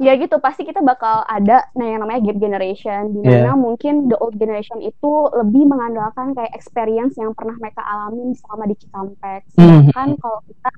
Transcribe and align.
ya 0.00 0.16
gitu 0.16 0.40
pasti 0.40 0.64
kita 0.64 0.80
bakal 0.80 1.26
ada 1.28 1.66
nah 1.76 1.86
yang 1.88 2.00
namanya 2.04 2.24
gap 2.30 2.38
generation 2.40 3.12
di 3.12 3.20
mana 3.20 3.52
yeah. 3.52 3.56
mungkin 3.56 4.08
the 4.08 4.16
old 4.22 4.36
generation 4.38 4.80
itu 4.80 5.12
lebih 5.36 5.68
mengandalkan 5.68 6.32
kayak 6.32 6.52
experience 6.56 7.18
yang 7.20 7.36
pernah 7.36 7.56
mereka 7.60 7.82
alami 7.84 8.32
selama 8.38 8.64
di 8.70 8.76
Cikampek 8.78 9.40
hmm. 9.58 9.92
mm. 9.92 10.16
kalau 10.22 10.40
kita 10.48 10.70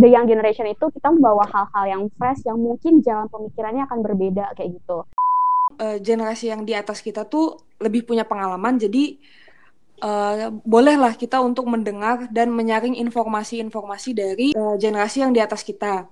the 0.00 0.08
young 0.08 0.24
generation 0.24 0.64
itu 0.68 0.88
kita 0.88 1.08
membawa 1.12 1.44
hal-hal 1.50 1.84
yang 1.84 2.02
fresh 2.16 2.40
yang 2.48 2.56
mungkin 2.56 3.04
jalan 3.04 3.28
pemikirannya 3.28 3.84
akan 3.84 3.98
berbeda 4.00 4.56
kayak 4.56 4.80
gitu 4.80 5.04
uh, 5.76 5.96
generasi 6.00 6.48
yang 6.48 6.64
di 6.64 6.72
atas 6.72 7.04
kita 7.04 7.28
tuh 7.28 7.60
lebih 7.82 8.08
punya 8.08 8.24
pengalaman 8.24 8.80
jadi 8.80 9.20
uh, 10.00 10.48
bolehlah 10.64 11.12
kita 11.16 11.38
untuk 11.44 11.68
mendengar 11.68 12.28
dan 12.32 12.48
menyaring 12.52 12.96
informasi-informasi 12.96 14.10
dari 14.16 14.48
uh, 14.56 14.76
generasi 14.80 15.24
yang 15.24 15.32
di 15.36 15.40
atas 15.40 15.60
kita 15.60 16.08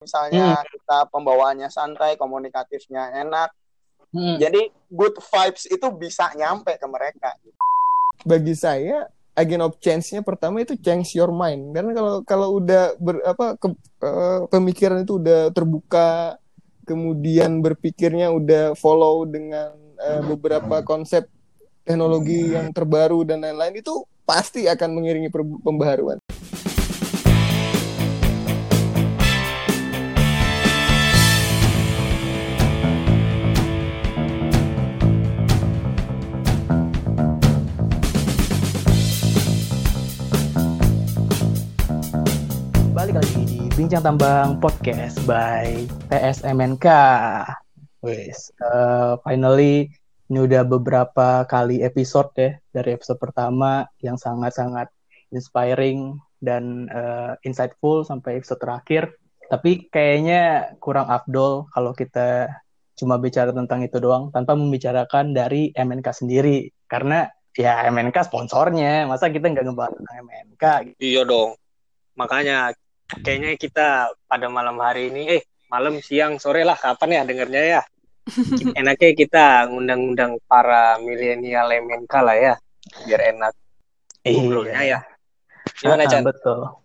misalnya 0.00 0.58
hmm. 0.58 0.66
kita 0.72 0.98
pembawaannya 1.12 1.68
santai 1.68 2.16
komunikatifnya 2.16 3.14
enak 3.20 3.52
hmm. 4.12 4.36
jadi 4.40 4.72
good 4.90 5.16
vibes 5.20 5.68
itu 5.68 5.86
bisa 5.94 6.32
nyampe 6.34 6.74
ke 6.80 6.86
mereka 6.88 7.36
bagi 8.24 8.52
saya 8.56 9.08
agent 9.38 9.62
of 9.62 9.78
change-nya 9.80 10.20
pertama 10.20 10.60
itu 10.60 10.76
change 10.76 11.16
your 11.16 11.32
mind 11.32 11.72
karena 11.72 11.92
kalau 11.96 12.14
kalau 12.26 12.48
udah 12.60 12.92
ber, 12.98 13.22
apa 13.24 13.56
ke, 13.56 13.68
uh, 14.04 14.44
pemikiran 14.50 15.00
itu 15.00 15.16
udah 15.16 15.48
terbuka 15.54 16.36
kemudian 16.84 17.62
berpikirnya 17.62 18.34
udah 18.34 18.74
follow 18.74 19.22
dengan 19.24 19.72
uh, 19.96 20.22
beberapa 20.26 20.82
konsep 20.82 21.30
teknologi 21.86 22.52
yang 22.52 22.74
terbaru 22.74 23.24
dan 23.24 23.40
lain-lain 23.42 23.80
itu 23.80 24.04
pasti 24.26 24.70
akan 24.70 24.94
mengiringi 24.94 25.30
pembaharuan. 25.62 26.22
Bincang 43.80 44.04
Tambang 44.04 44.60
Podcast 44.60 45.24
by 45.24 45.88
PSMNK. 46.12 46.84
Wes, 48.04 48.52
uh, 48.60 49.16
finally 49.24 49.88
ini 50.28 50.38
udah 50.44 50.68
beberapa 50.68 51.48
kali 51.48 51.80
episode 51.80 52.28
ya 52.36 52.60
dari 52.76 52.92
episode 52.92 53.16
pertama 53.16 53.88
yang 54.04 54.20
sangat-sangat 54.20 54.92
inspiring 55.32 56.20
dan 56.44 56.92
uh, 56.92 57.40
insightful 57.40 58.04
sampai 58.04 58.44
episode 58.44 58.60
terakhir. 58.60 59.16
Tapi 59.48 59.88
kayaknya 59.88 60.76
kurang 60.76 61.08
afdol 61.08 61.64
kalau 61.72 61.96
kita 61.96 62.52
cuma 63.00 63.16
bicara 63.16 63.48
tentang 63.48 63.80
itu 63.80 63.96
doang 63.96 64.28
tanpa 64.28 64.60
membicarakan 64.60 65.32
dari 65.32 65.72
MNK 65.72 66.04
sendiri 66.12 66.68
karena 66.84 67.32
ya 67.56 67.88
MNK 67.88 68.28
sponsornya 68.28 69.08
masa 69.08 69.32
kita 69.32 69.48
nggak 69.48 69.64
ngebahas 69.72 69.96
tentang 69.96 70.16
MNK 70.28 70.64
iya 71.00 71.24
dong 71.24 71.56
makanya 72.12 72.76
kayaknya 73.18 73.58
kita 73.58 73.86
pada 74.30 74.46
malam 74.46 74.78
hari 74.78 75.10
ini 75.10 75.40
eh 75.40 75.42
malam 75.70 75.98
siang 75.98 76.38
sore 76.38 76.62
lah 76.62 76.78
kapan 76.78 77.22
ya 77.22 77.22
dengernya 77.26 77.62
ya? 77.78 77.82
Enaknya 78.78 79.10
kita 79.18 79.44
ngundang-undang 79.66 80.38
para 80.46 80.98
milenial 81.02 81.66
MNK 81.66 82.14
lah 82.22 82.36
ya 82.38 82.54
biar 83.06 83.20
enak. 83.34 83.52
Ngobrolnya 84.22 84.82
ya. 84.86 85.00
Gimana 85.80 86.06
Chan? 86.06 86.22
betul. 86.22 86.78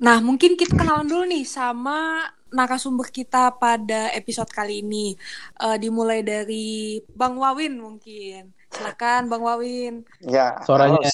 Nah 0.00 0.18
mungkin 0.24 0.56
kita 0.56 0.76
kenalan 0.76 1.08
dulu 1.08 1.24
nih 1.28 1.44
sama 1.44 2.28
narasumber 2.52 3.12
kita 3.12 3.52
pada 3.60 4.08
episode 4.16 4.48
kali 4.48 4.80
ini. 4.80 5.16
Uh, 5.60 5.76
dimulai 5.76 6.24
dari 6.24 7.00
Bang 7.12 7.36
Wawin 7.36 7.76
mungkin 7.76 8.55
Silakan 8.76 9.32
Bang 9.32 9.40
Wawin. 9.40 10.04
Ya, 10.20 10.60
suaranya. 10.68 11.00
Halo, 11.00 11.08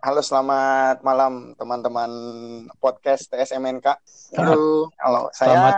halo 0.00 0.20
selamat 0.24 1.04
malam 1.04 1.52
teman-teman 1.60 2.10
podcast 2.80 3.28
TSMNK. 3.28 3.84
Halo. 4.40 4.88
Halo, 4.96 5.28
saya 5.36 5.52
selamat. 5.52 5.76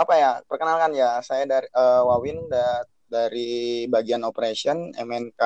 apa 0.00 0.12
ya? 0.16 0.30
Perkenalkan 0.48 0.96
ya, 0.96 1.20
saya 1.20 1.44
dari 1.44 1.68
uh, 1.76 2.00
Wawin 2.08 2.48
da 2.48 2.80
dari 3.04 3.84
bagian 3.92 4.24
operation 4.24 4.88
MNK 4.96 5.42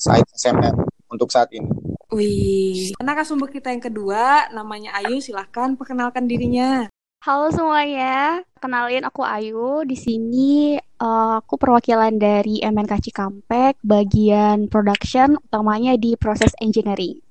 Site 0.00 0.32
SMM 0.32 0.76
untuk 1.12 1.28
saat 1.28 1.52
ini. 1.52 1.68
Wih, 2.08 2.96
narasumber 3.04 3.52
kita 3.52 3.68
yang 3.68 3.84
kedua 3.84 4.48
namanya 4.48 4.96
Ayu, 4.96 5.20
silahkan 5.20 5.76
perkenalkan 5.76 6.24
dirinya. 6.24 6.88
Halo 7.24 7.48
semuanya, 7.48 8.44
kenalin 8.60 9.06
aku 9.08 9.24
Ayu. 9.24 9.86
Di 9.88 9.96
sini 9.96 10.76
uh, 11.00 11.40
aku 11.40 11.56
perwakilan 11.56 12.20
dari 12.20 12.60
MNK 12.60 13.08
Cikampek, 13.08 13.80
bagian 13.80 14.68
production, 14.68 15.40
utamanya 15.40 15.96
di 15.96 16.18
proses 16.20 16.52
engineering. 16.60 17.22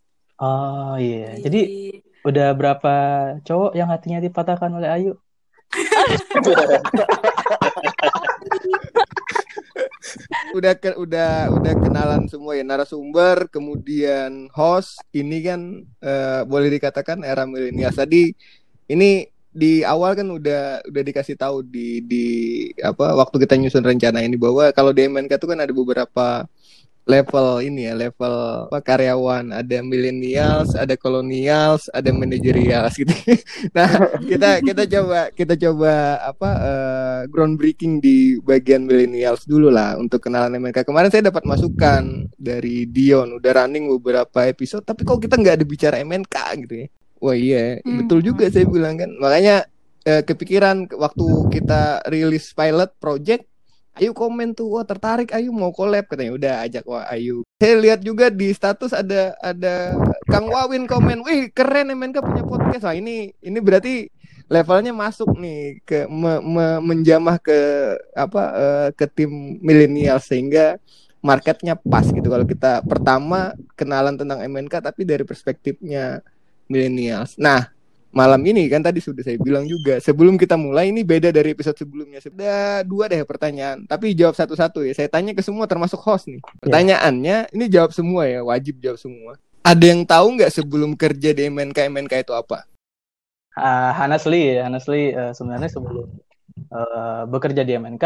Oh 0.41 0.97
iya, 0.97 1.37
yeah. 1.37 1.45
jadi 1.45 1.61
udah 2.25 2.49
berapa 2.57 2.95
cowok 3.45 3.77
yang 3.77 3.91
hatinya 3.93 4.17
dipatahkan 4.17 4.73
oleh 4.73 4.89
Ayu? 4.89 5.13
udah 10.55 10.73
ke, 10.79 10.95
udah 10.95 11.51
udah 11.51 11.73
kenalan 11.83 12.31
semua 12.31 12.55
ya 12.55 12.63
narasumber 12.63 13.51
kemudian 13.51 14.47
host 14.55 15.03
ini 15.11 15.43
kan 15.43 15.83
uh, 15.99 16.47
boleh 16.47 16.71
dikatakan 16.71 17.27
era 17.27 17.43
milenial 17.43 17.91
tadi 17.91 18.31
ini 18.87 19.27
di 19.55 19.87
awal 19.87 20.19
kan 20.19 20.27
udah 20.27 20.83
udah 20.83 21.03
dikasih 21.07 21.39
tahu 21.39 21.63
di 21.63 22.03
di 22.03 22.25
apa 22.83 23.15
waktu 23.15 23.47
kita 23.47 23.55
nyusun 23.55 23.87
rencana 23.87 24.19
ini 24.19 24.35
bahwa 24.35 24.67
kalau 24.75 24.91
di 24.91 25.07
MNK 25.07 25.39
itu 25.39 25.47
kan 25.47 25.63
ada 25.63 25.71
beberapa 25.71 26.43
level 27.05 27.61
ini 27.61 27.85
ya 27.85 27.93
level 27.93 28.65
apa 28.67 28.81
karyawan 28.81 29.53
ada 29.53 29.77
millennials 29.85 30.73
ada 30.73 30.97
kolonials 30.97 31.85
ada 31.93 32.09
managerials 32.11 32.97
gitu. 32.97 33.13
Nah 33.77 33.87
kita 34.25 34.59
kita 34.59 34.83
coba 34.89 35.19
kita 35.31 35.53
coba 35.55 36.19
apa 36.25 36.49
uh, 36.49 37.21
groundbreaking 37.29 38.01
di 38.01 38.41
bagian 38.41 38.89
millennials 38.89 39.45
dulu 39.45 39.69
lah 39.69 39.95
untuk 39.95 40.19
kenalan 40.19 40.57
MNK 40.57 40.83
kemarin 40.83 41.13
saya 41.13 41.29
dapat 41.29 41.45
masukan 41.45 42.27
dari 42.35 42.89
Dion 42.89 43.37
udah 43.37 43.51
running 43.63 43.87
beberapa 44.01 44.49
episode 44.49 44.83
tapi 44.83 45.05
kok 45.05 45.21
kita 45.21 45.37
nggak 45.37 45.61
ada 45.61 45.65
bicara 45.65 45.95
MNK 46.01 46.35
gitu 46.65 46.75
ya 46.83 46.87
Wah 47.25 47.33
iya, 47.33 47.81
hmm. 47.81 48.05
betul 48.05 48.21
juga 48.21 48.45
saya 48.53 48.69
bilang 48.69 49.01
kan. 49.01 49.09
Makanya 49.17 49.65
eh, 50.05 50.21
kepikiran 50.21 50.85
waktu 50.93 51.25
kita 51.49 52.05
rilis 52.05 52.53
pilot 52.53 52.93
project, 53.01 53.49
Ayu 53.95 54.11
komen 54.11 54.51
tuh, 54.53 54.75
wah 54.75 54.85
tertarik 54.85 55.33
Ayu 55.33 55.49
mau 55.49 55.73
collab 55.73 56.05
katanya. 56.05 56.37
Udah 56.37 56.53
ajak 56.69 56.85
wah 56.85 57.09
Ayu. 57.09 57.41
Saya 57.57 57.81
lihat 57.81 58.05
juga 58.05 58.29
di 58.29 58.53
status 58.53 58.93
ada 58.93 59.33
ada 59.41 59.97
Kang 60.29 60.51
Wawin 60.53 60.85
komen, 60.85 61.25
wih 61.25 61.49
keren 61.49 61.89
MNK 61.89 62.21
punya 62.21 62.43
podcast. 62.45 62.85
Wah 62.85 62.93
ini 62.93 63.33
ini 63.41 63.57
berarti 63.57 64.05
levelnya 64.45 64.93
masuk 64.93 65.33
nih 65.41 65.81
ke 65.81 66.05
me, 66.05 66.37
me, 66.45 66.65
menjamah 66.83 67.41
ke 67.41 67.57
apa 68.13 68.43
uh, 68.53 68.89
ke 68.93 69.09
tim 69.09 69.57
milenial 69.63 70.21
sehingga 70.21 70.77
marketnya 71.25 71.73
pas 71.73 72.05
gitu 72.05 72.29
kalau 72.29 72.45
kita 72.45 72.85
pertama 72.85 73.57
kenalan 73.73 74.13
tentang 74.13 74.45
MNK 74.45 74.77
tapi 74.77 75.01
dari 75.09 75.25
perspektifnya 75.25 76.21
millennials. 76.67 77.37
Nah, 77.37 77.69
malam 78.15 78.39
ini 78.47 78.71
kan 78.71 78.79
tadi 78.79 79.03
sudah 79.03 79.19
saya 79.27 79.35
bilang 79.35 79.67
juga 79.67 79.99
sebelum 79.99 80.39
kita 80.39 80.55
mulai 80.55 80.87
ini 80.87 81.03
beda 81.03 81.35
dari 81.35 81.51
episode 81.51 81.75
sebelumnya. 81.75 82.23
Sudah 82.23 82.79
dua 82.87 83.11
deh 83.11 83.19
pertanyaan 83.27 83.83
tapi 83.83 84.15
jawab 84.15 84.39
satu-satu 84.39 84.87
ya. 84.87 84.95
Saya 84.95 85.11
tanya 85.11 85.35
ke 85.35 85.43
semua 85.43 85.67
termasuk 85.67 85.99
host 85.99 86.31
nih. 86.31 86.39
Ya. 86.39 86.63
pertanyaannya 86.63 87.37
ini 87.51 87.65
jawab 87.67 87.91
semua 87.91 88.23
ya 88.23 88.39
wajib 88.41 88.79
jawab 88.79 88.97
semua. 88.97 89.35
Ada 89.65 89.85
yang 89.91 90.07
tahu 90.07 90.39
nggak 90.39 90.53
sebelum 90.53 90.95
kerja 90.95 91.35
di 91.35 91.51
MNK 91.51 91.91
MNK 91.91 92.13
itu 92.23 92.31
apa? 92.31 92.63
Uh, 93.55 93.91
honestly 93.99 94.59
honestly 94.63 95.11
uh, 95.11 95.35
sebenarnya 95.35 95.71
sebelum 95.71 96.07
uh, 96.71 97.23
bekerja 97.27 97.67
di 97.67 97.75
MNK 97.75 98.05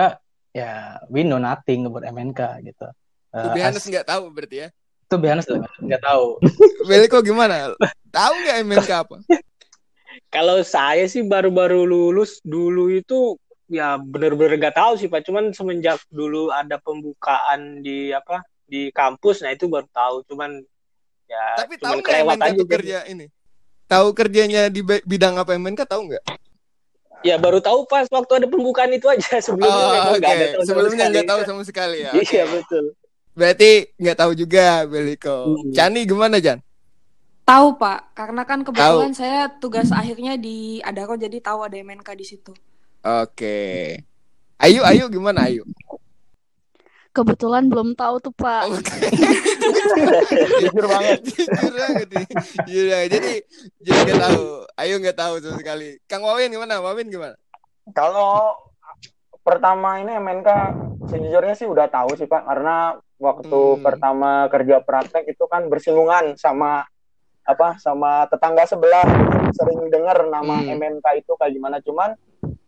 ya 0.57 0.97
we 1.13 1.21
know 1.21 1.37
nothing 1.37 1.85
about 1.85 2.01
MNK 2.01 2.65
gitu. 2.65 2.89
Uh, 3.29 3.45
to 3.45 3.47
be 3.53 3.61
honest 3.61 3.85
nggak 3.85 4.09
tahu 4.09 4.33
berarti 4.33 4.65
ya 4.65 4.69
itu 5.09 5.17
biasa 5.17 5.57
nggak 5.81 6.03
tahu. 6.05 6.37
Beliko 6.89 7.25
gimana? 7.25 7.73
Tahu 8.13 8.33
nggak 8.45 8.57
MNK 8.61 8.91
apa? 9.09 9.17
Kalau 10.29 10.61
saya 10.61 11.09
sih 11.09 11.25
baru-baru 11.25 11.89
lulus 11.89 12.37
dulu 12.45 12.93
itu 12.93 13.33
ya 13.65 13.97
bener-bener 13.97 14.61
gak 14.61 14.77
tahu 14.77 15.01
sih 15.01 15.09
pak. 15.09 15.25
Cuman 15.25 15.49
semenjak 15.49 15.97
dulu 16.13 16.53
ada 16.53 16.77
pembukaan 16.77 17.81
di 17.81 18.13
apa 18.13 18.45
di 18.69 18.93
kampus, 18.93 19.41
nah 19.41 19.49
itu 19.49 19.65
baru 19.65 19.89
tahu. 19.89 20.21
Cuman 20.29 20.61
ya. 21.25 21.57
Tapi 21.57 21.81
tahu 21.81 22.05
nggak 22.05 22.21
MNK 22.29 22.45
aja 22.45 22.63
kerja 22.69 22.97
ini? 23.09 23.25
Tahu 23.89 24.13
kerjanya 24.13 24.69
di 24.69 24.85
bidang 24.85 25.41
apa 25.41 25.57
MNK 25.57 25.89
tahu 25.89 26.13
nggak? 26.13 26.25
Ya 27.25 27.41
baru 27.41 27.57
tahu 27.57 27.89
pas 27.89 28.05
waktu 28.13 28.45
ada 28.45 28.47
pembukaan 28.47 28.93
itu 28.93 29.09
aja 29.09 29.41
sebelumnya 29.45 30.13
oh, 30.13 30.13
okay. 30.13 30.29
ada 30.29 30.45
tahu 30.53 30.61
sebelumnya 30.69 31.05
nggak 31.09 31.25
tahu 31.25 31.41
sama 31.49 31.65
sekali 31.65 32.05
ya. 32.05 32.13
Okay. 32.13 32.37
Iya 32.37 32.45
betul. 32.45 32.93
Berarti 33.37 33.93
nggak 33.95 34.17
tahu 34.17 34.31
juga 34.35 34.83
Beliko. 34.85 35.55
Hmm. 35.55 35.71
Cani 35.73 36.05
gimana 36.05 36.37
Jan? 36.41 36.59
Tahu 37.49 37.81
Pak, 37.81 38.13
karena 38.13 38.45
kan 38.45 38.61
kebetulan 38.61 39.09
tahu. 39.09 39.19
saya 39.25 39.49
tugas 39.57 39.89
akhirnya 39.89 40.37
di 40.37 40.77
Adaro 40.85 41.17
jadi 41.17 41.41
tahu 41.41 41.65
ada 41.65 41.81
MNK 41.81 42.09
di 42.13 42.25
situ. 42.25 42.53
Oke. 43.01 43.97
Ayu, 44.61 44.85
Ayu 44.85 45.09
gimana 45.09 45.49
Ayu? 45.49 45.65
Kebetulan 47.09 47.65
belum 47.65 47.97
tahu 47.97 48.21
tuh 48.21 48.33
Pak. 48.37 48.69
Oh, 48.69 48.77
Jujur 50.61 50.85
banget. 50.85 51.19
Jujur 51.25 51.73
banget. 51.73 52.07
Jujur 52.69 52.85
banget. 52.85 53.09
Jadi 53.17 53.33
jadi 53.81 53.97
nggak 54.05 54.21
tahu. 54.29 54.45
Ayu 54.77 54.93
nggak 55.01 55.17
tahu 55.17 55.33
sama 55.41 55.57
sekali. 55.57 55.97
Kang 56.05 56.21
Wawin 56.21 56.53
gimana? 56.53 56.77
Wawin 56.77 57.09
gimana? 57.09 57.33
Kalau 57.97 58.53
pertama 59.41 59.97
ini 59.97 60.13
MNK 60.21 60.49
sejujurnya 61.09 61.57
sih 61.57 61.65
udah 61.65 61.89
tahu 61.89 62.13
sih 62.13 62.29
Pak 62.29 62.45
karena 62.45 62.93
waktu 63.19 63.51
Hmm. 63.75 63.83
pertama 63.83 64.31
kerja 64.47 64.79
praktek 64.79 65.27
itu 65.27 65.43
kan 65.45 65.67
bersinggungan 65.67 66.33
sama 66.33 66.87
apa 67.43 67.75
sama 67.77 68.25
tetangga 68.25 68.63
sebelah 68.63 69.03
sering 69.51 69.89
dengar 69.89 70.23
nama 70.25 70.63
Hmm. 70.63 70.71
MNK 70.71 71.19
itu 71.19 71.35
kayak 71.35 71.53
gimana 71.53 71.77
cuman 71.79 72.15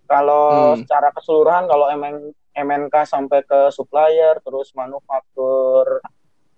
kalau 0.06 0.76
Hmm. 0.76 0.84
secara 0.84 1.10
keseluruhan 1.10 1.66
kalau 1.66 1.88
MN, 1.88 2.36
MNK 2.52 2.96
sampai 3.06 3.42
ke 3.42 3.72
supplier 3.72 4.38
terus 4.42 4.76
manufaktur 4.76 6.04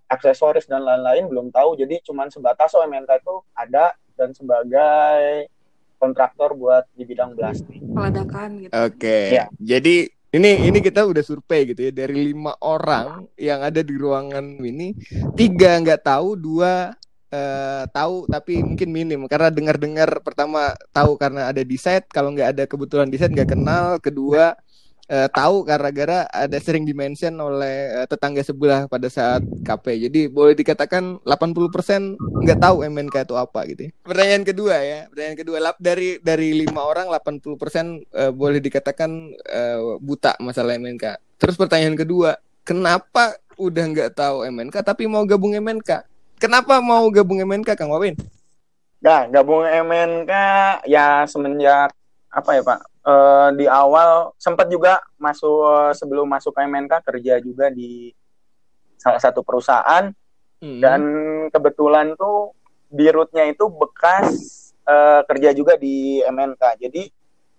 aksesoris 0.08 0.66
dan 0.66 0.82
lain-lain 0.82 1.26
belum 1.26 1.48
tahu 1.50 1.74
jadi 1.76 2.02
cuman 2.02 2.30
sebatas 2.30 2.74
oh 2.74 2.82
MNK 2.82 3.18
itu 3.20 3.36
ada 3.54 3.94
dan 4.14 4.30
sebagai 4.32 5.50
kontraktor 5.98 6.54
buat 6.54 6.84
di 6.92 7.04
bidang 7.04 7.34
belasting. 7.34 7.80
peledakan 7.94 8.50
gitu. 8.60 8.72
Oke. 8.76 9.32
Iya. 9.32 9.48
Jadi 9.56 10.12
ini 10.34 10.66
ini 10.66 10.80
kita 10.82 11.06
udah 11.06 11.22
survei 11.22 11.70
gitu 11.70 11.86
ya 11.88 11.92
dari 11.94 12.34
lima 12.34 12.58
orang 12.66 13.30
yang 13.38 13.62
ada 13.62 13.86
di 13.86 13.94
ruangan 13.94 14.58
ini 14.58 14.98
tiga 15.38 15.78
nggak 15.78 16.02
tahu 16.02 16.34
dua 16.34 16.90
eh, 17.34 17.84
tahu 17.90 18.30
tapi 18.30 18.62
mungkin 18.62 18.90
minim. 18.94 19.22
Karena 19.26 19.50
dengar-dengar 19.50 20.22
pertama 20.22 20.74
tahu 20.94 21.18
karena 21.18 21.50
ada 21.50 21.62
di 21.66 21.78
set 21.78 22.06
kalau 22.10 22.34
nggak 22.34 22.50
ada 22.58 22.64
kebetulan 22.70 23.10
di 23.10 23.18
set 23.18 23.34
nggak 23.34 23.50
kenal 23.58 23.98
kedua 23.98 24.58
eh, 25.10 25.28
tahu 25.32 25.68
karena 25.68 25.90
gara 25.92 26.20
ada 26.32 26.58
sering 26.60 26.88
dimention 26.88 27.36
oleh 27.40 28.04
eh, 28.04 28.08
tetangga 28.08 28.40
sebelah 28.44 28.88
pada 28.88 29.08
saat 29.12 29.44
KP 29.44 30.08
jadi 30.10 30.32
boleh 30.32 30.56
dikatakan 30.56 31.20
80% 31.24 32.16
nggak 32.18 32.60
tahu 32.60 32.88
MNK 32.88 33.16
itu 33.28 33.36
apa 33.36 33.60
gitu. 33.68 33.82
Ya. 33.88 33.92
pertanyaan 34.04 34.44
kedua 34.44 34.76
ya 34.80 35.00
pertanyaan 35.12 35.38
kedua. 35.40 35.58
Lap 35.64 35.78
dari 35.80 36.20
dari 36.20 36.50
lima 36.64 36.82
orang 36.84 37.08
80% 37.12 37.60
eh, 38.12 38.32
boleh 38.32 38.60
dikatakan 38.64 39.10
eh, 39.36 39.80
buta 40.00 40.40
masalah 40.40 40.76
MNK 40.80 41.38
terus 41.40 41.60
pertanyaan 41.60 42.00
kedua 42.00 42.40
kenapa 42.64 43.36
udah 43.60 43.86
nggak 43.86 44.12
tahu 44.18 44.48
MNK 44.50 44.76
tapi 44.82 45.06
mau 45.06 45.24
gabung 45.28 45.54
MNK 45.54 46.08
kenapa 46.44 46.84
mau 46.84 47.08
gabung 47.08 47.40
MNK 47.40 47.80
Kang 47.80 47.92
Wawin? 47.92 48.20
Nah, 49.04 49.28
gabung 49.28 49.68
MNK 49.68 50.32
ya 50.88 51.28
semenjak 51.28 51.92
apa 52.32 52.50
ya 52.56 52.64
Pak? 52.64 52.93
Eh, 53.04 53.50
di 53.60 53.68
awal 53.68 54.32
sempat 54.40 54.72
juga 54.72 55.04
masuk 55.20 55.60
eh, 55.68 55.92
sebelum 55.92 56.24
masuk 56.24 56.56
ke 56.56 56.64
MNK 56.64 57.04
kerja 57.04 57.36
juga 57.44 57.68
di 57.68 58.16
salah 58.96 59.20
satu 59.20 59.44
perusahaan 59.44 60.08
Hmm. 60.64 60.80
dan 60.80 61.02
kebetulan 61.52 62.16
tuh 62.16 62.56
di 62.88 63.12
rootnya 63.12 63.44
itu 63.44 63.68
bekas 63.68 64.32
eh, 64.88 65.20
kerja 65.28 65.52
juga 65.52 65.76
di 65.76 66.24
MNK. 66.24 66.80
Jadi 66.80 67.04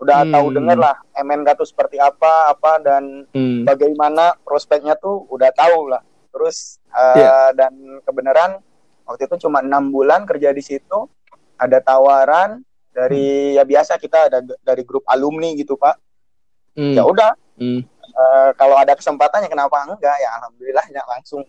udah 0.01 0.25
Hmm. 0.25 0.33
tahu 0.33 0.47
dengar 0.57 0.79
lah 0.81 0.97
MNK 1.13 1.61
tuh 1.61 1.69
seperti 1.69 2.01
apa 2.01 2.49
apa 2.49 2.81
dan 2.81 3.29
Hmm. 3.29 3.69
bagaimana 3.69 4.41
prospeknya 4.41 4.97
tuh 4.97 5.29
udah 5.29 5.53
tahu 5.53 5.93
lah. 5.93 6.01
Terus 6.33 6.81
eh, 6.89 7.21
Iya. 7.21 7.53
dan 7.53 7.73
kebenaran 8.01 8.65
waktu 9.05 9.29
itu 9.29 9.45
cuma 9.45 9.61
enam 9.61 9.93
bulan 9.93 10.25
kerja 10.25 10.57
di 10.57 10.65
situ, 10.65 11.05
ada 11.61 11.85
tawaran 11.85 12.65
dari 12.95 13.27
ya 13.53 13.63
biasa 13.63 13.99
kita 13.99 14.31
ada 14.31 14.39
dari 14.41 14.83
grup 14.83 15.03
alumni 15.05 15.51
gitu 15.53 15.75
pak. 15.75 15.99
Hmm. 16.73 16.95
Ya 16.95 17.03
udah 17.03 17.35
Hmm. 17.55 17.83
eh, 18.05 18.51
kalau 18.55 18.75
ada 18.75 18.93
kesempatannya 18.93 19.47
kenapa 19.47 19.83
enggak 19.85 20.17
ya 20.17 20.31
alhamdulillah 20.33 20.87
ya 20.89 21.03
langsung 21.05 21.43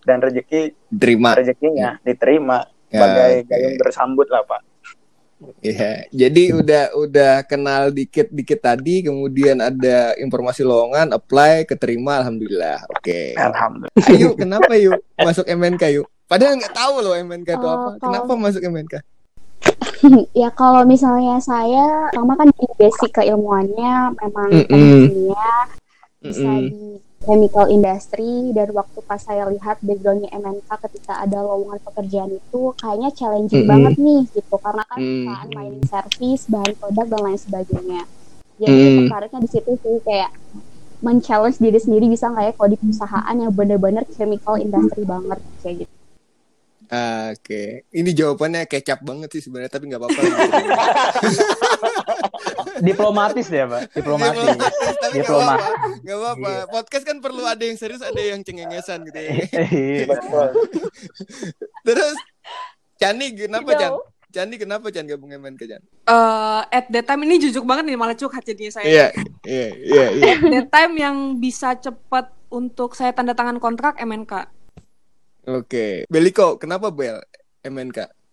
dan 0.00 0.18
rezeki 0.18 0.72
terima 0.90 1.32
rezekinya 1.32 1.96
diterima 2.00 2.64
Ya, 2.86 3.00
sebagai 3.00 3.32
oke. 3.34 3.48
gayung 3.48 3.76
bersambut 3.76 4.28
lah 4.28 4.42
pak. 4.42 4.60
Iya, 5.60 6.08
jadi 6.08 6.42
udah 6.54 6.84
udah 6.94 7.32
kenal 7.44 7.90
dikit-dikit 7.90 8.60
tadi, 8.62 9.02
kemudian 9.02 9.58
ada 9.58 10.14
informasi 10.16 10.62
lowongan, 10.62 11.10
apply, 11.10 11.66
keterima, 11.66 12.22
alhamdulillah. 12.22 12.86
Oke. 12.88 13.34
Alhamdulillah. 13.34 14.08
Ayo, 14.08 14.32
kenapa 14.34 14.72
yuk 14.74 14.94
masuk 15.26 15.44
MNK 15.44 15.82
yuk? 15.92 16.06
Padahal 16.24 16.56
nggak 16.56 16.72
tahu 16.72 16.94
loh 16.98 17.12
MNK 17.14 17.48
itu 17.50 17.60
Oh, 17.60 17.68
apa. 17.68 17.88
kalau- 17.90 18.00
Kenapa 18.00 18.32
masuk 18.38 18.62
MNK? 18.62 18.94
ya 20.42 20.48
kalau 20.52 20.82
misalnya 20.84 21.40
saya 21.40 22.10
pertama 22.12 22.34
kan 22.36 22.48
di 22.52 22.66
basic 22.76 23.10
keilmuannya 23.14 23.94
memang 24.20 24.48
teknik 24.68 25.08
kimia 25.08 25.50
bisa 26.24 26.50
di 26.60 26.84
chemical 27.24 27.66
industry 27.72 28.52
dan 28.52 28.68
waktu 28.76 28.98
pas 29.08 29.20
saya 29.20 29.48
lihat 29.48 29.80
backgroundnya 29.80 30.28
MNK 30.32 30.68
ketika 30.88 31.24
ada 31.24 31.40
lowongan 31.40 31.80
pekerjaan 31.80 32.30
itu 32.36 32.60
kayaknya 32.76 33.10
challenging 33.16 33.64
Mm-mm. 33.64 33.72
banget 33.72 33.94
nih 33.96 34.22
gitu 34.32 34.54
karena 34.60 34.84
kan 34.84 34.98
Mm. 35.00 35.04
perusahaan 35.04 35.48
mining 35.56 35.86
service 35.88 36.42
bahan 36.52 36.72
produk 36.76 37.06
dan 37.08 37.20
lain 37.24 37.40
sebagainya 37.40 38.02
jadi 38.60 38.82
Mm. 38.84 38.96
tertariknya 39.00 39.40
di 39.40 39.50
situ 39.50 39.70
sih 39.80 39.96
kayak 40.04 40.30
men-challenge 41.04 41.58
diri 41.60 41.78
sendiri 41.80 42.06
bisa 42.08 42.28
nggak 42.32 42.44
ya 42.44 42.52
kalau 42.56 42.68
di 42.72 42.78
perusahaan 42.80 43.36
yang 43.36 43.52
bener-bener 43.52 44.04
chemical 44.16 44.56
industry 44.56 45.04
banget 45.04 45.38
kayak 45.60 45.74
gitu 45.84 45.94
Ah, 46.92 47.32
Oke, 47.32 47.88
ini 47.96 48.10
jawabannya 48.12 48.68
kecap 48.68 49.00
banget 49.00 49.32
sih 49.38 49.48
sebenarnya, 49.48 49.72
tapi 49.72 49.88
nggak 49.88 50.00
apa-apa. 50.00 50.20
Diplomatis 52.84 53.46
ya, 53.48 53.64
Pak. 53.64 53.94
Diplomatis. 53.96 54.40
Diplomatis, 54.44 54.96
tapi 55.00 55.14
nggak 55.16 55.24
Diplomat. 55.24 55.58
apa-apa. 55.58 56.00
Nggak 56.04 56.18
apa-apa. 56.20 56.50
Iya. 56.50 56.64
Podcast 56.68 57.04
kan 57.08 57.16
perlu 57.24 57.42
ada 57.48 57.62
yang 57.64 57.78
serius, 57.80 58.02
ada 58.04 58.20
yang 58.20 58.40
cengengesan 58.44 59.06
gitu 59.08 59.18
ya. 59.18 59.32
Iya. 59.64 60.06
Terus, 61.84 62.16
Cani 63.00 63.26
kenapa. 63.34 63.70
Chan? 63.78 63.92
Cani 64.34 64.54
kenapa 64.58 64.90
Chan 64.90 65.06
gabung 65.06 65.30
MNK 65.30 65.62
Chan? 65.70 65.82
Eh, 65.82 66.62
at 66.74 66.90
that 66.90 67.06
time 67.06 67.22
ini 67.22 67.38
jujuk 67.38 67.62
banget 67.62 67.86
nih 67.86 67.96
malah 67.96 68.18
curhat 68.18 68.42
jadinya 68.42 68.74
saya. 68.74 68.84
Iya, 68.84 69.06
iya, 69.46 69.68
iya, 69.78 70.06
iya. 70.10 70.32
At 70.34 70.42
that 70.42 70.68
time 70.74 70.94
yang 70.98 71.16
bisa 71.38 71.78
cepat 71.78 72.34
untuk 72.50 72.98
saya 72.98 73.14
tanda 73.14 73.34
tangan 73.34 73.62
kontrak 73.62 73.98
MNK. 74.02 74.46
Oke, 75.44 76.08
Beliko, 76.08 76.56
kenapa 76.56 76.88
Bel? 76.88 77.20
MNK? 77.64 78.24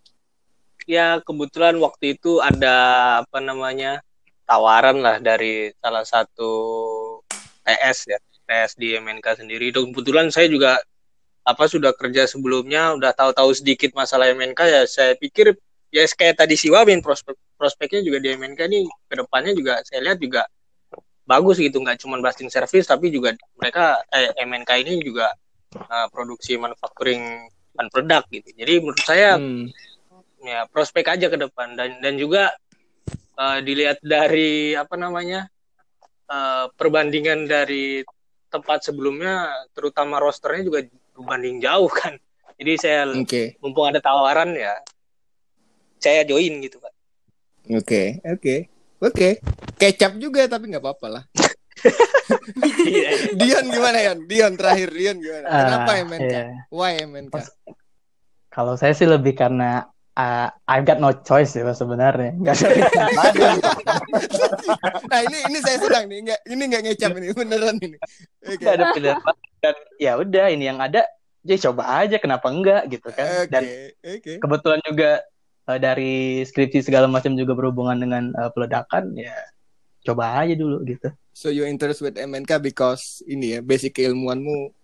ya 0.89 1.21
kebetulan 1.21 1.77
waktu 1.77 2.17
itu 2.17 2.41
ada 2.41 2.75
apa 3.21 3.37
namanya 3.37 4.01
tawaran 4.49 4.99
lah 4.99 5.21
dari 5.21 5.71
salah 5.79 6.03
satu 6.03 6.51
TS 7.63 7.97
ya 8.09 8.19
TS 8.49 8.71
di 8.75 8.97
MNK 8.97 9.45
sendiri. 9.45 9.71
Dan 9.71 9.93
kebetulan 9.93 10.27
saya 10.33 10.51
juga 10.51 10.81
apa 11.41 11.65
sudah 11.65 11.95
kerja 11.95 12.27
sebelumnya 12.29 12.93
udah 12.97 13.15
tahu-tahu 13.15 13.49
sedikit 13.55 13.95
masalah 13.97 14.29
MNK 14.29 14.59
ya 14.61 14.81
saya 14.85 15.13
pikir 15.17 15.57
ya 15.89 16.05
kayak 16.05 16.37
tadi 16.37 16.53
si 16.53 16.69
Wawin 16.69 17.01
prospek 17.01 17.33
prospeknya 17.57 18.05
juga 18.05 18.21
di 18.21 18.37
MNK 18.37 18.61
ini 18.69 18.85
ke 19.09 19.15
depannya 19.17 19.57
juga 19.57 19.81
saya 19.81 20.05
lihat 20.05 20.21
juga 20.21 20.45
bagus 21.25 21.57
gitu 21.57 21.81
nggak 21.81 21.97
cuma 21.97 22.21
blasting 22.21 22.53
service 22.53 22.85
tapi 22.85 23.09
juga 23.09 23.33
mereka 23.57 24.05
eh, 24.13 24.29
MNK 24.37 24.69
ini 24.85 25.01
juga 25.01 25.33
eh, 25.73 26.07
produksi 26.11 26.55
manufacturing 26.55 27.47
dan 27.71 27.87
produk 27.87 28.23
gitu 28.27 28.49
jadi 28.53 28.83
menurut 28.83 29.03
saya 29.03 29.39
Hmm. 29.39 29.67
ya 30.41 30.65
prospek 30.67 31.05
aja 31.07 31.29
ke 31.29 31.37
depan 31.37 31.77
dan 31.77 32.01
dan 32.01 32.17
juga 32.17 32.51
eh, 33.37 33.59
dilihat 33.63 34.01
dari 34.03 34.75
apa 34.75 34.95
namanya 34.99 35.47
eh, 36.27 36.65
perbandingan 36.75 37.47
dari 37.47 38.03
tempat 38.51 38.83
sebelumnya 38.83 39.47
terutama 39.71 40.19
rosternya 40.19 40.67
juga 40.67 40.79
berbanding 41.15 41.63
jauh 41.63 41.87
kan 42.01 42.19
jadi 42.59 42.71
saya 42.77 42.99
Oke, 43.15 43.55
mumpung 43.63 43.87
ada 43.87 44.03
tawaran 44.03 44.51
ya 44.53 44.75
saya 46.01 46.25
join 46.25 46.59
gitu 46.59 46.81
pak 46.81 46.93
oke, 47.71 48.01
oke, 48.25 48.55
oke. 48.99 49.29
Kecap 49.77 50.17
juga 50.17 50.45
tapi 50.45 50.69
nggak 50.69 50.83
apa-apa 50.83 51.07
lah. 51.09 51.23
Iya, 52.87 53.35
Dion 53.35 53.65
gimana 53.67 53.97
Yan? 53.99 54.19
Dion 54.25 54.53
terakhir 54.55 54.89
Dion 54.91 55.17
gimana? 55.19 55.45
Kenapa 55.47 55.91
Ah, 55.91 56.03
MNK? 56.03 56.31
iya. 56.31 56.43
Why 56.71 56.91
MNK? 57.03 57.35
Kalau 58.51 58.73
saya 58.75 58.91
sih 58.91 59.07
lebih 59.07 59.35
karena 59.35 59.87
uh, 60.15 60.47
I've 60.67 60.83
got 60.83 60.99
no 60.99 61.11
choice 61.23 61.55
ya 61.55 61.67
sebenarnya. 61.71 62.35
Nggak 62.35 62.55
ada 63.27 63.47
nah 65.07 65.19
ini 65.23 65.37
ini 65.51 65.59
saya 65.59 65.77
sedang 65.79 66.05
nih, 66.07 66.19
nggak 66.27 66.39
ini 66.47 66.63
nggak 66.67 66.81
ngecap 66.87 67.11
ini 67.15 67.27
beneran 67.31 67.77
ini. 67.79 67.97
Oke. 68.43 68.59
Nggak 68.59 68.73
ada 68.75 68.85
pilihan. 68.91 69.17
Dan 69.61 69.75
ya 70.01 70.11
udah 70.17 70.45
ini 70.49 70.63
yang 70.67 70.79
ada, 70.81 71.05
ya 71.45 71.57
coba 71.69 72.01
aja 72.01 72.17
kenapa 72.17 72.47
enggak 72.49 72.81
gitu 72.89 73.07
kan. 73.13 73.27
Oke, 73.45 73.49
Dan 73.51 73.63
oke. 74.03 74.31
kebetulan 74.41 74.81
juga 74.83 75.11
uh, 75.69 75.79
dari 75.79 76.41
skripsi 76.43 76.79
segala 76.83 77.05
macam 77.07 77.35
juga 77.37 77.53
berhubungan 77.55 77.97
dengan 77.99 78.23
uh, 78.35 78.49
peledakan 78.51 79.13
ya 79.15 79.35
coba 80.01 80.41
aja 80.41 80.57
dulu 80.57 80.81
gitu. 80.83 81.07
So 81.31 81.47
you 81.49 81.63
interest 81.63 82.03
with 82.03 82.19
MNK 82.19 82.59
because 82.59 83.23
ini 83.25 83.57
ya 83.57 83.59
basic 83.63 83.95
keilmuanmu 83.95 84.75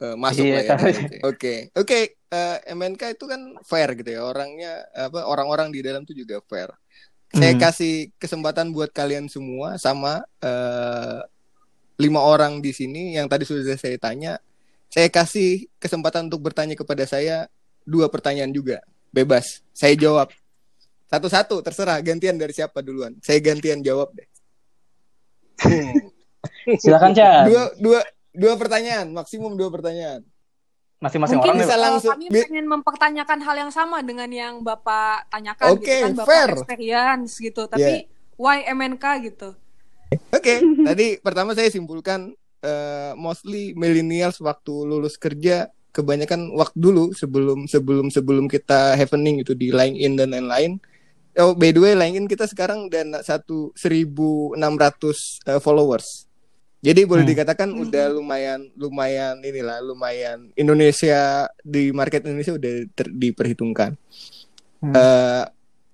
eh, 0.00 0.16
masuk 0.16 0.44
Iya, 0.44 0.54
lah 0.56 0.62
ya. 0.64 0.76
Oke, 1.24 1.54
oke. 1.72 2.00
eh, 2.26 2.56
MNK 2.74 3.16
itu 3.16 3.24
kan 3.28 3.40
fair 3.62 3.94
gitu 3.94 4.10
ya 4.10 4.26
orangnya 4.26 4.82
apa 4.92 5.24
orang-orang 5.24 5.70
di 5.70 5.80
dalam 5.84 6.02
itu 6.02 6.16
juga 6.16 6.40
fair. 6.48 6.72
Saya 7.30 7.52
Hmm. 7.54 7.60
kasih 7.60 7.94
kesempatan 8.16 8.72
buat 8.72 8.90
kalian 8.90 9.28
semua 9.28 9.76
sama 9.76 10.24
eh, 10.40 11.20
lima 11.96 12.20
orang 12.20 12.60
di 12.60 12.72
sini 12.76 13.16
yang 13.16 13.24
tadi 13.28 13.48
sudah 13.48 13.76
saya 13.76 13.96
tanya, 13.96 14.36
saya 14.92 15.08
kasih 15.08 15.64
kesempatan 15.80 16.28
untuk 16.28 16.44
bertanya 16.44 16.76
kepada 16.76 17.04
saya 17.08 17.48
dua 17.88 18.08
pertanyaan 18.12 18.52
juga, 18.52 18.84
bebas. 19.14 19.64
Saya 19.72 19.96
jawab 19.96 20.28
satu-satu, 21.08 21.62
terserah 21.62 22.02
gantian 22.02 22.36
dari 22.36 22.52
siapa 22.52 22.82
duluan. 22.82 23.16
Saya 23.22 23.38
gantian 23.40 23.80
jawab 23.80 24.12
deh. 24.12 24.26
Silakan 26.82 27.12
Chan. 27.16 27.48
Dua 27.48 27.62
dua 27.80 28.00
dua 28.36 28.52
pertanyaan, 28.60 29.10
maksimum 29.12 29.56
dua 29.56 29.72
pertanyaan. 29.72 30.22
Masing-masing 30.96 31.36
Mungkin 31.36 31.52
orang 31.52 31.60
bisa 31.60 31.76
uh, 31.76 31.80
langsung 31.80 32.12
kami 32.16 32.26
bi- 32.32 32.44
pengen 32.48 32.66
mempertanyakan 32.72 33.38
hal 33.44 33.56
yang 33.68 33.72
sama 33.72 34.00
dengan 34.00 34.32
yang 34.32 34.64
Bapak 34.64 35.28
tanyakan 35.28 35.76
Oke, 35.76 35.84
gitu 35.84 36.04
kan 36.08 36.12
Bapak 36.16 36.28
fair. 36.28 36.50
experience 36.56 37.32
gitu. 37.36 37.62
Tapi 37.68 38.08
why 38.40 38.64
MNK 38.72 39.04
gitu? 39.28 39.52
Oke, 40.32 40.64
tadi 40.88 41.20
pertama 41.20 41.52
saya 41.52 41.68
simpulkan 41.68 42.32
eh, 42.64 43.12
mostly 43.12 43.76
millennials 43.76 44.40
waktu 44.40 44.72
lulus 44.72 45.20
kerja 45.20 45.68
kebanyakan 45.92 46.52
waktu 46.56 46.76
dulu 46.76 47.12
sebelum 47.12 47.64
sebelum 47.68 48.12
sebelum 48.12 48.44
kita 48.48 48.96
happening 48.96 49.40
itu 49.40 49.52
di 49.52 49.72
LinkedIn 49.72 50.16
dan 50.16 50.32
lain-lain. 50.32 50.80
Oh, 51.36 51.52
by 51.52 51.68
the 51.68 51.80
way, 51.80 51.92
LinkedIn 51.92 52.26
kita 52.26 52.48
sekarang 52.48 52.88
dan 52.88 53.12
satu 53.20 53.68
1.600 53.76 54.56
eh, 55.44 55.60
followers. 55.60 56.24
Jadi 56.80 57.04
boleh 57.04 57.24
Hmm. 57.24 57.32
dikatakan 57.32 57.68
Hmm. 57.72 57.82
udah 57.88 58.06
lumayan 58.12 58.60
lumayan 58.76 59.40
inilah 59.42 59.80
lumayan 59.82 60.48
Indonesia 60.54 61.44
di 61.60 61.90
market 61.92 62.24
Indonesia 62.24 62.56
udah 62.56 62.72
ter- 62.94 63.12
diperhitungkan. 63.12 63.96
Hmm. 64.80 64.94
Eh, 64.94 65.44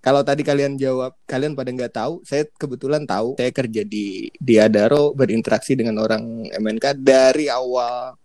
kalau 0.03 0.27
tadi 0.27 0.43
kalian 0.43 0.75
jawab, 0.75 1.15
kalian 1.25 1.55
pada 1.55 1.71
nggak 1.71 1.95
tahu. 1.95 2.23
Saya 2.27 2.47
kebetulan 2.59 3.07
tahu. 3.07 3.39
Saya 3.39 3.51
kerja 3.51 3.83
di 3.87 4.31
di 4.35 4.55
Adaro, 4.59 5.15
berinteraksi 5.15 5.79
dengan 5.79 6.03
orang 6.03 6.51
MNK 6.51 6.99
dari 6.99 7.47
awal 7.47 8.19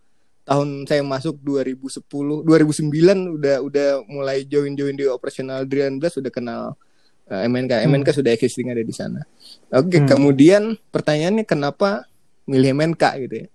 tahun 0.44 0.88
saya 0.88 1.04
masuk 1.04 1.38
2010, 1.44 2.42
2009 2.42 3.36
udah 3.38 3.58
udah 3.62 3.90
mulai 4.08 4.48
join 4.48 4.74
join 4.74 4.96
di 4.96 5.04
operasional 5.06 5.68
Drian 5.68 6.00
Blast 6.00 6.18
sudah 6.18 6.32
kenal 6.32 6.74
eh, 7.28 7.48
MNK. 7.48 7.74
Hmm. 7.84 7.92
MNK 7.92 8.10
sudah 8.16 8.32
existing 8.32 8.72
ada 8.72 8.82
di 8.82 8.96
sana. 8.96 9.22
Oke, 9.72 10.00
Hmm. 10.00 10.08
kemudian 10.08 10.64
pertanyaannya 10.90 11.44
kenapa 11.44 12.08
milih 12.48 12.72
MNK 12.74 13.04
gitu 13.28 13.36
ya? 13.44 13.48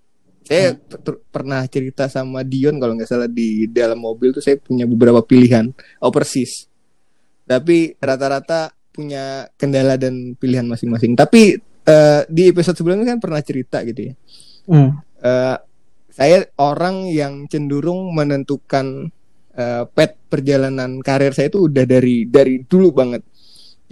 Saya 0.43 0.65
Hmm. 0.75 0.79
per- 1.01 1.23
pernah 1.31 1.63
cerita 1.67 2.11
sama 2.11 2.43
Dion 2.43 2.77
kalau 2.77 2.99
nggak 2.99 3.09
salah 3.09 3.31
di 3.31 3.71
dalam 3.71 3.99
mobil 3.99 4.35
tuh 4.35 4.43
saya 4.43 4.59
punya 4.59 4.85
beberapa 4.85 5.23
pilihan 5.23 5.71
overseas 5.99 6.67
tapi 7.43 7.95
rata-rata 7.99 8.71
punya 8.93 9.49
kendala 9.57 9.97
dan 9.97 10.37
pilihan 10.37 10.65
masing-masing. 10.65 11.17
Tapi 11.17 11.59
eh, 11.83 12.23
di 12.31 12.47
episode 12.47 12.79
sebelumnya 12.79 13.17
kan 13.17 13.19
pernah 13.19 13.43
cerita 13.43 13.83
gitu 13.83 14.13
ya. 14.13 14.15
Hmm. 14.71 15.03
Eh, 15.19 15.57
saya 16.13 16.47
orang 16.63 17.11
yang 17.11 17.51
cenderung 17.51 18.15
menentukan 18.15 19.11
eh, 19.53 19.85
pet 19.91 20.17
perjalanan 20.31 21.03
karir 21.03 21.35
saya 21.35 21.51
itu 21.53 21.67
udah 21.69 21.85
dari 21.85 22.25
dari 22.25 22.63
dulu 22.63 22.95
banget. 22.95 23.21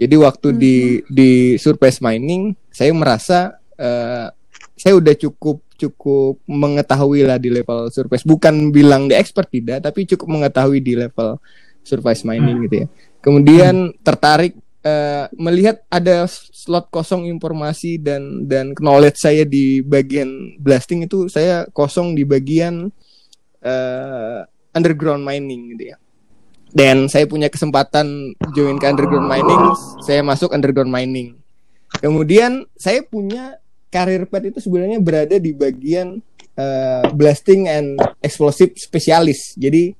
Jadi 0.01 0.15
waktu 0.17 0.47
di 0.57 0.77
di 1.05 1.31
surface 1.61 2.01
mining 2.01 2.57
saya 2.73 2.89
merasa 2.89 3.53
eh, 3.77 4.33
saya 4.73 4.93
udah 4.97 5.13
cukup 5.13 5.61
cukup 5.77 6.41
mengetahui 6.49 7.21
lah 7.21 7.37
di 7.37 7.53
level 7.53 7.93
surface. 7.93 8.25
Bukan 8.25 8.73
bilang 8.73 9.05
di 9.05 9.13
expert 9.13 9.45
tidak, 9.53 9.85
tapi 9.85 10.09
cukup 10.09 10.41
mengetahui 10.41 10.81
di 10.81 10.97
level 10.97 11.37
surface 11.85 12.25
mining 12.25 12.65
gitu 12.65 12.85
ya. 12.85 12.87
Kemudian 13.21 13.93
tertarik 14.01 14.57
eh, 14.81 15.29
melihat 15.37 15.85
ada 15.85 16.25
slot 16.29 16.89
kosong 16.89 17.29
informasi 17.29 18.01
dan 18.01 18.49
dan 18.49 18.73
knowledge 18.77 19.21
saya 19.21 19.45
di 19.45 19.85
bagian 19.85 20.57
blasting 20.57 21.05
itu 21.05 21.29
saya 21.29 21.69
kosong 21.69 22.17
di 22.17 22.25
bagian 22.25 22.89
eh, 23.61 24.39
underground 24.73 25.21
mining 25.21 25.77
gitu 25.77 25.93
ya. 25.93 25.97
Dan 26.71 27.11
saya 27.11 27.27
punya 27.27 27.51
kesempatan 27.51 28.31
join 28.55 28.79
ke 28.79 28.87
underground 28.87 29.27
mining, 29.27 29.63
saya 30.03 30.23
masuk 30.23 30.55
underground 30.55 30.87
mining. 30.87 31.35
Kemudian 31.99 32.63
saya 32.79 33.03
punya 33.03 33.59
karir 33.91 34.23
pet 34.23 34.55
itu 34.55 34.63
sebenarnya 34.63 35.03
berada 35.03 35.35
di 35.35 35.51
bagian 35.51 36.23
eh, 36.55 37.05
blasting 37.11 37.67
and 37.67 37.99
explosive 38.23 38.71
specialist. 38.79 39.59
Jadi 39.59 39.91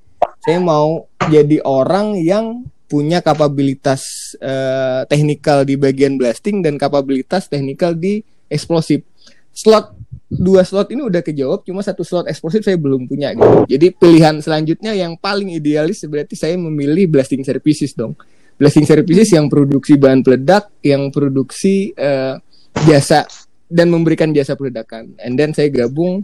saya 0.41 0.63
mau 0.63 1.11
jadi 1.27 1.59
orang 1.67 2.15
yang 2.23 2.65
punya 2.87 3.19
kapabilitas 3.19 4.03
eh, 4.39 5.03
teknikal 5.11 5.67
di 5.67 5.75
bagian 5.75 6.15
blasting 6.15 6.63
dan 6.63 6.79
kapabilitas 6.79 7.51
teknikal 7.51 7.91
di 7.91 8.23
eksplosif. 8.47 9.03
Slot 9.51 10.00
dua 10.31 10.63
slot 10.63 10.91
ini 10.95 11.03
udah 11.03 11.19
kejawab, 11.19 11.67
cuma 11.67 11.83
satu 11.83 12.07
slot 12.07 12.31
eksplosif 12.31 12.63
saya 12.63 12.79
belum 12.79 13.03
punya 13.07 13.35
gitu. 13.35 13.67
Jadi 13.67 13.87
pilihan 13.91 14.39
selanjutnya 14.39 14.95
yang 14.95 15.19
paling 15.19 15.51
idealis 15.51 16.07
berarti 16.07 16.39
saya 16.39 16.55
memilih 16.55 17.11
blasting 17.11 17.43
services 17.43 17.91
dong. 17.91 18.15
Blasting 18.55 18.87
services 18.87 19.33
yang 19.35 19.51
produksi 19.51 19.99
bahan 19.99 20.23
peledak, 20.23 20.71
yang 20.85 21.11
produksi 21.11 21.91
eh, 21.91 22.39
jasa 22.87 23.27
dan 23.67 23.91
memberikan 23.91 24.31
jasa 24.31 24.55
peledakan. 24.55 25.19
And 25.19 25.35
then 25.35 25.51
saya 25.51 25.67
gabung 25.67 26.23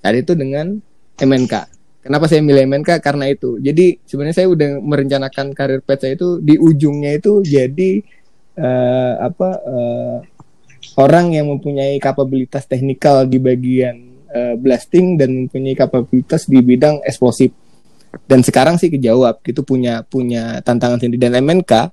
saat 0.00 0.16
itu 0.20 0.32
dengan 0.32 0.80
MNK. 1.20 1.54
Kenapa 2.04 2.28
saya 2.28 2.44
milih 2.44 2.68
MNK? 2.68 3.00
Karena 3.00 3.32
itu. 3.32 3.56
Jadi 3.60 3.96
sebenarnya 4.04 4.44
saya 4.44 4.48
udah 4.52 4.70
merencanakan 4.84 5.56
karir 5.56 5.80
pet 5.80 6.04
saya 6.04 6.20
itu 6.20 6.36
di 6.44 6.60
ujungnya 6.60 7.16
itu 7.16 7.40
jadi 7.40 8.04
eh, 8.60 9.12
apa 9.20 9.48
eh, 9.64 10.16
orang 10.98 11.34
yang 11.34 11.50
mempunyai 11.50 11.98
kapabilitas 11.98 12.66
teknikal 12.66 13.26
di 13.26 13.38
bagian 13.42 14.24
eh, 14.30 14.54
blasting 14.58 15.18
dan 15.18 15.46
mempunyai 15.46 15.74
kapabilitas 15.74 16.46
di 16.46 16.58
bidang 16.62 17.02
eksplosif. 17.02 17.50
Dan 18.30 18.46
sekarang 18.46 18.78
sih 18.78 18.94
kejawab 18.94 19.42
gitu 19.42 19.66
punya 19.66 20.06
punya 20.06 20.62
tantangan 20.62 21.02
sendiri 21.02 21.26
dan 21.26 21.42
MNK 21.42 21.90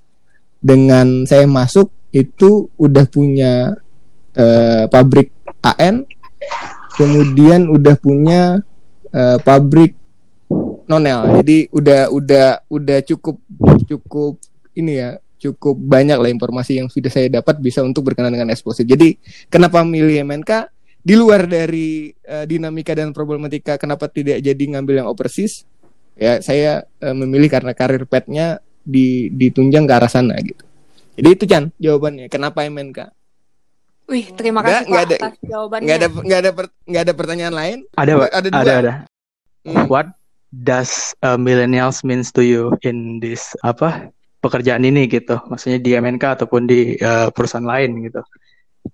dengan 0.62 1.26
saya 1.26 1.50
masuk 1.50 1.90
itu 2.14 2.70
udah 2.78 3.06
punya 3.10 3.74
eh, 4.38 4.86
pabrik 4.86 5.34
AN 5.66 6.06
kemudian 6.94 7.66
udah 7.72 7.96
punya 7.98 8.62
eh, 9.10 9.38
pabrik 9.42 9.98
nonel 10.86 11.40
jadi 11.42 11.58
udah 11.72 12.02
udah 12.12 12.48
udah 12.68 13.00
cukup 13.08 13.40
cukup 13.88 14.38
ini 14.76 15.00
ya 15.00 15.10
cukup 15.42 15.74
banyak 15.76 16.16
lah 16.16 16.30
informasi 16.30 16.78
yang 16.78 16.88
sudah 16.88 17.10
saya 17.10 17.28
dapat 17.28 17.58
bisa 17.58 17.82
untuk 17.82 18.06
berkenan 18.06 18.30
dengan 18.30 18.50
eksplosif 18.50 18.86
jadi 18.86 19.18
kenapa 19.48 19.82
milih 19.82 20.22
MNK 20.22 20.70
di 21.02 21.18
luar 21.18 21.46
dari 21.46 22.14
eh, 22.14 22.46
dinamika 22.46 22.94
dan 22.94 23.10
problematika 23.10 23.76
kenapa 23.76 24.06
tidak 24.06 24.38
jadi 24.38 24.64
ngambil 24.70 25.02
yang 25.02 25.10
overseas 25.10 25.66
ya 26.14 26.38
saya 26.40 26.86
eh, 26.96 27.16
memilih 27.16 27.50
karena 27.50 27.74
karir 27.74 28.06
petnya 28.06 28.62
di 28.80 29.30
ditunjang 29.30 29.84
ke 29.84 29.94
arah 29.94 30.08
sana 30.08 30.38
gitu 30.38 30.62
jadi 31.18 31.28
itu 31.32 31.44
Chan 31.46 31.74
jawabannya 31.76 32.30
kenapa 32.30 32.62
MNK 32.64 33.00
Wih, 34.06 34.28
terima 34.36 34.60
Nggak, 34.60 34.70
kasih 34.76 34.86
nggak 34.86 35.02
Pak 35.02 35.08
ada- 35.08 35.20
atas 35.24 35.36
jawabannya. 35.42 35.86
nggak 35.88 35.98
ada 35.98 36.08
nggak 36.12 36.40
ada 36.40 36.52
per- 36.52 36.76
nggak 36.84 37.02
ada 37.02 37.14
pertanyaan 37.16 37.56
lain 37.56 37.78
Ada, 37.96 38.12
Pak. 38.14 38.30
ada 38.30 38.48
dua 38.48 38.60
ada, 38.60 38.74
ada. 38.76 38.94
Hmm. 39.62 39.86
What 39.88 40.08
does 40.52 40.92
uh, 41.22 41.40
millennials 41.40 42.04
means 42.04 42.28
to 42.30 42.44
you 42.44 42.76
in 42.82 43.18
this 43.18 43.56
apa 43.62 44.12
pekerjaan 44.42 44.82
ini 44.82 45.06
gitu? 45.06 45.38
Maksudnya 45.46 45.78
di 45.78 45.94
MNK 45.94 46.24
ataupun 46.36 46.66
di 46.66 46.98
uh, 46.98 47.30
perusahaan 47.30 47.64
lain 47.64 48.02
gitu. 48.04 48.20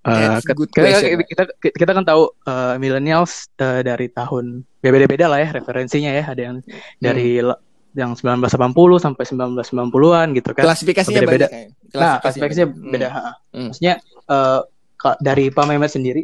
Uh, 0.04 0.36
That's 0.36 0.44
ke- 0.44 0.52
good 0.52 0.68
kita, 0.68 1.24
kita 1.24 1.42
kita 1.72 1.90
kan 1.90 2.04
tahu 2.04 2.28
uh, 2.44 2.76
millennials 2.76 3.48
uh, 3.56 3.80
dari 3.80 4.06
tahun 4.08 4.60
ya 4.78 4.92
beda-beda 4.92 5.26
lah 5.26 5.40
ya 5.40 5.48
referensinya 5.50 6.12
ya. 6.12 6.24
Ada 6.28 6.42
yang 6.44 6.56
dari 6.98 7.40
Hmm. 7.40 7.48
la- 7.48 7.62
yang 7.96 8.12
1980 8.12 8.68
sampai 9.00 9.24
1990-an 9.24 10.28
gitu 10.36 10.50
kan. 10.52 10.62
klasifikasinya 10.62 11.18
Beda-beda. 11.18 11.48
banyak 11.48 11.50
kayaknya. 11.50 11.96
Nah, 11.96 12.16
klasifikasinya 12.20 12.66
banyak. 12.68 12.78
Hmm. 12.78 12.92
beda. 12.92 13.08
ha. 13.08 13.22
Hmm. 13.50 13.66
Maksudnya 13.66 13.94
eh, 14.28 14.60
ka- 14.94 15.18
dari 15.18 15.44
Pak 15.48 15.64
Mehmet 15.64 15.88
sendiri, 15.88 16.22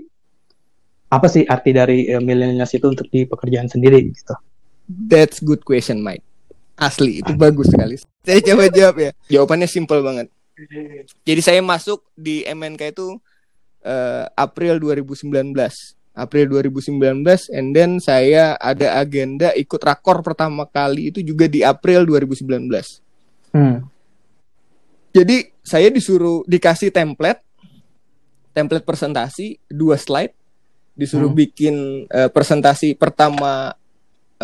apa 1.08 1.26
sih 1.26 1.42
arti 1.42 1.72
dari 1.72 2.04
eh, 2.04 2.20
millennials 2.20 2.68
itu 2.70 2.84
untuk 2.84 3.08
di 3.08 3.24
pekerjaan 3.24 3.66
sendiri 3.66 3.96
gitu? 4.04 4.36
That's 4.86 5.40
good 5.40 5.64
question, 5.64 6.04
Mike. 6.04 6.20
Asli, 6.74 7.22
itu 7.22 7.32
bagus 7.38 7.70
sekali. 7.70 7.94
Saya 8.26 8.40
coba 8.42 8.66
jawab 8.66 8.96
ya. 8.98 9.10
Jawabannya 9.30 9.68
simple 9.70 10.00
banget. 10.02 10.26
Jadi 11.28 11.40
saya 11.42 11.60
masuk 11.62 12.02
di 12.18 12.42
MNK 12.46 12.94
itu 12.94 13.18
eh, 13.86 14.24
April 14.34 14.82
2019. 14.82 15.54
April 16.14 16.46
2019 16.62 17.50
and 17.50 17.74
then 17.74 17.98
saya 17.98 18.54
ada 18.62 19.02
agenda 19.02 19.50
ikut 19.58 19.82
rakor 19.82 20.22
pertama 20.22 20.62
kali 20.62 21.10
itu 21.10 21.18
juga 21.26 21.50
di 21.50 21.66
April 21.66 22.06
2019. 22.06 22.70
Hmm. 23.50 23.82
Jadi 25.10 25.50
saya 25.62 25.90
disuruh 25.90 26.46
dikasih 26.46 26.94
template, 26.94 27.42
template 28.54 28.86
presentasi 28.86 29.58
dua 29.66 29.98
slide, 29.98 30.34
disuruh 30.94 31.34
Hmm. 31.34 31.38
bikin 31.38 31.74
eh, 32.06 32.30
presentasi 32.30 32.94
pertama 32.94 33.74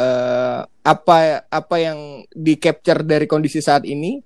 eh, 0.00 0.60
apa 0.64 1.44
apa 1.44 1.76
yang 1.76 2.24
di 2.32 2.56
capture 2.56 3.04
dari 3.04 3.28
kondisi 3.28 3.60
saat 3.60 3.84
ini, 3.84 4.16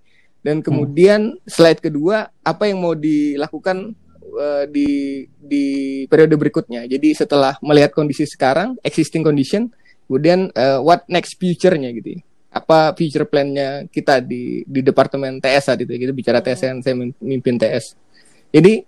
dan 0.45 0.61
kemudian 0.61 1.40
slide 1.49 1.81
kedua 1.83 2.28
apa 2.45 2.69
yang 2.69 2.85
mau 2.85 2.93
dilakukan 2.93 3.97
uh, 4.35 4.64
di 4.69 5.25
di 5.40 5.64
periode 6.04 6.37
berikutnya. 6.37 6.85
Jadi 6.85 7.16
setelah 7.16 7.57
melihat 7.64 7.97
kondisi 7.97 8.28
sekarang, 8.28 8.76
existing 8.85 9.25
condition, 9.25 9.73
kemudian 10.04 10.52
uh, 10.52 10.85
what 10.85 11.07
next 11.09 11.40
future-nya 11.40 11.90
gitu. 11.97 12.19
Ya. 12.19 12.21
Apa 12.54 12.95
future 12.95 13.26
plan-nya 13.26 13.88
kita 13.90 14.23
di 14.23 14.62
di 14.69 14.81
departemen 14.85 15.40
TS 15.40 15.73
saat 15.73 15.81
itu. 15.81 15.90
Kita 15.90 16.12
bicara 16.12 16.38
TS 16.45 16.61
yang 16.71 16.78
saya 16.85 16.95
memimpin 16.95 17.57
TS. 17.59 17.99
Jadi 18.54 18.85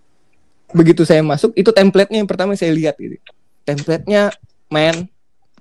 begitu 0.71 1.09
saya 1.09 1.23
masuk 1.23 1.57
itu 1.57 1.71
template-nya 1.73 2.21
yang 2.21 2.31
pertama 2.31 2.55
saya 2.55 2.71
lihat 2.77 2.95
gitu. 3.01 3.19
Template-nya 3.67 4.31
man 4.71 5.09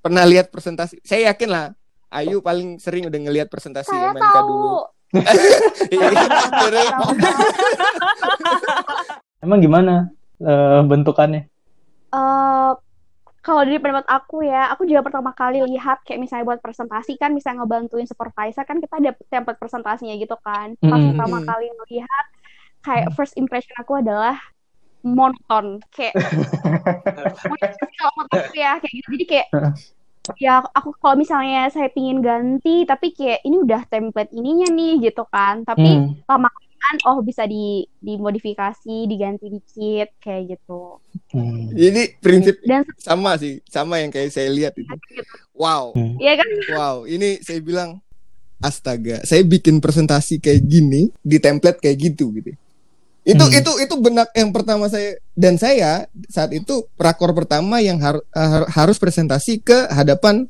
pernah 0.05 0.21
lihat 0.21 0.53
presentasi. 0.53 1.01
Saya 1.01 1.33
yakin 1.33 1.49
lah 1.49 1.73
Ayu 2.13 2.37
paling 2.45 2.77
sering 2.77 3.09
udah 3.09 3.19
ngelihat 3.25 3.49
presentasi 3.49 3.89
saya 3.89 4.13
MNK 4.13 4.21
tahu. 4.21 4.45
dulu. 4.45 4.77
Emang 9.43 9.59
gimana 9.59 10.13
uh, 10.45 10.85
bentukannya? 10.85 11.49
Uh, 12.13 12.77
kalau 13.41 13.61
dari 13.65 13.81
pendapat 13.81 14.05
aku 14.07 14.45
ya, 14.45 14.69
aku 14.73 14.85
juga 14.87 15.01
pertama 15.05 15.33
kali 15.33 15.59
lihat 15.65 16.01
kayak 16.07 16.21
misalnya 16.21 16.47
buat 16.47 16.61
presentasi 16.61 17.17
kan 17.19 17.33
misalnya 17.35 17.65
ngebantuin 17.65 18.07
supervisor 18.07 18.63
kan 18.63 18.79
kita 18.79 18.95
ada 19.01 19.11
template 19.27 19.59
presentasinya 19.59 20.15
gitu 20.15 20.37
kan. 20.39 20.77
Pas 20.79 20.95
Mm-hmm. 20.95 21.09
pertama 21.17 21.37
kali 21.43 21.65
melihat 21.83 22.25
kayak 22.85 23.11
first 23.17 23.33
impression 23.35 23.75
aku 23.81 23.99
adalah 23.99 24.37
monoton 25.05 25.77
kayak 25.93 26.17
kalau 28.01 28.23
ya 28.57 28.79
kayak 28.81 28.93
gitu. 29.03 29.07
Jadi 29.19 29.25
kayak 29.29 29.47
ya 30.37 30.65
aku 30.73 30.95
kalau 30.97 31.15
misalnya 31.15 31.69
saya 31.69 31.89
pingin 31.89 32.19
ganti 32.19 32.83
tapi 32.83 33.13
kayak 33.13 33.43
ini 33.43 33.55
udah 33.61 33.81
template 33.85 34.31
ininya 34.33 34.67
nih 34.71 35.09
gitu 35.09 35.23
kan. 35.29 35.61
Tapi 35.63 35.89
Hmm. 36.01 36.17
lama 36.25 36.49
kelamaan 36.49 36.97
oh 37.09 37.17
bisa 37.21 37.43
di 37.45 37.85
dimodifikasi, 37.97 39.09
diganti 39.09 39.49
dikit 39.49 40.09
kayak 40.21 40.57
gitu. 40.57 41.01
Hmm. 41.33 41.73
Jadi 41.73 42.17
prinsip 42.21 42.61
Dan 42.61 42.85
sama 43.01 43.37
sih, 43.41 43.61
sama 43.65 43.97
yang 44.01 44.13
kayak 44.13 44.29
saya 44.29 44.49
lihat 44.53 44.73
itu. 44.77 44.93
Wow, 45.53 45.95
Hmm. 45.97 46.15
Iya 46.21 46.33
kan? 46.37 46.47
wow, 46.71 46.95
ini 47.05 47.41
saya 47.41 47.59
bilang 47.61 48.01
astaga, 48.59 49.21
saya 49.25 49.41
bikin 49.43 49.81
presentasi 49.81 50.39
kayak 50.39 50.61
gini 50.63 51.11
di 51.21 51.37
template 51.41 51.81
kayak 51.81 51.97
gitu 52.13 52.31
gitu. 52.33 52.53
Itu 53.25 53.41
Hmm. 53.41 53.57
itu 53.57 53.71
itu 53.81 53.95
benak 53.97 54.29
yang 54.31 54.53
pertama 54.53 54.85
saya 54.85 55.17
dan 55.33 55.57
saya 55.57 56.05
saat 56.29 56.53
itu 56.53 56.85
rakor 56.93 57.33
pertama 57.33 57.81
yang 57.81 57.97
har- 57.97 58.21
har- 58.29 58.69
harus 58.69 58.95
presentasi 58.95 59.59
ke 59.59 59.89
hadapan 59.89 60.45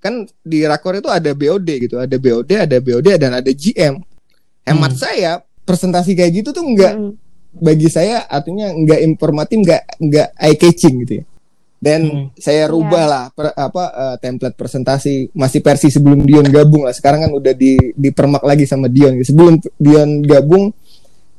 kan 0.00 0.24
di 0.40 0.64
rakor 0.64 0.96
itu 0.96 1.08
ada 1.08 1.32
BOD 1.32 1.68
gitu, 1.80 1.96
ada 1.96 2.16
BOD, 2.16 2.50
ada 2.58 2.76
BOD 2.76 3.08
dan 3.14 3.30
ada 3.34 3.50
GM. 3.50 4.00
Hemat 4.64 4.92
Hmm. 4.92 5.00
saya 5.00 5.30
presentasi 5.62 6.12
kayak 6.12 6.32
gitu 6.34 6.48
tuh 6.50 6.64
enggak 6.64 6.92
Mm-mm. 6.92 7.12
bagi 7.54 7.88
saya 7.88 8.24
artinya 8.24 8.68
nggak 8.68 9.00
informatif 9.02 9.56
nggak 9.60 9.82
nggak 10.00 10.28
eye 10.34 10.56
catching 10.56 11.04
gitu 11.04 11.12
ya 11.20 11.24
dan 11.78 12.00
Hmm. 12.02 12.24
saya 12.34 12.64
rubah 12.66 13.04
lah 13.04 13.24
per- 13.30 13.52
apa 13.52 13.84
eh, 13.86 14.16
template 14.18 14.56
presentasi 14.56 15.32
masih 15.32 15.60
versi 15.60 15.88
sebelum 15.88 16.20
Dion 16.20 16.48
gabung 16.48 16.84
lah 16.84 16.92
sekarang 16.92 17.20
kan 17.22 17.32
udah 17.32 17.52
di 17.52 17.76
dipermak 17.92 18.40
lagi 18.40 18.64
sama 18.64 18.88
Dion 18.88 19.16
gitu. 19.16 19.32
sebelum 19.32 19.56
Dion 19.76 20.20
gabung 20.20 20.72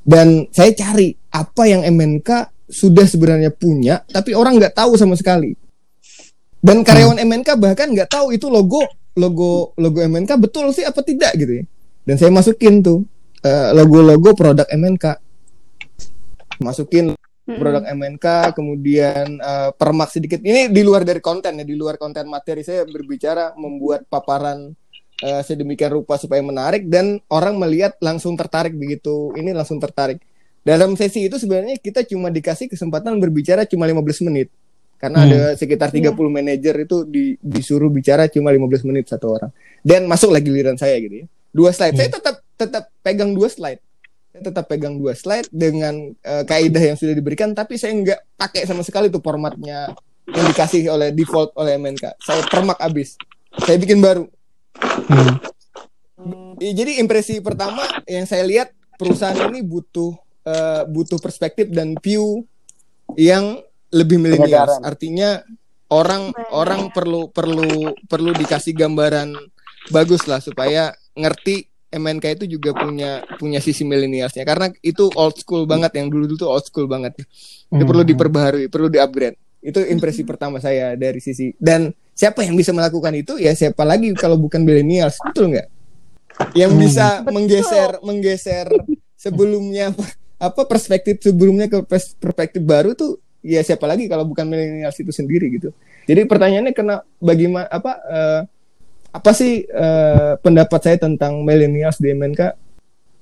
dan 0.06 0.46
saya 0.54 0.70
cari 0.78 1.18
apa 1.34 1.66
yang 1.66 1.82
MNK 1.82 2.30
sudah 2.70 3.10
sebenarnya 3.10 3.50
punya 3.50 4.06
tapi 4.06 4.38
orang 4.38 4.62
nggak 4.62 4.78
tahu 4.78 4.94
sama 4.96 5.18
sekali. 5.18 5.58
Dan 6.62 6.82
karyawan 6.82 7.22
MNK 7.22 7.58
bahkan 7.58 7.90
nggak 7.94 8.10
tahu 8.10 8.34
itu 8.34 8.50
logo 8.50 8.86
logo 9.18 9.74
logo 9.78 10.00
MNK 10.02 10.38
betul 10.38 10.70
sih 10.74 10.86
apa 10.86 11.02
tidak 11.02 11.34
gitu 11.38 11.62
ya. 11.62 11.64
Dan 12.06 12.16
saya 12.22 12.30
masukin 12.30 12.86
tuh 12.86 13.02
eh, 13.42 13.70
logo-logo 13.74 14.38
produk 14.38 14.70
MNK 14.70 15.06
masukin 16.62 17.18
Mm-mm. 17.46 17.62
produk 17.62 17.84
MNK 17.86 18.26
kemudian 18.54 19.42
eh, 19.42 19.70
permak 19.74 20.14
sedikit. 20.14 20.42
Ini 20.42 20.70
di 20.70 20.82
luar 20.86 21.02
dari 21.02 21.22
konten 21.22 21.62
ya 21.62 21.66
di 21.66 21.74
luar 21.74 21.98
konten 21.98 22.30
materi 22.30 22.62
saya 22.62 22.86
berbicara 22.86 23.58
membuat 23.58 24.06
paparan 24.06 24.70
eh, 25.22 25.42
sedemikian 25.44 25.96
rupa 25.96 26.20
supaya 26.20 26.44
menarik 26.44 26.88
dan 26.88 27.22
orang 27.32 27.56
melihat 27.56 27.96
langsung 28.04 28.36
tertarik 28.36 28.76
begitu. 28.76 29.32
Ini 29.36 29.56
langsung 29.56 29.80
tertarik. 29.80 30.20
Dalam 30.66 30.98
sesi 30.98 31.30
itu 31.30 31.38
sebenarnya 31.38 31.78
kita 31.78 32.02
cuma 32.04 32.34
dikasih 32.34 32.66
kesempatan 32.66 33.16
berbicara 33.22 33.70
cuma 33.70 33.86
15 33.86 34.26
menit. 34.26 34.50
Karena 34.98 35.22
Hmm. 35.22 35.28
ada 35.30 35.42
sekitar 35.54 35.94
30 35.94 36.32
manajer 36.32 36.74
itu 36.82 37.06
di- 37.06 37.38
disuruh 37.38 37.92
bicara 37.92 38.26
cuma 38.26 38.50
15 38.50 38.82
menit 38.82 39.06
satu 39.06 39.38
orang. 39.38 39.52
Dan 39.86 40.10
masuk 40.10 40.34
lagi 40.34 40.50
giliran 40.50 40.80
saya 40.80 40.98
gitu 40.98 41.22
ya. 41.22 41.26
Dua 41.54 41.70
slide. 41.70 41.96
Saya 41.96 42.10
tetap 42.10 42.36
tetap 42.56 42.84
pegang 43.00 43.32
dua 43.32 43.48
slide. 43.48 43.80
Saya 44.34 44.42
tetap 44.52 44.66
pegang 44.68 44.98
dua 44.98 45.14
slide 45.14 45.48
dengan 45.48 46.12
eh, 46.12 46.44
kaidah 46.44 46.84
yang 46.92 46.98
sudah 46.98 47.14
diberikan 47.14 47.54
tapi 47.54 47.78
saya 47.78 47.94
nggak 47.94 48.20
pakai 48.36 48.66
sama 48.66 48.82
sekali 48.82 49.08
tuh 49.08 49.22
formatnya 49.22 49.94
yang 50.26 50.46
dikasih 50.50 50.90
oleh 50.90 51.14
default 51.14 51.54
oleh 51.56 51.78
MNK 51.78 52.18
saya 52.18 52.42
permak 52.50 52.76
abis. 52.82 53.16
Saya 53.62 53.78
bikin 53.78 54.02
baru 54.02 54.26
Hmm. 55.06 55.36
Ya, 56.58 56.72
jadi 56.72 57.04
impresi 57.04 57.44
pertama 57.44 57.84
yang 58.08 58.26
saya 58.26 58.48
lihat 58.48 58.72
perusahaan 58.96 59.36
ini 59.52 59.62
butuh 59.62 60.16
eh, 60.48 60.84
butuh 60.88 61.20
perspektif 61.20 61.68
dan 61.70 62.00
view 62.00 62.48
yang 63.20 63.60
lebih 63.92 64.18
milenial. 64.18 64.82
Artinya 64.82 65.44
orang 65.92 66.34
orang 66.50 66.90
perlu 66.90 67.30
perlu 67.30 67.94
perlu 68.10 68.32
dikasih 68.34 68.74
gambaran 68.74 69.36
bagus 69.94 70.26
lah 70.26 70.42
supaya 70.42 70.90
ngerti 71.14 71.70
MNK 71.94 72.26
itu 72.42 72.60
juga 72.60 72.76
punya 72.76 73.24
punya 73.40 73.64
sisi 73.64 73.88
milenialsnya 73.88 74.44
karena 74.44 74.68
itu 74.84 75.08
old 75.16 75.40
school 75.40 75.64
banget 75.64 75.96
yang 75.96 76.12
dulu 76.12 76.28
dulu 76.28 76.40
tuh 76.42 76.50
old 76.52 76.66
school 76.66 76.90
banget. 76.90 77.24
Itu 77.24 77.28
Hmm. 77.72 77.88
perlu 77.88 78.04
diperbaharui, 78.04 78.66
perlu 78.68 78.88
diupgrade. 78.92 79.38
Itu 79.66 79.82
impresi 79.82 80.22
pertama 80.22 80.62
saya 80.62 80.94
dari 80.94 81.18
sisi 81.18 81.50
dan 81.58 81.90
siapa 82.14 82.46
yang 82.46 82.54
bisa 82.54 82.70
melakukan 82.70 83.12
itu 83.18 83.42
ya 83.42 83.52
siapa 83.52 83.82
lagi 83.82 84.14
kalau 84.14 84.38
bukan 84.38 84.62
millennials 84.62 85.18
betul 85.26 85.50
nggak? 85.52 85.68
Yang 86.54 86.72
Hmm. 86.72 86.82
bisa 86.86 87.06
Betul. 87.20 87.32
menggeser 87.34 87.90
menggeser 88.06 88.68
sebelumnya 89.18 89.90
apa 90.38 90.62
perspektif 90.70 91.18
sebelumnya 91.18 91.66
ke 91.66 91.82
pers- 91.82 92.14
perspektif 92.16 92.62
baru 92.62 92.94
tuh 92.94 93.18
ya 93.42 93.66
siapa 93.66 93.86
lagi 93.86 94.06
kalau 94.06 94.26
bukan 94.26 94.46
millennials 94.46 94.98
itu 95.00 95.10
sendiri 95.10 95.50
gitu. 95.50 95.74
Jadi 96.06 96.22
pertanyaannya 96.30 96.74
kena 96.76 96.96
bagaimana 97.18 97.66
apa 97.66 97.92
eh, 98.06 98.42
apa 99.10 99.32
sih 99.32 99.64
eh, 99.64 100.32
pendapat 100.44 100.80
saya 100.82 100.98
tentang 101.02 101.42
millennials 101.42 101.98
di 101.98 102.14
MNK? 102.14 102.65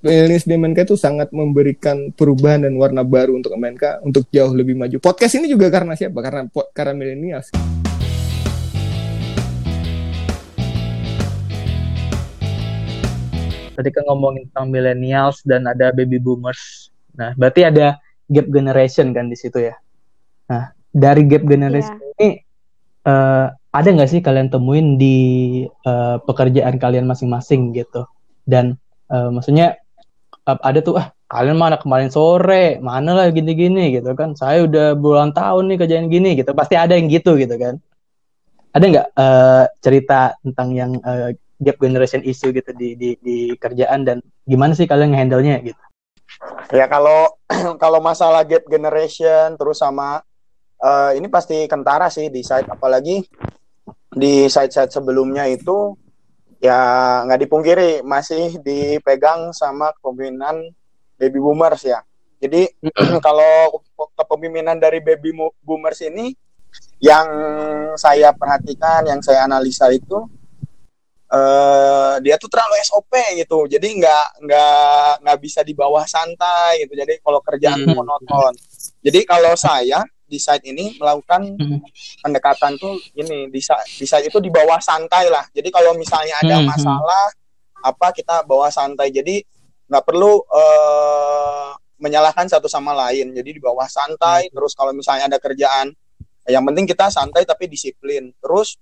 Millennials 0.03 0.43
di 0.43 0.59
MNK 0.59 0.83
itu 0.83 0.99
sangat 0.99 1.31
memberikan 1.31 2.11
perubahan 2.11 2.67
dan 2.67 2.75
warna 2.75 3.07
baru 3.07 3.39
untuk 3.39 3.55
MNK 3.55 4.03
untuk 4.03 4.27
jauh 4.35 4.51
lebih 4.51 4.75
maju. 4.75 4.99
Podcast 4.99 5.39
ini 5.39 5.47
juga 5.47 5.71
karena 5.71 5.95
siapa? 5.95 6.19
Karena 6.19 6.43
karena 6.75 6.91
millennials. 6.91 7.47
Tadi 13.79 13.89
kan 13.95 14.03
ngomongin 14.11 14.51
tentang 14.51 14.67
millennials 14.75 15.39
dan 15.47 15.71
ada 15.71 15.95
baby 15.95 16.19
boomers. 16.19 16.91
Nah, 17.15 17.31
berarti 17.39 17.63
ada 17.63 17.95
gap 18.27 18.51
generation 18.51 19.15
kan 19.15 19.31
di 19.31 19.39
situ 19.39 19.71
ya. 19.71 19.75
Nah, 20.51 20.75
dari 20.91 21.23
gap 21.31 21.47
generation 21.47 21.95
ini 22.19 22.43
eh, 23.07 23.47
ada 23.55 23.87
nggak 23.87 24.11
sih 24.11 24.19
kalian 24.19 24.51
temuin 24.51 24.99
di 24.99 25.15
eh, 25.63 26.17
pekerjaan 26.27 26.75
kalian 26.75 27.07
masing-masing 27.07 27.71
gitu? 27.71 28.03
Dan 28.43 28.75
eh, 29.07 29.31
maksudnya 29.31 29.79
ada 30.43 30.79
tuh 30.83 30.99
ah 30.99 31.15
kalian 31.31 31.55
mana 31.55 31.79
kemarin 31.79 32.11
sore 32.11 32.77
mana 32.83 33.15
lah 33.15 33.27
gini-gini 33.31 33.95
gitu 33.95 34.11
kan? 34.13 34.35
Saya 34.35 34.67
udah 34.67 34.93
bulan 34.93 35.31
tahun 35.31 35.71
nih 35.71 35.77
kerjaan 35.79 36.07
gini 36.11 36.35
gitu. 36.35 36.51
Pasti 36.51 36.75
ada 36.75 36.93
yang 36.99 37.07
gitu 37.07 37.39
gitu 37.39 37.55
kan? 37.55 37.79
Ada 38.75 38.83
nggak 38.83 39.07
eh, 39.15 39.65
cerita 39.79 40.35
tentang 40.43 40.69
yang 40.75 40.91
eh, 40.99 41.39
gap 41.63 41.77
generation 41.79 42.21
issue 42.27 42.51
gitu 42.51 42.75
di 42.75 42.99
di 42.99 43.09
di 43.23 43.37
kerjaan 43.55 44.03
dan 44.03 44.17
gimana 44.43 44.75
sih 44.75 44.83
kalian 44.83 45.15
ngehandle-nya 45.15 45.63
gitu? 45.63 45.83
Ya 46.75 46.91
kalau 46.91 47.39
kalau 47.83 48.03
masalah 48.03 48.43
gap 48.43 48.67
generation 48.67 49.55
terus 49.55 49.79
sama 49.79 50.19
eh, 50.83 51.11
ini 51.17 51.31
pasti 51.31 51.65
kentara 51.71 52.11
sih 52.11 52.27
di 52.27 52.43
site 52.43 52.67
apalagi 52.67 53.23
di 54.13 54.45
site-site 54.45 54.93
sebelumnya 54.93 55.49
itu 55.49 55.97
ya 56.63 56.79
nggak 57.27 57.43
dipungkiri 57.43 57.91
masih 58.07 58.55
dipegang 58.63 59.51
sama 59.51 59.91
kepemimpinan 59.99 60.63
baby 61.19 61.39
boomers 61.43 61.83
ya. 61.83 61.99
Jadi 62.39 62.71
kalau 63.25 63.83
kepemimpinan 64.15 64.79
dari 64.79 65.03
baby 65.03 65.35
boomers 65.59 65.99
ini 66.07 66.31
yang 67.03 67.27
saya 67.99 68.31
perhatikan, 68.31 69.03
yang 69.03 69.19
saya 69.19 69.43
analisa 69.43 69.91
itu 69.91 70.23
eh 71.33 72.13
dia 72.23 72.37
tuh 72.39 72.47
terlalu 72.47 72.79
SOP 72.79 73.11
gitu. 73.35 73.67
Jadi 73.67 73.99
nggak 73.99 74.47
nggak 74.47 75.09
nggak 75.25 75.37
bisa 75.43 75.67
di 75.67 75.75
bawah 75.75 76.07
santai 76.07 76.87
gitu. 76.87 76.95
Jadi 76.95 77.19
kalau 77.19 77.43
kerjaan 77.43 77.83
Hmm. 77.83 77.91
monoton. 77.91 78.53
Jadi 79.03 79.19
kalau 79.27 79.51
saya 79.59 79.99
di 80.33 80.41
site 80.41 80.65
ini 80.65 80.97
melakukan 80.97 81.53
Hmm. 81.53 81.77
pendekatan 82.25 82.73
tuh 82.81 82.97
ini 83.13 83.53
di 83.53 83.61
site 83.61 84.25
itu 84.25 84.41
di 84.41 84.49
bawah 84.49 84.81
santai 84.81 85.29
lah. 85.29 85.45
Jadi 85.53 85.69
kalau 85.69 85.93
misalnya 85.93 86.41
ada 86.41 86.57
Hmm, 86.57 86.65
hmm. 86.65 86.71
masalah 86.73 87.25
apa 87.85 88.07
kita 88.17 88.41
bawa 88.49 88.73
santai. 88.73 89.13
Jadi 89.13 89.45
nggak 89.85 90.01
perlu 90.01 90.41
eh, 90.41 91.69
menyalahkan 92.01 92.49
satu 92.49 92.65
sama 92.65 92.97
lain. 92.97 93.31
Jadi 93.31 93.55
di 93.55 93.61
bawah 93.61 93.85
santai, 93.85 94.49
hmm. 94.49 94.53
terus 94.57 94.73
kalau 94.73 94.91
misalnya 94.91 95.29
ada 95.29 95.37
kerjaan, 95.37 95.93
yang 96.49 96.65
penting 96.67 96.89
kita 96.89 97.07
santai 97.07 97.45
tapi 97.45 97.71
disiplin. 97.71 98.35
Terus 98.43 98.75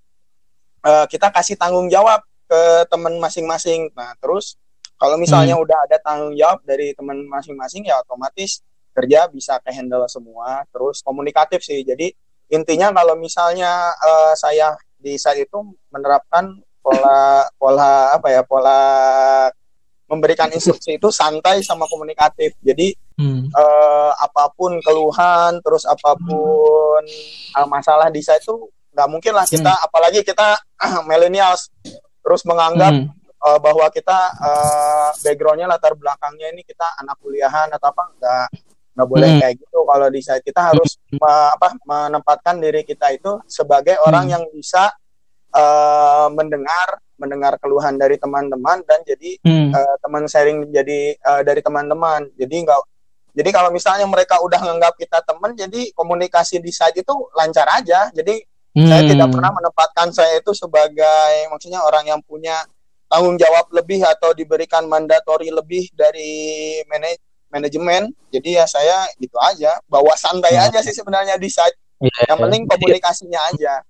uh, 0.82 1.06
kita 1.06 1.30
kasih 1.30 1.54
tanggung 1.54 1.86
jawab 1.86 2.18
ke 2.50 2.60
teman 2.90 3.14
masing-masing. 3.22 3.94
Nah, 3.94 4.18
terus 4.18 4.58
kalau 4.98 5.14
misalnya 5.14 5.54
hmm. 5.54 5.62
udah 5.62 5.78
ada 5.86 5.96
tanggung 6.02 6.34
jawab 6.34 6.58
dari 6.66 6.90
teman 6.98 7.22
masing-masing 7.30 7.86
ya 7.86 8.02
otomatis 8.02 8.62
kerja 8.92 9.28
bisa 9.32 9.58
ke 9.60 9.72
handle 9.72 10.04
semua. 10.08 10.64
Terus 10.70 11.00
komunikatif 11.02 11.64
sih. 11.64 11.82
Jadi 11.82 12.12
intinya 12.52 12.92
kalau 12.92 13.16
misalnya 13.16 13.92
uh, 13.96 14.36
saya 14.36 14.76
di 15.00 15.18
saat 15.18 15.40
itu 15.40 15.58
menerapkan 15.90 16.60
pola 16.78 17.42
pola 17.60 18.14
apa 18.14 18.28
ya 18.30 18.42
pola 18.44 18.80
memberikan 20.12 20.52
instruksi 20.52 21.00
itu 21.00 21.08
santai 21.08 21.64
sama 21.64 21.88
komunikatif. 21.88 22.52
Jadi 22.60 22.92
hmm. 23.16 23.48
uh, 23.56 24.12
apa 24.20 24.52
pun 24.52 24.76
keluhan, 24.84 25.56
terus 25.64 25.88
apa 25.88 26.12
pun 26.20 27.02
uh, 27.56 27.68
masalah 27.72 28.12
di 28.12 28.20
saya 28.20 28.36
itu 28.36 28.68
nggak 28.92 29.08
mungkin 29.08 29.32
lah 29.32 29.48
kita, 29.48 29.72
hmm. 29.72 29.86
apalagi 29.88 30.20
kita 30.20 30.60
uh, 30.60 31.00
millennials, 31.08 31.72
terus 32.20 32.44
menganggap 32.44 32.92
hmm. 32.92 33.08
uh, 33.40 33.56
bahwa 33.56 33.88
kita 33.88 34.18
uh, 34.36 35.16
backgroundnya 35.24 35.64
latar 35.64 35.96
belakangnya 35.96 36.52
ini 36.52 36.60
kita 36.60 36.84
anak 37.00 37.16
kuliahan 37.24 37.72
atau 37.72 37.88
apa 37.88 38.02
nggak 38.20 38.46
nggak 38.92 39.08
boleh 39.08 39.28
hmm. 39.28 39.40
kayak 39.40 39.54
gitu. 39.60 39.78
Kalau 39.88 40.06
di 40.12 40.20
saya 40.20 40.40
kita 40.44 40.60
harus 40.72 41.00
hmm. 41.08 41.18
me, 41.20 41.32
apa 41.56 41.68
menempatkan 41.84 42.60
diri 42.60 42.84
kita 42.84 43.12
itu 43.12 43.40
sebagai 43.48 43.96
orang 44.04 44.28
hmm. 44.28 44.34
yang 44.36 44.44
bisa 44.52 44.92
uh, 45.52 46.28
mendengar 46.32 47.00
mendengar 47.20 47.54
keluhan 47.62 47.94
dari 47.94 48.18
teman-teman 48.18 48.82
dan 48.82 48.98
jadi 49.06 49.38
hmm. 49.46 49.70
uh, 49.70 49.96
teman 50.02 50.26
sharing 50.26 50.66
jadi 50.74 51.14
uh, 51.22 51.42
dari 51.46 51.62
teman-teman 51.62 52.26
jadi 52.34 52.66
enggak 52.66 52.82
jadi 53.32 53.48
kalau 53.54 53.70
misalnya 53.72 54.04
mereka 54.10 54.42
udah 54.42 54.58
nganggap 54.58 54.98
kita 54.98 55.22
teman 55.22 55.54
jadi 55.54 55.94
komunikasi 55.94 56.58
di 56.58 56.74
site 56.74 57.06
itu 57.06 57.14
lancar 57.38 57.68
aja 57.78 58.10
jadi 58.10 58.42
hmm. 58.74 58.88
saya 58.90 59.02
tidak 59.06 59.28
pernah 59.30 59.54
menempatkan 59.54 60.08
saya 60.10 60.42
itu 60.42 60.50
sebagai 60.50 61.46
maksudnya 61.48 61.80
orang 61.86 62.10
yang 62.10 62.20
punya 62.26 62.58
tanggung 63.06 63.38
jawab 63.38 63.70
lebih 63.70 64.02
atau 64.02 64.34
diberikan 64.34 64.88
mandatori 64.88 65.52
lebih 65.52 65.92
dari 65.94 66.80
manaj 66.90 67.16
manajemen 67.52 68.10
jadi 68.32 68.62
ya 68.62 68.64
saya 68.64 69.06
gitu 69.20 69.36
aja 69.38 69.76
bawa 69.86 70.16
santai 70.16 70.56
hmm. 70.56 70.66
aja 70.72 70.78
sih 70.80 70.96
sebenarnya 70.96 71.36
di 71.36 71.52
site 71.52 71.76
yeah. 72.00 72.32
yang 72.32 72.40
penting 72.40 72.64
komunikasinya 72.64 73.40
aja 73.52 73.84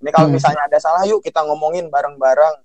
ini 0.00 0.10
kalau 0.14 0.30
hmm. 0.30 0.38
misalnya 0.38 0.62
ada 0.64 0.78
salah 0.80 1.04
yuk 1.04 1.20
kita 1.20 1.42
ngomongin 1.44 1.90
bareng-bareng 1.90 2.56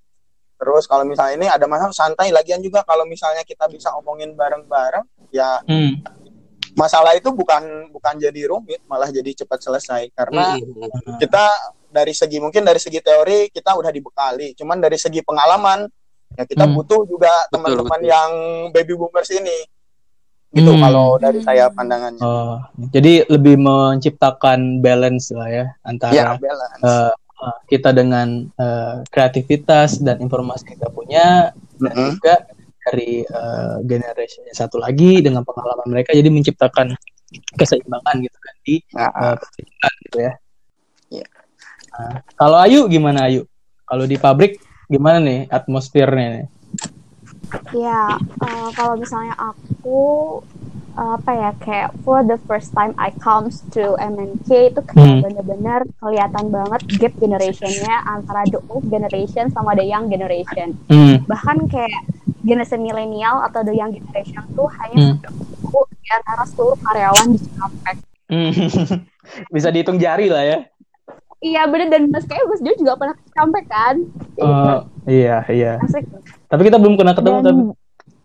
Terus 0.56 0.88
kalau 0.88 1.04
misalnya 1.04 1.36
ini 1.36 1.48
ada 1.52 1.68
masalah 1.68 1.92
santai 1.92 2.32
lagian 2.32 2.64
juga 2.64 2.80
kalau 2.88 3.04
misalnya 3.04 3.44
kita 3.44 3.68
bisa 3.68 3.92
omongin 4.00 4.32
bareng-bareng 4.40 5.04
ya 5.36 5.60
hmm. 5.68 6.00
masalah 6.80 7.12
itu 7.12 7.28
bukan 7.36 7.92
bukan 7.92 8.16
jadi 8.16 8.48
rumit 8.48 8.80
malah 8.88 9.12
jadi 9.12 9.36
cepat 9.36 9.60
selesai 9.60 10.16
karena 10.16 10.56
hmm. 10.56 11.20
kita 11.20 11.76
dari 11.92 12.16
segi 12.16 12.40
mungkin 12.40 12.64
dari 12.64 12.80
segi 12.80 13.04
teori 13.04 13.52
kita 13.52 13.76
udah 13.76 13.92
dibekali 13.92 14.56
cuman 14.56 14.80
dari 14.80 14.96
segi 14.96 15.20
pengalaman 15.28 15.88
ya 16.40 16.48
kita 16.48 16.64
hmm. 16.68 16.74
butuh 16.76 17.04
juga 17.04 17.32
teman-teman 17.52 18.02
yang 18.04 18.32
baby 18.72 18.96
boomers 18.96 19.32
ini 19.36 19.68
gitu 20.56 20.72
hmm. 20.72 20.82
kalau 20.88 21.20
dari 21.20 21.44
saya 21.44 21.68
pandangannya. 21.68 22.24
Oh, 22.24 22.64
jadi 22.96 23.28
lebih 23.28 23.60
menciptakan 23.60 24.80
balance 24.80 25.36
lah 25.36 25.50
ya 25.52 25.66
antara 25.84 26.16
ya, 26.16 26.26
balance. 26.40 26.80
Uh, 26.80 27.12
uh, 27.44 27.58
kita 27.68 27.92
dengan 27.92 28.48
uh, 28.56 29.04
kreativitas 29.12 30.00
dan 30.00 30.24
informasi 30.24 30.64
yang 30.64 30.72
kita 30.80 30.90
punya 30.96 31.28
dan 31.84 31.92
uh 31.92 32.00
-huh. 32.00 32.12
juga 32.16 32.36
dari 32.88 33.26
uh, 33.28 33.84
generasi 33.84 34.48
satu 34.56 34.80
lagi 34.80 35.20
dengan 35.20 35.44
pengalaman 35.44 35.92
mereka 35.92 36.16
jadi 36.16 36.30
menciptakan 36.32 36.96
keseimbangan 37.60 38.16
gitu 38.24 38.38
kan 38.40 38.56
di 38.64 38.76
uh, 38.96 39.36
gitu 40.08 40.18
ya. 40.24 40.34
Yeah. 41.12 41.30
Nah, 41.96 42.16
kalau 42.40 42.58
Ayu 42.64 42.88
gimana 42.88 43.28
Ayu? 43.28 43.44
Kalau 43.84 44.08
di 44.08 44.16
pabrik 44.16 44.62
gimana 44.88 45.20
nih 45.20 45.50
atmosfernya 45.52 46.28
nih? 46.32 46.46
Ya, 47.74 48.18
uh, 48.20 48.70
kalau 48.74 48.96
misalnya 49.00 49.36
aku 49.36 50.42
apa 50.96 51.32
ya 51.36 51.52
kayak 51.60 51.90
for 52.08 52.24
the 52.24 52.40
first 52.48 52.72
time 52.72 52.96
I 52.96 53.12
comes 53.20 53.60
to 53.76 54.00
MNK 54.00 54.72
itu 54.72 54.80
kayak 54.80 55.20
hmm. 55.20 55.22
bener-bener 55.28 55.84
kelihatan 56.00 56.48
banget 56.56 56.82
gap 56.96 57.14
generationnya 57.20 58.00
antara 58.08 58.48
the 58.48 58.64
old 58.72 58.88
generation 58.88 59.52
sama 59.52 59.76
the 59.76 59.84
young 59.84 60.08
generation. 60.08 60.80
Hmm. 60.88 61.20
Bahkan 61.28 61.68
kayak 61.68 62.08
generasi 62.48 62.80
milenial 62.80 63.44
atau 63.44 63.68
the 63.68 63.76
young 63.76 63.92
generation 63.92 64.40
tuh 64.56 64.72
hanya 64.80 65.20
hmm. 65.20 65.92
di 66.00 66.10
antara 66.16 66.48
seluruh 66.48 66.80
karyawan 66.80 67.28
di 67.36 67.40
Cikampek. 67.44 67.98
Hmm. 68.32 68.52
Bisa 69.56 69.68
dihitung 69.76 70.00
jari 70.00 70.32
lah 70.32 70.44
ya. 70.48 70.60
Iya 71.44 71.68
bener 71.68 71.92
dan 71.92 72.08
Mas 72.08 72.24
kayak 72.24 72.48
Mas 72.48 72.64
Jo 72.64 72.72
juga 72.80 72.96
pernah 72.96 73.20
ke 73.20 73.24
Cikampek 73.28 73.66
kan? 73.68 73.96
Uh, 74.40 74.88
iya 75.06 75.46
iya. 75.50 75.74
Asik. 75.82 76.06
Tapi 76.50 76.62
kita 76.68 76.78
belum 76.78 76.98
pernah 76.98 77.14
ketemu 77.14 77.40
dan, 77.42 77.46
tapi 77.46 77.64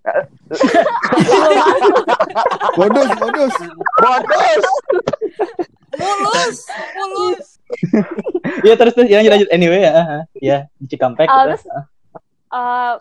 modus, 2.81 3.11
modus. 3.21 3.55
Modus. 4.01 4.65
Mulus, 6.01 6.59
mulus. 6.97 7.47
ya 8.65 8.75
terus 8.79 8.93
terus 8.97 9.09
ya 9.11 9.21
lanjut 9.21 9.33
lanjut 9.37 9.49
anyway 9.53 9.85
ya. 9.85 10.25
Ya 10.39 10.59
di 10.81 10.87
Cikampek. 10.89 11.29
Uh, 11.29 11.53
terus, 11.53 11.63
uh, 12.55 12.95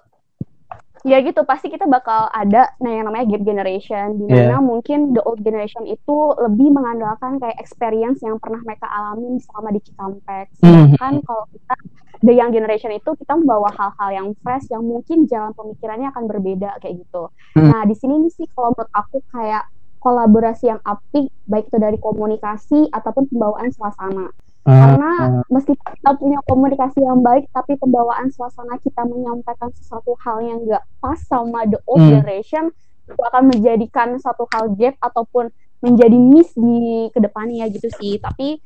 ya 1.07 1.23
gitu 1.23 1.47
pasti 1.47 1.71
kita 1.71 1.87
bakal 1.87 2.27
ada 2.35 2.75
nah 2.83 2.91
yang 2.91 3.07
namanya 3.07 3.31
gap 3.31 3.47
generation 3.47 4.19
di 4.19 4.27
mana 4.27 4.59
yeah. 4.59 4.61
mungkin 4.61 5.15
the 5.15 5.23
old 5.23 5.39
generation 5.39 5.87
itu 5.87 6.35
lebih 6.43 6.75
mengandalkan 6.75 7.39
kayak 7.39 7.55
experience 7.55 8.19
yang 8.19 8.35
pernah 8.35 8.59
mereka 8.67 8.91
alami 8.91 9.39
selama 9.39 9.69
di 9.71 9.81
Cikampek. 9.85 10.45
Mhm. 10.59 10.59
Sedangkan 10.59 11.13
mm 11.15 11.19
-hmm. 11.23 11.25
kalau 11.25 11.43
kita 11.55 11.75
the 12.19 12.33
young 12.35 12.51
generation 12.51 12.91
itu 12.91 13.15
kita 13.15 13.33
membawa 13.35 13.71
hal-hal 13.71 14.09
yang 14.11 14.27
fresh 14.43 14.67
yang 14.67 14.83
mungkin 14.83 15.23
jalan 15.27 15.55
pemikirannya 15.55 16.11
akan 16.11 16.23
berbeda 16.27 16.79
kayak 16.83 16.99
gitu. 17.03 17.31
Hmm. 17.55 17.71
Nah, 17.71 17.81
di 17.87 17.95
sini 17.95 18.19
nih 18.27 18.31
sih 18.35 18.47
kalau 18.51 18.75
menurut 18.75 18.91
aku 18.91 19.23
kayak 19.31 19.63
kolaborasi 19.99 20.71
yang 20.71 20.79
apik 20.87 21.27
baik 21.47 21.67
itu 21.67 21.77
dari 21.79 21.99
komunikasi 21.99 22.87
ataupun 22.91 23.27
pembawaan 23.31 23.71
suasana. 23.71 24.27
Hmm. 24.67 24.75
Karena 24.75 25.11
meski 25.47 25.75
kita 25.75 26.11
punya 26.19 26.39
komunikasi 26.43 26.99
yang 27.03 27.23
baik 27.23 27.47
tapi 27.55 27.79
pembawaan 27.79 28.27
suasana 28.31 28.75
kita 28.83 29.07
menyampaikan 29.07 29.71
sesuatu 29.75 30.15
hal 30.19 30.43
yang 30.43 30.59
enggak 30.67 30.83
pas 30.99 31.19
sama 31.23 31.63
the 31.67 31.79
old 31.87 32.03
hmm. 32.03 32.19
generation 32.19 32.71
itu 33.09 33.21
akan 33.33 33.49
menjadikan 33.49 34.13
satu 34.21 34.45
hal 34.53 34.69
gap 34.77 34.93
ataupun 35.01 35.49
menjadi 35.79 36.13
miss 36.19 36.51
di 36.53 37.07
ke 37.15 37.19
depannya 37.23 37.71
gitu 37.71 37.87
sih. 37.95 38.19
Tapi 38.19 38.59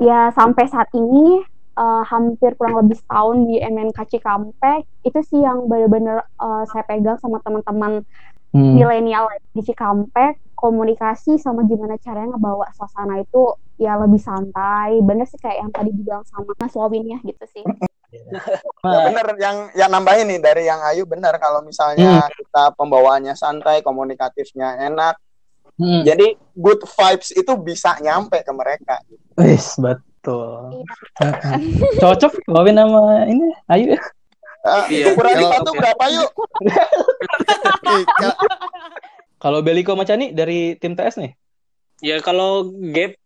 ya 0.00 0.28
sampai 0.36 0.64
saat 0.68 0.92
ini 0.92 1.53
uh, 1.76 2.02
hampir 2.06 2.54
kurang 2.58 2.86
lebih 2.86 2.96
setahun 2.98 3.36
di 3.46 3.60
MNK 3.60 3.98
Cikampek 4.16 4.86
itu 5.06 5.18
sih 5.26 5.40
yang 5.42 5.66
benar-benar 5.66 6.26
uh, 6.38 6.64
saya 6.70 6.86
pegang 6.86 7.18
sama 7.18 7.42
teman-teman 7.42 8.02
hmm. 8.54 8.72
milenial 8.78 9.28
di 9.52 9.62
Cikampek 9.62 10.38
komunikasi 10.54 11.36
sama 11.36 11.66
gimana 11.66 11.98
caranya 12.00 12.38
ngebawa 12.38 12.70
suasana 12.72 13.20
itu 13.20 13.52
ya 13.76 13.98
lebih 13.98 14.22
santai 14.22 15.02
bener 15.02 15.26
sih 15.26 15.36
kayak 15.42 15.66
yang 15.66 15.70
tadi 15.74 15.90
dibilang 15.90 16.24
sama 16.24 16.54
Mas 16.56 16.72
Wawin 16.78 17.04
ya 17.10 17.18
gitu 17.20 17.44
sih 17.50 17.64
ya 18.14 18.98
bener 19.10 19.26
yang 19.42 19.56
yang 19.74 19.90
nambahin 19.90 20.30
nih 20.30 20.38
dari 20.38 20.70
yang 20.70 20.78
Ayu 20.86 21.02
bener 21.02 21.34
kalau 21.42 21.66
misalnya 21.66 22.22
hmm. 22.22 22.30
kita 22.38 22.64
pembawaannya 22.78 23.34
santai 23.34 23.82
komunikatifnya 23.82 24.78
enak 24.86 25.18
hmm. 25.76 26.06
jadi 26.06 26.38
good 26.54 26.86
vibes 26.86 27.34
itu 27.34 27.52
bisa 27.58 27.98
nyampe 27.98 28.38
ke 28.46 28.52
mereka 28.54 29.02
Wis, 29.34 29.74
betul 29.82 30.13
Betul. 30.24 30.88
Iya. 31.20 31.36
Cocok 32.00 32.32
Wawin 32.48 32.80
nama 32.80 33.28
ini 33.28 33.44
Ayu 33.68 33.92
ya. 33.92 34.00
Uh, 34.64 34.84
iya. 34.88 35.12
Ukuran 35.12 35.36
sepatu 35.36 35.70
berapa 35.76 36.04
yuk? 36.08 36.32
kalau 39.44 39.60
Beliko 39.60 39.92
Macani 39.92 40.32
dari 40.32 40.80
tim 40.80 40.96
TS 40.96 41.20
nih? 41.20 41.36
Ya 42.00 42.24
kalau 42.24 42.72
gap 42.96 43.20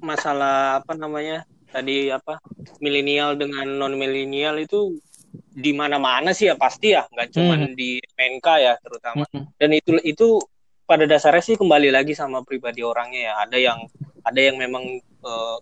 masalah 0.00 0.80
apa 0.80 0.96
namanya 0.96 1.44
tadi 1.68 2.08
apa 2.08 2.40
milenial 2.80 3.36
dengan 3.36 3.68
non 3.68 4.00
milenial 4.00 4.56
itu 4.56 4.96
di 5.52 5.76
mana-mana 5.76 6.32
sih 6.32 6.48
ya 6.48 6.56
pasti 6.56 6.96
ya 6.96 7.04
nggak 7.12 7.28
cuma 7.36 7.60
hmm. 7.60 7.76
di 7.76 8.00
PNK 8.16 8.46
ya 8.56 8.74
terutama 8.80 9.28
hmm. 9.28 9.52
dan 9.60 9.70
itu 9.76 10.00
itu 10.00 10.40
pada 10.88 11.04
dasarnya 11.04 11.44
sih 11.44 11.60
kembali 11.60 11.92
lagi 11.92 12.16
sama 12.16 12.40
pribadi 12.40 12.80
orangnya 12.80 13.20
ya 13.28 13.32
ada 13.44 13.58
yang 13.60 13.78
ada 14.24 14.40
yang 14.40 14.56
memang 14.56 15.04
uh, 15.20 15.60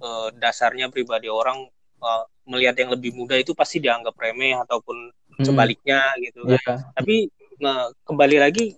uh, 0.00 0.28
dasarnya 0.34 0.88
pribadi 0.88 1.30
orang 1.30 1.68
uh, 2.02 2.24
melihat 2.48 2.74
yang 2.80 2.90
lebih 2.90 3.14
muda 3.14 3.38
itu 3.38 3.54
pasti 3.54 3.78
dianggap 3.78 4.16
remeh 4.16 4.58
ataupun 4.58 5.12
hmm. 5.12 5.44
sebaliknya 5.44 6.02
gitu 6.18 6.44
kan. 6.48 6.58
Yeah. 6.58 6.78
Tapi 6.96 7.16
uh, 7.62 7.88
kembali 8.04 8.36
lagi 8.40 8.74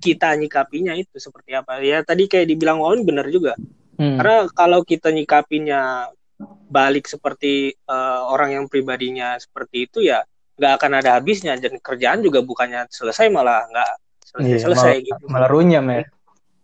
kita 0.00 0.32
nyikapinya 0.38 0.96
itu 0.96 1.18
seperti 1.18 1.52
apa. 1.52 1.82
Ya 1.82 2.00
tadi 2.06 2.30
kayak 2.30 2.48
dibilang 2.48 2.80
Wawan 2.80 3.04
benar 3.04 3.28
juga. 3.28 3.58
Hmm. 3.96 4.16
Karena 4.20 4.48
kalau 4.52 4.80
kita 4.84 5.12
nyikapinya 5.12 6.08
balik 6.68 7.08
seperti 7.08 7.72
uh, 7.88 8.28
orang 8.28 8.60
yang 8.60 8.64
pribadinya 8.68 9.40
seperti 9.40 9.88
itu 9.88 10.04
ya 10.04 10.20
nggak 10.56 10.72
akan 10.80 10.92
ada 11.00 11.20
habisnya 11.20 11.56
dan 11.56 11.76
kerjaan 11.80 12.20
juga 12.24 12.40
bukannya 12.44 12.88
selesai 12.88 13.28
malah 13.28 13.64
nggak 13.68 13.92
selesai, 14.24 14.48
iya, 14.48 14.58
selesai 14.60 14.94
mal 14.96 15.06
gitu 15.08 15.24
malah 15.32 15.48
runyam 15.48 15.84
ya 15.88 16.02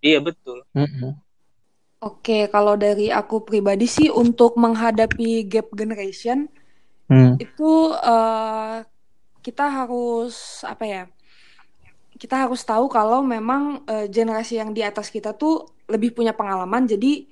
iya 0.04 0.18
betul 0.20 0.64
mm 0.72 0.84
-mm. 0.84 1.10
Oke, 2.02 2.50
kalau 2.50 2.74
dari 2.74 3.14
aku 3.14 3.46
pribadi 3.46 3.86
sih 3.86 4.10
untuk 4.10 4.58
menghadapi 4.58 5.46
gap 5.46 5.70
generation 5.70 6.50
Hmm. 7.12 7.36
itu 7.36 7.92
uh, 7.92 8.80
kita 9.44 9.68
harus 9.68 10.64
apa 10.64 10.84
ya? 10.86 11.02
Kita 12.16 12.48
harus 12.48 12.64
tahu 12.64 12.88
kalau 12.88 13.20
memang 13.20 13.84
uh, 13.84 14.08
generasi 14.08 14.56
yang 14.56 14.72
di 14.72 14.80
atas 14.80 15.12
kita 15.12 15.36
tuh 15.36 15.68
lebih 15.92 16.16
punya 16.16 16.32
pengalaman, 16.32 16.88
jadi 16.88 17.28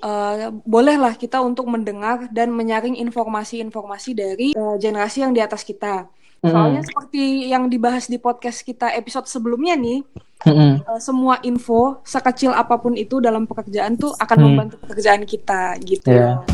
uh, 0.00 0.56
bolehlah 0.64 1.12
kita 1.20 1.42
untuk 1.44 1.68
mendengar 1.68 2.32
dan 2.32 2.48
menyaring 2.48 2.96
informasi-informasi 2.96 4.10
dari 4.16 4.48
uh, 4.56 4.80
generasi 4.80 5.20
yang 5.20 5.36
di 5.36 5.42
atas 5.44 5.60
kita. 5.66 6.08
Soalnya 6.40 6.80
Mm. 6.80 6.88
seperti 6.88 7.24
yang 7.52 7.68
dibahas 7.68 8.08
di 8.08 8.16
podcast 8.16 8.64
kita 8.64 8.88
episode 8.96 9.28
sebelumnya 9.28 9.76
nih, 9.76 10.00
Mm-mm. 10.44 10.84
uh, 10.84 11.00
semua 11.00 11.40
info 11.40 12.04
sekecil 12.04 12.52
apa 12.52 12.76
pun 12.76 12.92
itu 12.94 13.16
dalam 13.18 13.44
pekerjaan 13.44 13.96
tuh 13.96 14.12
akan 14.14 14.36
Hmm. 14.36 14.46
membantu 14.46 14.76
pekerjaan 14.84 15.24
kita 15.24 15.76
gitu. 15.80 16.12
Iya. 16.12 16.44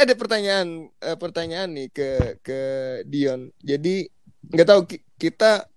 ada 0.00 0.16
pertanyaan 0.16 0.88
eh, 0.96 1.16
pertanyaan 1.20 1.68
nih 1.76 1.88
ke 1.92 2.10
ke 2.40 2.60
Dion. 3.04 3.52
Jadi 3.60 4.08
nggak 4.48 4.68
tahu 4.68 4.80
ki- 4.88 5.04
kita 5.20 5.68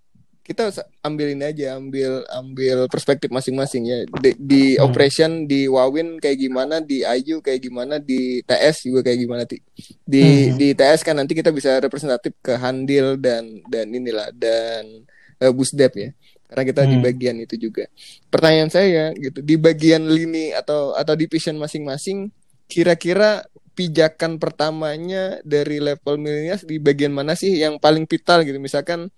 kita 0.44 0.76
ambil 1.00 1.32
ini 1.32 1.44
aja, 1.48 1.80
ambil 1.80 2.28
ambil 2.28 2.92
perspektif 2.92 3.32
masing-masing 3.32 3.84
ya. 3.88 3.98
Di, 4.20 4.36
di 4.36 4.64
Hmm. 4.76 4.92
operation 4.92 5.32
di 5.48 5.72
Wawin 5.72 6.20
kayak 6.20 6.36
gimana, 6.36 6.84
di 6.84 7.08
Ayu 7.08 7.40
kayak 7.40 7.64
gimana, 7.64 7.96
di 7.96 8.44
TS 8.44 8.92
juga 8.92 9.08
kayak 9.08 9.20
gimana. 9.24 9.44
Di 9.48 10.24
Hmm. 10.52 10.60
di 10.60 10.68
TS 10.76 11.02
kan 11.08 11.16
nanti 11.16 11.32
kita 11.32 11.56
bisa 11.56 11.80
representatif 11.80 12.36
ke 12.44 12.60
Handil 12.60 13.16
dan 13.16 13.64
dan 13.72 13.88
inilah 13.88 14.36
dan 14.36 15.08
eh, 15.40 15.52
Busdep 15.56 15.92
ya. 15.96 16.10
Karena 16.52 16.64
kita 16.70 16.82
di 16.86 16.96
Hmm. 17.00 17.06
bagian 17.08 17.36
itu 17.40 17.56
juga. 17.58 17.88
Pertanyaan 18.28 18.70
saya 18.70 19.16
gitu, 19.16 19.40
di 19.42 19.56
bagian 19.56 20.06
lini 20.06 20.52
atau 20.54 20.92
atau 20.94 21.16
division 21.16 21.56
masing-masing 21.58 22.30
kira-kira 22.68 23.48
pijakan 23.74 24.38
pertamanya 24.38 25.42
dari 25.42 25.82
level 25.82 26.22
milenial 26.22 26.62
di 26.62 26.78
bagian 26.78 27.10
mana 27.10 27.34
sih 27.34 27.58
yang 27.58 27.82
paling 27.82 28.06
vital 28.06 28.46
gitu 28.46 28.62
misalkan 28.62 29.10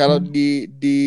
kalau 0.00 0.16
Hmm. 0.18 0.30
di 0.34 0.68
di 0.82 0.98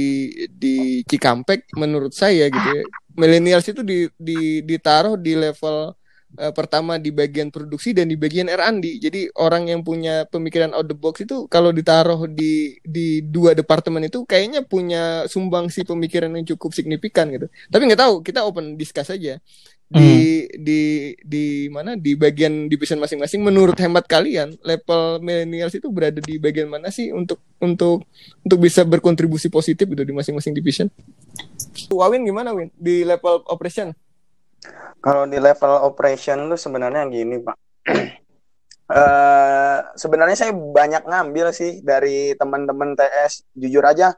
di 0.61 0.69
Cikampek 1.09 1.59
menurut 1.81 2.13
saya 2.21 2.43
gitu 2.55 2.69
ya 2.77 2.83
millennials 3.19 3.65
itu 3.69 3.81
di, 3.85 4.09
di 4.17 4.33
ditaruh 4.69 5.15
di 5.25 5.33
level 5.37 5.93
eh, 6.41 6.53
pertama 6.57 6.97
di 6.97 7.09
bagian 7.13 7.49
produksi 7.53 7.93
dan 7.97 8.09
di 8.11 8.17
bagian 8.17 8.49
R&D 8.49 8.85
jadi 9.05 9.29
orang 9.37 9.69
yang 9.71 9.81
punya 9.85 10.25
pemikiran 10.33 10.73
out 10.77 10.87
the 10.89 10.97
box 10.97 11.15
itu 11.25 11.45
kalau 11.53 11.69
ditaruh 11.69 12.25
di 12.39 12.77
di 12.81 13.21
dua 13.35 13.53
departemen 13.59 14.09
itu 14.09 14.25
kayaknya 14.25 14.65
punya 14.65 15.25
sumbangsi 15.29 15.85
pemikiran 15.85 16.33
yang 16.37 16.45
cukup 16.57 16.71
signifikan 16.77 17.29
gitu. 17.33 17.45
Tapi 17.69 17.81
nggak 17.89 18.01
tahu 18.01 18.13
kita 18.25 18.39
open 18.49 18.65
discuss 18.81 19.09
aja 19.13 19.37
di 19.89 20.47
di 20.57 20.81
di 21.21 21.45
mana 21.69 21.93
di 21.93 22.15
bagian 22.17 22.65
division 22.65 22.97
masing-masing 22.97 23.43
menurut 23.43 23.77
hemat 23.77 24.07
kalian 24.09 24.55
level 24.63 25.21
millennials 25.21 25.75
itu 25.75 25.85
berada 25.91 26.17
di 26.17 26.39
bagian 26.41 26.65
mana 26.65 26.89
sih 26.89 27.13
untuk 27.13 27.37
untuk 27.61 28.05
untuk 28.41 28.57
bisa 28.57 28.81
berkontribusi 28.87 29.53
positif 29.53 29.85
gitu 29.85 30.01
di 30.01 30.13
masing-masing 30.15 30.53
division 30.55 30.87
Wawin 31.93 32.25
gimana 32.25 32.53
Win 32.53 32.73
di 32.73 33.05
level 33.05 33.45
operation 33.49 33.93
Kalau 35.03 35.27
di 35.27 35.35
level 35.35 35.83
operation 35.83 36.47
lu 36.47 36.55
sebenarnya 36.55 37.03
gini, 37.11 37.35
Pak. 37.43 37.57
Eh 38.83 39.79
sebenarnya 39.95 40.35
saya 40.35 40.51
banyak 40.51 41.07
ngambil 41.07 41.55
sih 41.55 41.79
dari 41.81 42.35
teman-teman 42.35 42.99
TS. 42.99 43.47
Jujur 43.55 43.79
aja, 43.79 44.11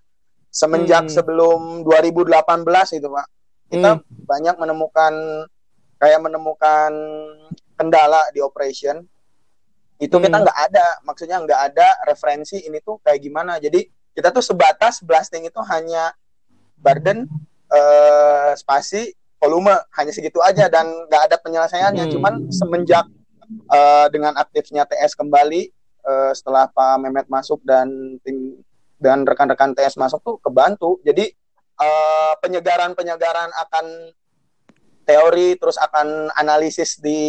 semenjak 0.50 1.06
Hmm. 1.06 1.14
sebelum 1.14 1.86
2018 1.86 2.98
itu, 2.98 3.06
Pak. 3.06 3.28
Kita 3.70 4.02
banyak 4.02 4.56
menemukan 4.58 5.14
kayak 6.06 6.22
menemukan 6.22 6.94
kendala 7.74 8.22
di 8.30 8.46
operation. 8.46 9.02
Itu 9.98 10.22
kita 10.22 10.38
Hmm. 10.38 10.46
nggak 10.46 10.60
ada, 10.70 10.86
maksudnya 11.02 11.42
nggak 11.42 11.62
ada 11.74 11.88
referensi 12.06 12.62
ini 12.62 12.78
tuh 12.86 13.02
kayak 13.02 13.26
gimana. 13.26 13.58
Jadi 13.58 13.90
kita 14.14 14.30
tuh 14.30 14.46
sebatas 14.46 15.02
blasting 15.02 15.50
itu 15.50 15.58
hanya 15.66 16.14
burden, 16.78 17.26
eh, 17.74 18.54
spasi, 18.54 19.10
volume 19.42 19.74
hanya 19.98 20.14
segitu 20.14 20.38
aja 20.46 20.70
dan 20.70 20.86
nggak 21.10 21.34
ada 21.34 21.38
penyelesaiannya. 21.42 22.06
Hmm. 22.06 22.14
Cuman 22.14 22.34
semenjak 22.54 23.10
eh, 23.50 24.08
dengan 24.14 24.38
aktifnya 24.38 24.86
TS 24.86 25.18
kembali 25.18 25.74
eh, 26.06 26.32
setelah 26.38 26.70
Pak 26.70 27.02
Mehmet 27.02 27.26
masuk 27.34 27.66
dan 27.66 27.90
tim 28.22 28.62
dan 29.02 29.26
rekan-rekan 29.26 29.74
TS 29.74 29.98
masuk 29.98 30.22
tuh 30.22 30.36
kebantu. 30.38 31.02
Jadi 31.02 31.34
eh, 31.82 32.34
penyegaran-penyegaran 32.46 33.50
akan 33.52 33.86
teori 35.06 35.56
terus 35.56 35.78
akan 35.78 36.34
analisis 36.34 36.98
di 36.98 37.22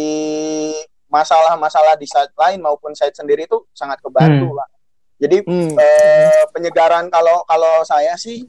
masalah-masalah 1.07 1.95
di 1.95 2.03
site 2.03 2.35
lain 2.35 2.59
maupun 2.59 2.91
site 2.91 3.15
sendiri 3.15 3.47
itu 3.47 3.63
sangat 3.71 4.01
kebantu 4.01 4.51
Hmm. 4.51 4.57
Pak. 4.59 4.69
Jadi 5.17 5.37
Hmm. 5.45 5.73
eh, 5.73 6.43
penyegaran 6.51 7.07
kalau 7.07 7.41
kalau 7.45 7.81
saya 7.81 8.17
sih 8.19 8.43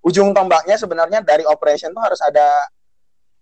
ujung 0.00 0.32
tombaknya 0.32 0.80
sebenarnya 0.80 1.20
dari 1.20 1.44
operation 1.44 1.92
tuh 1.92 2.00
harus 2.00 2.22
ada 2.24 2.64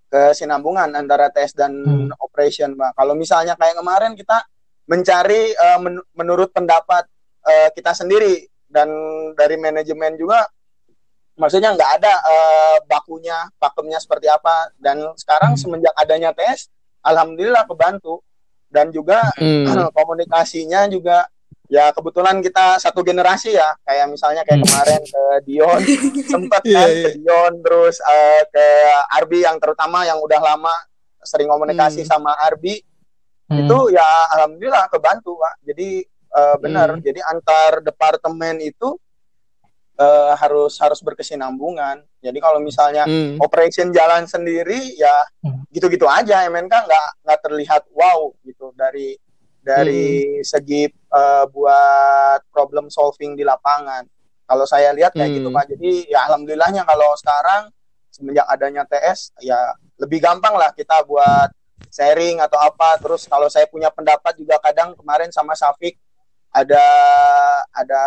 kesinambungan 0.09 0.89
antara 0.91 1.29
tes 1.29 1.53
dan 1.53 1.71
Hmm. 1.85 2.09
operation, 2.19 2.73
Pak. 2.75 2.97
Kalau 2.97 3.13
misalnya 3.13 3.55
kayak 3.55 3.77
kemarin 3.77 4.13
kita 4.17 4.41
mencari 4.89 5.53
eh, 5.53 5.79
men- 5.79 6.05
menurut 6.17 6.49
pendapat 6.51 7.05
eh, 7.45 7.69
kita 7.73 7.93
sendiri 7.95 8.45
dan 8.69 8.89
dari 9.33 9.57
manajemen 9.57 10.17
juga 10.17 10.45
maksudnya 11.39 11.71
nggak 11.73 11.91
ada 12.03 12.13
eh, 12.19 12.77
bakunya, 12.85 13.47
pakemnya 13.57 13.97
seperti 13.97 14.27
apa 14.27 14.75
dan 14.77 15.01
sekarang 15.15 15.55
Hmm. 15.55 15.61
semenjak 15.61 15.95
adanya 15.95 16.35
tes 16.35 16.67
alhamdulillah 17.01 17.65
kebantu 17.65 18.21
dan 18.69 18.91
juga 18.91 19.23
Hmm. 19.39 19.65
komunikasinya 19.97 20.91
juga 20.91 21.25
ya 21.69 21.93
kebetulan 21.93 22.41
kita 22.41 22.81
satu 22.81 23.05
generasi 23.05 23.53
ya 23.53 23.77
kayak 23.85 24.09
misalnya 24.09 24.43
kayak 24.43 24.61
Hmm. 24.61 24.67
kemarin 24.67 25.03
ke 25.05 25.23
Dion 25.45 25.81
sempat 26.33 26.61
Iya, 26.65 26.77
kan 26.77 26.89
iya. 26.91 27.03
ke 27.05 27.09
Dion 27.15 27.53
terus 27.63 27.97
eh, 28.01 28.43
ke 28.51 28.67
Arbi 29.15 29.39
yang 29.45 29.57
terutama 29.57 30.03
yang 30.03 30.19
udah 30.19 30.41
lama 30.43 30.75
sering 31.23 31.47
komunikasi 31.47 32.03
Hmm. 32.03 32.11
sama 32.11 32.33
Arbi 32.35 32.83
Hmm. 33.49 33.65
itu 33.65 33.79
ya 33.93 34.05
alhamdulillah 34.35 34.89
kebantu 34.89 35.37
pak 35.37 35.55
jadi 35.63 35.89
eh, 36.29 36.57
benar 36.61 36.89
Hmm. 36.97 37.01
jadi 37.01 37.21
antar 37.25 37.81
departemen 37.81 38.61
itu 38.61 38.97
eh, 39.99 40.33
harus 40.39 40.79
harus 40.79 41.03
berkesinambungan. 41.03 42.07
Jadi 42.23 42.39
kalau 42.39 42.63
misalnya 42.63 43.03
Hmm. 43.03 43.35
operation 43.39 43.91
jalan 43.91 44.25
sendiri 44.25 44.95
ya 44.95 45.27
Hmm. 45.43 45.67
gitu-gitu 45.69 46.07
aja 46.07 46.47
MNK 46.47 46.71
nggak 46.71 47.09
nggak 47.27 47.41
terlihat 47.43 47.83
wow 47.91 48.31
gitu. 48.41 48.71
Dari 48.73 49.19
dari 49.59 50.39
segi 50.41 50.87
eh, 50.89 51.45
buat 51.51 52.47
problem 52.49 52.87
solving 52.89 53.35
di 53.35 53.43
lapangan. 53.43 54.07
Kalau 54.45 54.65
saya 54.65 54.95
lihat 54.95 55.13
kayak 55.13 55.29
Hmm. 55.29 55.37
gitu 55.37 55.49
pak. 55.51 55.65
Jadi 55.69 55.91
ya 56.07 56.25
alhamdulillahnya 56.25 56.87
kalau 56.87 57.13
sekarang 57.17 57.69
semenjak 58.09 58.47
adanya 58.47 58.83
TS 58.85 59.35
ya 59.41 59.59
lebih 59.99 60.19
gampang 60.19 60.55
lah 60.55 60.71
kita 60.71 61.03
buat 61.03 61.51
sharing 61.89 62.39
atau 62.39 62.57
apa. 62.57 62.97
Terus 62.99 63.27
kalau 63.27 63.51
saya 63.51 63.67
punya 63.67 63.91
pendapat 63.91 64.37
juga 64.37 64.57
kadang 64.59 64.95
kemarin 64.95 65.29
sama 65.29 65.53
Safik 65.53 65.99
ada 66.49 66.81
ada 67.69 68.03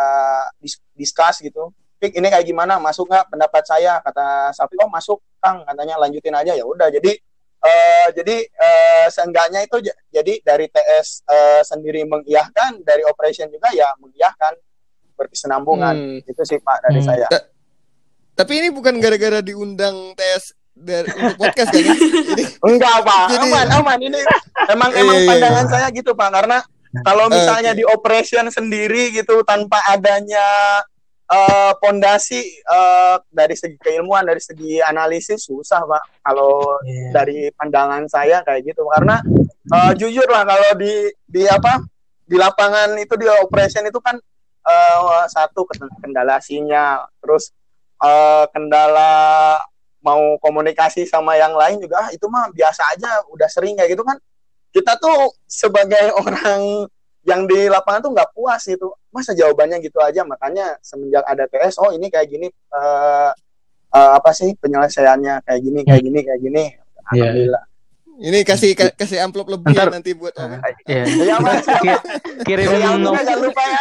dis- 0.57 0.81
discuss 0.93 1.37
gitu 1.39 1.69
Fik 2.01 2.11
ini 2.11 2.27
kayak 2.27 2.43
gimana? 2.43 2.75
Masuk 2.75 3.05
nggak? 3.05 3.29
Pendapat 3.29 3.61
saya 3.61 4.01
kata 4.01 4.49
Safik 4.51 4.81
oh 4.81 4.89
masuk 4.89 5.21
Kang 5.37 5.61
katanya. 5.63 5.95
Lanjutin 5.95 6.33
aja. 6.33 6.51
Ya 6.51 6.65
udah 6.65 6.89
jadi 6.89 7.13
eh, 7.61 8.07
jadi 8.11 8.35
eh, 8.41 9.05
seenggaknya 9.07 9.61
itu 9.61 9.77
jadi 10.09 10.33
dari 10.41 10.65
TS 10.65 11.21
eh, 11.23 11.61
sendiri 11.61 12.01
mengiyahkan 12.03 12.81
dari 12.81 13.05
operation 13.05 13.47
juga 13.47 13.69
ya 13.69 13.93
mengiyahkan 13.95 14.57
berkesinambungan. 15.13 15.93
Hmm. 15.93 16.19
itu 16.25 16.41
sih 16.41 16.57
Pak 16.57 16.77
dari 16.83 16.99
Hmm. 16.99 17.07
saya. 17.07 17.27
Tapi 18.33 18.53
ini 18.57 18.73
bukan 18.73 18.97
gara-gara 18.97 19.37
diundang 19.39 20.17
tes 20.17 20.57
dari 20.73 21.05
untuk 21.13 21.37
podcast 21.37 21.69
kan? 21.69 21.83
Jadi 21.93 22.43
Enggak 22.65 22.97
pak, 23.05 23.25
Jadi- 23.29 23.45
aman 23.45 23.67
aman. 23.77 23.97
Ini 24.01 24.19
emang 24.67 24.89
Iya, 24.89 24.99
emang 24.99 25.15
iya, 25.15 25.27
pandangan 25.29 25.65
saya 25.69 25.87
gitu 25.93 26.17
pak. 26.17 26.29
Karena 26.33 26.57
kalau 27.05 27.29
misalnya 27.29 27.71
Oke. 27.71 27.77
di 27.77 27.83
operation 27.85 28.49
sendiri 28.49 29.13
gitu 29.13 29.45
tanpa 29.45 29.77
adanya 29.85 30.41
eh, 31.31 31.71
pondasi 31.79 32.41
eh, 32.59 33.15
dari 33.31 33.55
segi 33.55 33.79
keilmuan 33.79 34.27
dari 34.27 34.43
segi 34.43 34.83
analisis 34.83 35.47
susah 35.47 35.81
pak 35.87 36.03
kalau 36.21 36.75
Iya. 36.83 37.09
dari 37.15 37.39
pandangan 37.55 38.03
saya 38.11 38.43
kayak 38.43 38.67
gitu 38.67 38.83
karena 38.91 39.23
eh, 39.71 39.91
jujur 39.95 40.27
lah 40.27 40.43
kalau 40.43 40.75
di 40.75 41.07
di 41.25 41.47
apa 41.47 41.79
di 42.27 42.35
lapangan 42.35 42.95
itu 42.99 43.15
di 43.15 43.27
operation 43.27 43.87
itu 43.87 43.99
kan 44.03 44.19
eh, 44.67 45.25
satu 45.31 45.63
kendala 46.03 46.37
sinyal 46.43 47.07
terus 47.23 47.55
eh, 48.03 48.45
kendala 48.51 49.11
mau 50.01 50.35
komunikasi 50.41 51.05
sama 51.05 51.37
yang 51.37 51.53
lain 51.53 51.77
juga 51.77 52.01
ah, 52.01 52.09
itu 52.09 52.25
mah 52.25 52.49
biasa 52.49 52.81
aja 52.97 53.21
udah 53.29 53.45
sering 53.45 53.77
kayak 53.77 53.93
gitu 53.93 54.01
kan 54.01 54.17
kita 54.73 54.97
tuh 54.97 55.29
sebagai 55.45 56.09
orang 56.25 56.89
yang 57.21 57.45
di 57.45 57.69
lapangan 57.69 58.01
tuh 58.01 58.11
nggak 58.11 58.31
puas 58.33 58.63
itu 58.65 58.87
masa 59.09 59.31
jawabannya 59.31 59.77
gitu 59.79 59.97
aja? 59.97 60.21
Makanya 60.21 60.77
semenjak 60.79 61.21
ada 61.23 61.45
TS 61.45 61.77
oh 61.77 61.91
ini 61.91 62.07
kayak 62.07 62.27
gini 62.27 62.47
uh, 62.71 63.29
uh, 63.91 64.11
apa 64.15 64.31
sih 64.31 64.53
penyelesaiannya? 64.55 65.45
Kayak 65.45 65.61
gini 65.61 65.79
kayak 65.83 66.01
gini 66.01 66.19
kayak 66.21 66.39
gini. 66.39 66.63
Iya. 67.11 67.29
alhamdulillah. 67.29 67.63
Ini 68.21 68.45
kasih 68.45 68.77
ka- 68.77 68.93
kasih 68.93 69.17
amplop 69.17 69.49
lebih 69.49 69.73
Ntar- 69.73 69.89
ya 69.89 69.95
nanti 69.97 70.13
buat 70.13 70.33
Owen. 70.35 70.61
Iya. 70.85 71.03
ya 71.09 71.35
mas. 71.37 71.65
Ki- 71.65 72.03
Kirim 72.45 72.67
ya 72.69 72.89
nom- 72.93 73.17
jangan 73.17 73.37
lupa 73.41 73.61
ya 73.65 73.79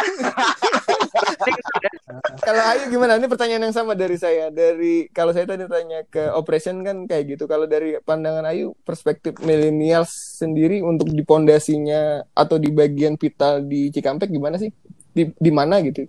Kalau 2.41 2.63
Ayu 2.73 2.83
gimana? 2.91 3.15
Ini 3.17 3.27
pertanyaan 3.29 3.69
yang 3.69 3.75
sama 3.75 3.93
dari 3.95 4.17
saya. 4.17 4.49
Dari 4.51 5.07
kalau 5.11 5.31
saya 5.31 5.45
tadi 5.47 5.63
tanya 5.69 6.03
ke 6.09 6.31
operation 6.33 6.81
kan 6.83 7.05
kayak 7.07 7.37
gitu. 7.37 7.43
Kalau 7.47 7.65
dari 7.65 7.97
pandangan 8.01 8.45
Ayu, 8.49 8.73
perspektif 8.83 9.39
milenial 9.39 10.03
sendiri 10.09 10.81
untuk 10.83 11.09
di 11.09 11.23
pondasinya 11.23 12.25
atau 12.33 12.57
di 12.57 12.69
bagian 12.73 13.15
vital 13.15 13.63
di 13.63 13.93
Cikampek 13.93 14.29
gimana 14.29 14.57
sih? 14.57 14.69
Di 15.11 15.29
di 15.31 15.51
mana 15.53 15.79
gitu? 15.85 16.05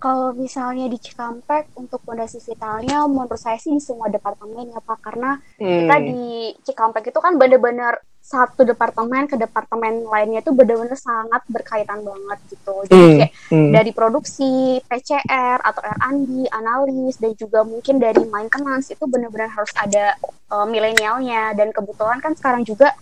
Kalau 0.00 0.32
misalnya 0.32 0.88
di 0.88 0.96
Cikampek 0.96 1.76
untuk 1.76 2.00
fondasi 2.08 2.40
vitalnya 2.40 3.04
menurut 3.04 3.36
saya 3.36 3.60
sih 3.60 3.76
di 3.76 3.84
semua 3.84 4.08
departemen 4.08 4.72
ya 4.72 4.80
Pak 4.80 4.98
karena 5.04 5.36
kita 5.60 5.96
Hmm. 6.00 6.06
di 6.08 6.20
Cikampek 6.64 7.12
itu 7.12 7.20
kan 7.20 7.36
bener-bener 7.36 8.00
satu 8.20 8.62
departemen 8.62 9.26
ke 9.26 9.34
departemen 9.34 10.06
lainnya 10.06 10.44
itu 10.44 10.54
bener-bener 10.54 10.94
sangat 10.94 11.42
berkaitan 11.50 12.04
banget 12.04 12.38
gitu. 12.52 12.74
Jadi 12.86 12.94
Hmm, 12.94 13.18
kayak 13.18 13.32
hmm. 13.50 13.70
dari 13.74 13.90
produksi, 13.90 14.78
PCR 14.86 15.58
atau 15.58 15.82
R&D, 15.82 16.46
analis 16.52 17.18
dan 17.18 17.34
juga 17.34 17.66
mungkin 17.66 17.98
dari 17.98 18.22
maintenance 18.28 18.94
itu 18.94 19.02
benar-benar 19.10 19.50
harus 19.50 19.72
ada 19.74 20.14
uh, 20.52 20.62
milenialnya 20.68 21.58
dan 21.58 21.74
kebetulan 21.74 22.22
kan 22.22 22.38
sekarang 22.38 22.62
juga 22.62 22.94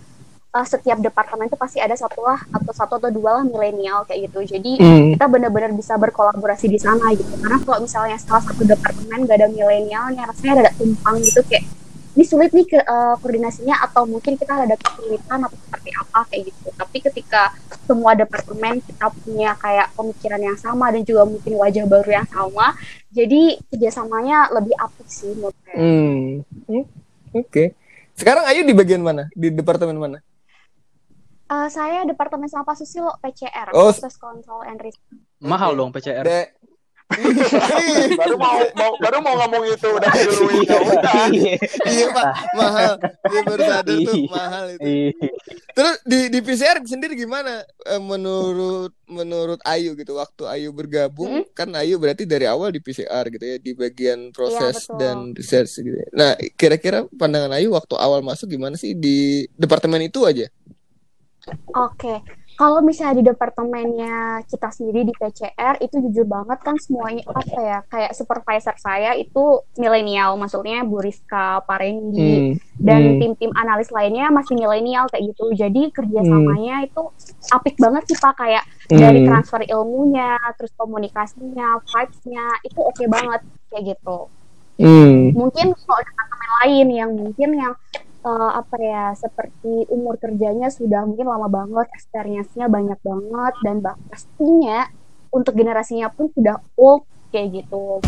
uh, 0.57 0.65
setiap 0.65 0.97
departemen 1.03 1.51
itu 1.51 1.61
pasti 1.61 1.77
ada 1.77 1.93
satu 1.93 2.25
lah 2.25 2.41
atau 2.49 2.73
satu 2.73 2.97
atau 2.97 3.11
dua 3.13 3.43
lah 3.43 3.45
milenial 3.45 4.09
kayak 4.09 4.33
gitu. 4.33 4.57
Jadi 4.57 4.81
Hmm. 4.81 5.13
kita 5.13 5.29
benar-benar 5.29 5.77
bisa 5.77 5.99
berkolaborasi 6.01 6.73
di 6.73 6.81
sana 6.81 7.13
gitu. 7.13 7.37
Karena 7.37 7.59
kalau 7.61 7.85
misalnya 7.85 8.17
salah 8.17 8.41
satu 8.49 8.65
departemen 8.65 9.29
gak 9.29 9.45
ada 9.45 9.49
milenialnya, 9.53 10.25
rasanya 10.25 10.65
ada 10.65 10.73
tumpang 10.79 11.21
gitu 11.21 11.45
kayak 11.45 11.69
ini 12.19 12.27
sulit 12.27 12.51
nih 12.51 12.67
ke 12.67 12.83
uh, 12.83 13.15
koordinasinya 13.23 13.79
atau 13.79 14.03
mungkin 14.03 14.35
kita 14.35 14.51
ada 14.51 14.75
kesulitan 14.75 15.39
atau 15.39 15.55
seperti 15.55 15.95
apa 15.95 16.27
kayak 16.27 16.51
gitu. 16.51 16.69
Tapi 16.75 16.99
ketika 16.99 17.55
semua 17.87 18.19
departemen 18.19 18.83
kita 18.83 19.07
punya 19.23 19.55
kayak 19.55 19.95
pemikiran 19.95 20.43
yang 20.43 20.59
sama 20.59 20.91
dan 20.91 21.07
juga 21.07 21.23
mungkin 21.31 21.55
wajah 21.55 21.87
baru 21.87 22.11
yang 22.19 22.27
sama, 22.27 22.75
jadi 23.15 23.63
kerjasamanya 23.71 24.51
lebih 24.51 24.75
apik 24.75 25.07
sih 25.07 25.31
menurut 25.31 25.55
saya. 25.63 25.79
Hmm. 25.79 26.43
Hmm. 26.67 26.85
Oke. 27.39 27.79
Sekarang 28.19 28.51
Ayu 28.51 28.67
di 28.67 28.75
bagian 28.75 28.99
mana? 28.99 29.31
Di 29.31 29.55
departemen 29.55 29.95
mana? 29.95 30.19
Uh, 31.47 31.71
saya 31.71 32.03
departemen 32.03 32.51
sampah 32.51 32.75
susilo 32.75 33.15
PCR, 33.23 33.71
Oh. 33.71 33.95
Process 33.95 34.19
Control 34.19 34.67
and 34.67 34.83
Risk. 34.83 34.99
Mahal 35.39 35.79
dong 35.79 35.95
PCR. 35.95 36.27
De- 36.27 36.51
baru 38.21 38.37
mau, 38.37 38.61
mau 38.77 38.91
baru 39.01 39.19
mau 39.25 39.35
ngomong 39.45 39.65
itu 39.65 39.89
udah 39.89 40.13
duluin. 40.13 40.61
Ya 40.69 40.77
udah. 40.77 41.25
Iya 41.89 42.07
pak. 42.13 42.33
Mahal. 42.53 42.93
Dia 43.01 43.41
baru 43.49 43.63
sadar 43.65 43.97
tuh 43.97 44.15
Iya. 44.15 44.29
mahal 44.29 44.65
itu. 44.77 44.85
Iya. 44.85 45.29
terus 45.73 45.95
di 46.05 46.21
di 46.29 46.39
PCR 46.43 46.83
sendiri 46.83 47.15
gimana? 47.15 47.63
Eh, 47.87 48.03
menurut 48.03 48.93
menurut 49.09 49.61
Ayu 49.65 49.97
gitu 49.97 50.19
waktu 50.19 50.45
Ayu 50.45 50.69
bergabung 50.75 51.47
kan 51.57 51.71
Ayu 51.73 51.97
berarti 51.97 52.29
dari 52.29 52.45
awal 52.45 52.75
di 52.75 52.83
PCR 52.83 53.25
gitu 53.33 53.41
ya 53.41 53.57
di 53.57 53.73
bagian 53.73 54.35
proses 54.35 54.85
betul. 54.85 54.99
dan 55.01 55.17
research 55.33 55.81
gitu 55.81 55.97
ya. 55.97 56.09
nah 56.13 56.31
kira-kira 56.59 57.09
pandangan 57.17 57.57
Ayu 57.57 57.73
waktu 57.73 57.95
awal 57.97 58.21
masuk 58.21 58.53
gimana 58.53 58.77
sih? 58.77 58.93
Di 58.93 59.49
departemen 59.57 60.05
itu 60.05 60.27
aja. 60.29 60.45
Oke, 61.73 62.21
kalau 62.59 62.83
misalnya 62.83 63.23
di 63.23 63.25
departemennya 63.31 64.43
kita 64.51 64.75
sendiri 64.75 65.07
di 65.07 65.15
PCR 65.15 65.79
itu 65.79 66.03
jujur 66.03 66.27
banget 66.27 66.59
kan 66.59 66.75
semuanya 66.75 67.23
apa 67.31 67.55
ya 67.55 67.79
kayak 67.87 68.13
supervisor 68.19 68.75
saya 68.83 69.15
itu 69.15 69.63
milenial, 69.79 70.35
maksudnya 70.35 70.83
Bu 70.83 70.99
Rizka, 70.99 71.63
Pak 71.63 71.79
Rendy, 71.79 72.59
dan 72.83 73.15
Hmm. 73.15 73.19
tim-tim 73.23 73.55
analis 73.55 73.95
lainnya 73.95 74.27
masih 74.35 74.59
milenial 74.59 75.07
kayak 75.07 75.31
gitu. 75.31 75.55
Jadi 75.55 75.95
kerjasamanya 75.95 76.83
itu 76.83 77.03
apik 77.55 77.79
banget 77.79 78.11
sih 78.11 78.19
Pak 78.19 78.35
kayak 78.35 78.67
dari 78.91 79.23
Hmm. 79.23 79.29
transfer 79.31 79.63
ilmunya, 79.63 80.35
terus 80.59 80.75
komunikasinya, 80.75 81.79
vibes-nya 81.87 82.59
itu 82.67 82.81
oke 82.83 83.05
banget 83.07 83.41
kayak 83.71 83.95
gitu. 83.95 84.27
Hmm. 84.83 85.31
Mungkin 85.31 85.79
kalau 85.79 86.01
departemen 86.03 86.51
lain 86.59 86.87
yang 86.91 87.11
mungkin 87.15 87.51
yang 87.55 87.75
eh, 88.19 88.51
apa 88.55 88.77
ya 88.83 89.05
seperti 89.15 89.87
umur 89.91 90.19
kerjanya 90.19 90.69
sudah 90.69 91.07
mungkin 91.07 91.31
lama 91.31 91.47
banget, 91.47 91.87
experience-nya 91.95 92.67
banyak 92.67 92.99
banget 92.99 93.55
dan 93.63 93.77
bah- 93.79 93.99
pastinya 94.11 94.91
untuk 95.31 95.55
generasinya 95.55 96.09
pun 96.11 96.33
sudah 96.35 96.59
old 96.75 97.05
kayak 97.31 97.63
gitu. 97.63 98.01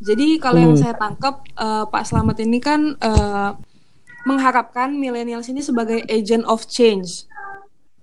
Jadi 0.00 0.40
kalau 0.40 0.58
yang 0.58 0.74
Hmm. 0.74 0.82
saya 0.82 0.94
tangkap 0.96 1.44
eh, 1.54 1.84
Pak 1.86 2.02
Slamet 2.08 2.38
ini 2.42 2.58
kan 2.58 2.96
eh, 2.98 3.50
mengharapkan 4.24 4.92
millennials 4.92 5.48
ini 5.48 5.64
sebagai 5.64 6.04
agent 6.08 6.44
of 6.44 6.68
change. 6.68 7.24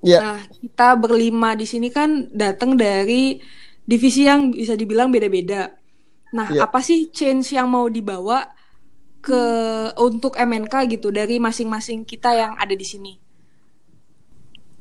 Ya. 0.01 0.21
Nah, 0.21 0.39
kita 0.61 0.93
berlima 0.97 1.57
di 1.57 1.65
sini 1.65 1.89
kan 1.89 2.29
datang 2.33 2.77
dari 2.77 3.41
divisi 3.85 4.25
yang 4.25 4.53
bisa 4.53 4.77
dibilang 4.77 5.09
beda-beda. 5.09 5.76
Nah, 6.37 6.47
Ya. 6.53 6.61
apa 6.69 6.79
sih 6.85 7.09
change 7.17 7.47
yang 7.57 7.67
mau 7.75 7.89
dibawa 7.89 8.39
ke 9.25 9.41
untuk 10.07 10.37
MNK 10.37 10.75
gitu 10.93 11.07
dari 11.09 11.35
masing-masing 11.41 12.05
kita 12.05 12.29
yang 12.41 12.53
ada 12.61 12.75
di 12.77 12.85
sini? 12.85 13.13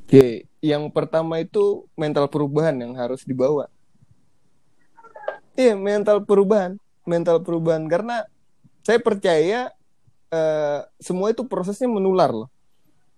Oke, 0.07 0.47
yang 0.63 0.87
pertama 0.95 1.43
itu 1.43 1.65
mental 1.99 2.27
perubahan 2.31 2.77
yang 2.79 2.93
harus 2.95 3.27
dibawa. 3.27 3.67
Iya, 5.57 5.75
mental 5.75 6.23
perubahan, 6.23 6.77
mental 7.09 7.41
perubahan 7.41 7.89
karena 7.89 8.23
saya 8.85 9.01
percaya 9.01 9.73
eh, 10.29 10.81
semua 10.99 11.31
itu 11.33 11.47
prosesnya 11.47 11.87
menular 11.89 12.35
loh. 12.35 12.51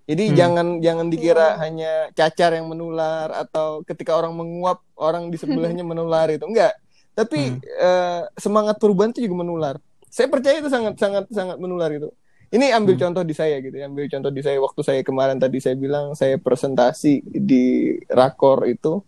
Jadi 0.08 0.32
Hmm. 0.32 0.36
jangan 0.36 0.66
jangan 0.80 1.06
dikira 1.12 1.56
Iya. 1.56 1.60
hanya 1.64 1.92
cacar 2.16 2.50
yang 2.56 2.68
menular 2.72 3.28
atau 3.32 3.80
ketika 3.84 4.12
orang 4.16 4.32
menguap 4.36 4.80
orang 4.96 5.28
di 5.32 5.36
sebelahnya 5.40 5.84
menular 5.90 6.28
itu 6.32 6.44
enggak. 6.44 6.72
Tapi 7.18 7.40
Hmm. 7.50 7.58
eh, 7.58 8.22
semangat 8.38 8.78
perubahan 8.78 9.10
itu 9.10 9.26
juga 9.26 9.42
menular. 9.42 9.74
Saya 10.06 10.30
percaya 10.30 10.62
itu 10.62 10.70
sangat 10.70 10.94
sangat 11.02 11.26
sangat 11.34 11.58
menular 11.58 11.90
itu. 11.90 12.14
Ini 12.48 12.72
ambil 12.78 12.94
Hmm. 12.94 13.10
contoh 13.10 13.22
di 13.26 13.34
saya 13.34 13.58
gitu, 13.58 13.74
ya. 13.74 13.90
ambil 13.90 14.06
contoh 14.06 14.30
di 14.30 14.40
saya 14.40 14.56
waktu 14.62 14.80
saya 14.86 15.00
kemarin 15.02 15.36
tadi 15.36 15.58
saya 15.58 15.74
bilang 15.74 16.14
saya 16.14 16.38
presentasi 16.40 17.20
di 17.26 17.98
rakor 18.08 18.64
itu, 18.70 19.02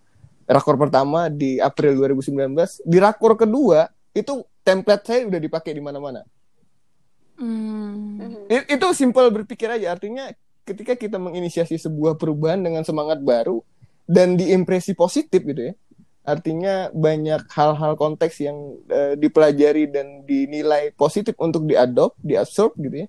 rakor 0.44 0.77
pertama 0.77 1.31
di 1.31 1.57
April 1.57 1.96
2019, 1.96 2.83
di 2.85 2.99
rakor 3.01 3.38
kedua 3.38 3.88
itu 4.12 4.44
template 4.61 5.05
saya 5.07 5.20
udah 5.25 5.40
dipakai 5.40 5.73
di 5.73 5.81
mana-mana. 5.81 6.20
Hmm. 7.40 8.44
Itu 8.68 8.92
simpel 8.92 9.33
berpikir 9.33 9.73
aja, 9.73 9.96
artinya 9.96 10.29
ketika 10.68 10.92
kita 10.92 11.16
menginisiasi 11.16 11.81
sebuah 11.81 12.20
perubahan 12.20 12.61
dengan 12.61 12.85
semangat 12.85 13.25
baru 13.25 13.64
dan 14.05 14.37
diimpresi 14.37 14.92
positif 14.92 15.40
gitu 15.40 15.73
ya, 15.73 15.75
artinya 16.25 16.93
banyak 16.93 17.49
hal-hal 17.51 17.97
konteks 17.97 18.45
yang 18.45 18.57
eh, 18.89 19.15
dipelajari 19.17 19.89
dan 19.89 20.23
dinilai 20.29 20.93
positif 20.95 21.35
untuk 21.41 21.65
diadop, 21.65 22.15
diabsorb 22.21 22.77
gitu 22.77 23.05
ya. 23.05 23.09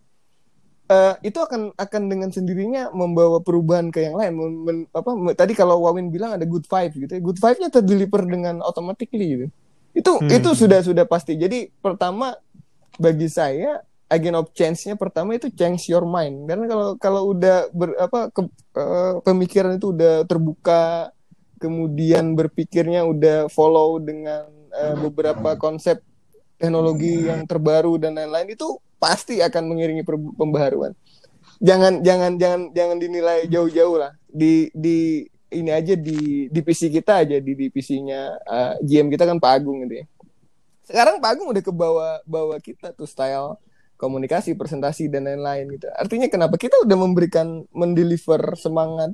Eh, 0.91 1.32
itu 1.32 1.39
akan 1.39 1.71
akan 1.80 2.02
dengan 2.12 2.30
sendirinya 2.36 2.91
membawa 2.91 3.39
perubahan 3.39 3.88
ke 3.95 4.04
yang 4.04 4.19
lain. 4.19 4.36
Men- 4.36 4.62
men- 4.63 4.89
apa 4.91 5.12
tadi 5.39 5.56
kalau 5.56 5.88
Wawin 5.88 6.12
bilang 6.12 6.36
ada 6.36 6.43
good 6.43 6.67
vibe 6.67 7.08
gitu 7.08 7.12
ya, 7.15 7.21
good 7.24 7.39
vibe-nya 7.39 7.69
terdeliver 7.71 8.28
dengan 8.28 8.60
automatically 8.60 9.28
gitu. 9.28 9.45
Itu 9.95 10.12
Hmm. 10.19 10.32
itu 10.32 10.50
sudah 10.52 10.84
sudah 10.84 11.08
pasti. 11.08 11.39
Jadi 11.39 11.71
pertama 11.80 12.36
bagi 13.00 13.32
saya 13.32 13.80
agent 14.12 14.36
of 14.36 14.52
change-nya 14.52 15.00
pertama 15.00 15.39
itu 15.39 15.47
change 15.56 15.88
your 15.88 16.03
mind. 16.03 16.43
Karena 16.43 16.68
kalau 16.68 16.88
kalau 16.99 17.22
udah 17.32 17.72
ber, 17.72 17.95
apa 17.95 18.28
ke- 18.28 18.51
eh, 18.76 19.14
pemikiran 19.24 19.80
itu 19.80 19.95
udah 19.95 20.28
terbuka, 20.28 21.16
kemudian 21.62 22.34
berpikirnya 22.34 23.05
udah 23.05 23.45
follow 23.53 24.01
dengan 24.01 24.49
eh, 24.74 24.95
beberapa 24.97 25.53
konsep 25.62 26.01
teknologi 26.57 27.30
yang 27.30 27.45
terbaru 27.45 28.01
dan 28.01 28.18
lain-lain 28.18 28.57
itu 28.57 28.82
pasti 28.97 29.41
akan 29.41 29.70
mengiringi 29.70 30.01
pembaharuan. 30.34 30.97
Jangan 31.62 32.01
jangan 32.01 32.41
jangan 32.41 32.62
jangan 32.74 32.97
dinilai 32.97 33.45
jauh-jauh 33.45 34.01
lah. 34.01 34.18
Di 34.26 34.74
di 34.74 35.30
ini 35.51 35.70
aja 35.70 35.93
di 35.93 36.49
divisi 36.49 36.89
kita 36.89 37.22
aja 37.22 37.38
di 37.38 37.53
divisinya 37.53 38.34
eh, 38.41 38.74
GM 38.82 39.14
kita 39.14 39.30
kan 39.30 39.38
Pak 39.38 39.51
Agung 39.62 39.86
gitu 39.86 40.01
ya. 40.01 40.05
Sekarang 40.82 41.22
Pak 41.22 41.30
Agung 41.38 41.53
udah 41.53 41.64
ke 41.64 41.74
bawah 41.74 42.18
bawa 42.26 42.57
kita 42.57 42.97
tuh 42.97 43.05
style 43.05 43.62
komunikasi, 44.01 44.57
presentasi 44.57 45.14
dan 45.14 45.30
lain-lain 45.30 45.78
gitu. 45.78 45.86
Artinya 45.93 46.26
kenapa 46.26 46.57
kita 46.57 46.82
udah 46.82 46.97
memberikan 46.97 47.62
mendeliver 47.70 48.57
semangat 48.57 49.14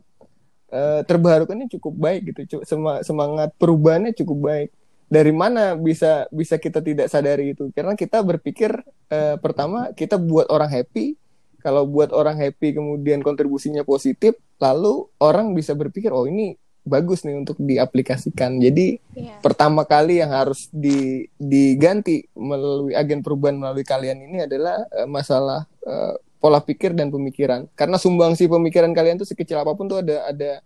eh, 0.72 1.02
terbarukannya 1.08 1.68
cukup 1.72 1.94
baik 1.96 2.22
gitu. 2.34 2.64
Semangat 3.04 3.54
perubahannya 3.58 4.14
cukup 4.16 4.40
baik. 4.40 4.70
dari 5.08 5.32
mana 5.32 5.80
bisa 5.80 6.28
bisa 6.36 6.60
kita 6.60 6.84
tidak 6.84 7.08
sadari 7.08 7.56
itu 7.56 7.72
karena 7.72 7.96
kita 7.96 8.20
berpikir 8.20 8.76
uh, 9.08 9.40
pertama 9.40 9.96
kita 9.96 10.20
buat 10.20 10.52
orang 10.52 10.68
happy 10.68 11.16
kalau 11.64 11.88
buat 11.88 12.12
orang 12.12 12.36
happy 12.36 12.76
kemudian 12.76 13.24
kontribusinya 13.24 13.88
positif 13.88 14.36
lalu 14.60 15.08
orang 15.24 15.56
bisa 15.56 15.72
berpikir 15.74 16.12
oh 16.12 16.28
ini 16.28 16.60
bagus 16.88 17.28
nih 17.28 17.36
untuk 17.36 17.60
diaplikasikan 17.60 18.60
jadi 18.64 19.00
yeah. 19.16 19.40
pertama 19.44 19.84
kali 19.84 20.24
yang 20.24 20.32
harus 20.32 20.72
di, 20.72 21.28
diganti 21.36 22.24
melalui 22.36 22.96
agen 22.96 23.20
perubahan 23.20 23.60
melalui 23.60 23.84
kalian 23.84 24.24
ini 24.24 24.48
adalah 24.48 24.88
uh, 24.92 25.08
masalah 25.08 25.68
uh, 25.84 26.16
pola 26.38 26.62
pikir 26.62 26.94
dan 26.94 27.10
pemikiran 27.10 27.66
karena 27.74 27.98
sumbangsi 27.98 28.46
pemikiran 28.46 28.94
kalian 28.94 29.18
tuh 29.18 29.28
sekecil 29.28 29.62
apa 29.62 29.74
pun 29.74 29.90
tuh 29.90 30.06
ada 30.06 30.30
ada 30.30 30.62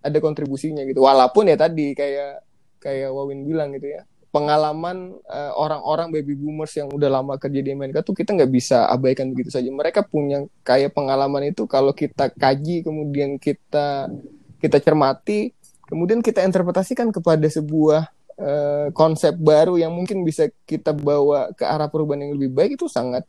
ada 0.00 0.18
kontribusinya 0.22 0.86
gitu 0.86 1.02
walaupun 1.02 1.50
ya 1.50 1.56
tadi 1.58 1.92
kayak 1.98 2.46
kayak 2.78 3.10
Wawin 3.10 3.42
bilang 3.42 3.74
gitu 3.74 3.90
ya 3.90 4.06
pengalaman 4.36 5.16
uh, 5.32 5.52
orang-orang 5.56 6.12
baby 6.12 6.36
boomers 6.36 6.76
yang 6.76 6.92
udah 6.92 7.08
lama 7.08 7.40
kerja 7.40 7.64
di 7.64 7.72
Amerika 7.72 8.04
tuh 8.04 8.12
kita 8.12 8.36
nggak 8.36 8.52
bisa 8.52 8.84
abaikan 8.84 9.32
begitu 9.32 9.48
saja. 9.48 9.72
Mereka 9.72 10.04
punya 10.12 10.44
kayak 10.60 10.92
pengalaman 10.92 11.56
itu 11.56 11.64
kalau 11.64 11.96
kita 11.96 12.28
kaji 12.36 12.84
kemudian 12.84 13.40
kita 13.40 14.12
kita 14.60 14.76
cermati, 14.84 15.56
kemudian 15.88 16.20
kita 16.20 16.44
interpretasikan 16.44 17.08
kepada 17.16 17.48
sebuah 17.48 18.12
uh, 18.36 18.92
konsep 18.92 19.32
baru 19.40 19.80
yang 19.80 19.96
mungkin 19.96 20.20
bisa 20.20 20.52
kita 20.68 20.92
bawa 20.92 21.56
ke 21.56 21.64
arah 21.64 21.88
perubahan 21.88 22.28
yang 22.28 22.36
lebih 22.36 22.52
baik 22.52 22.70
itu 22.76 22.92
sangat 22.92 23.24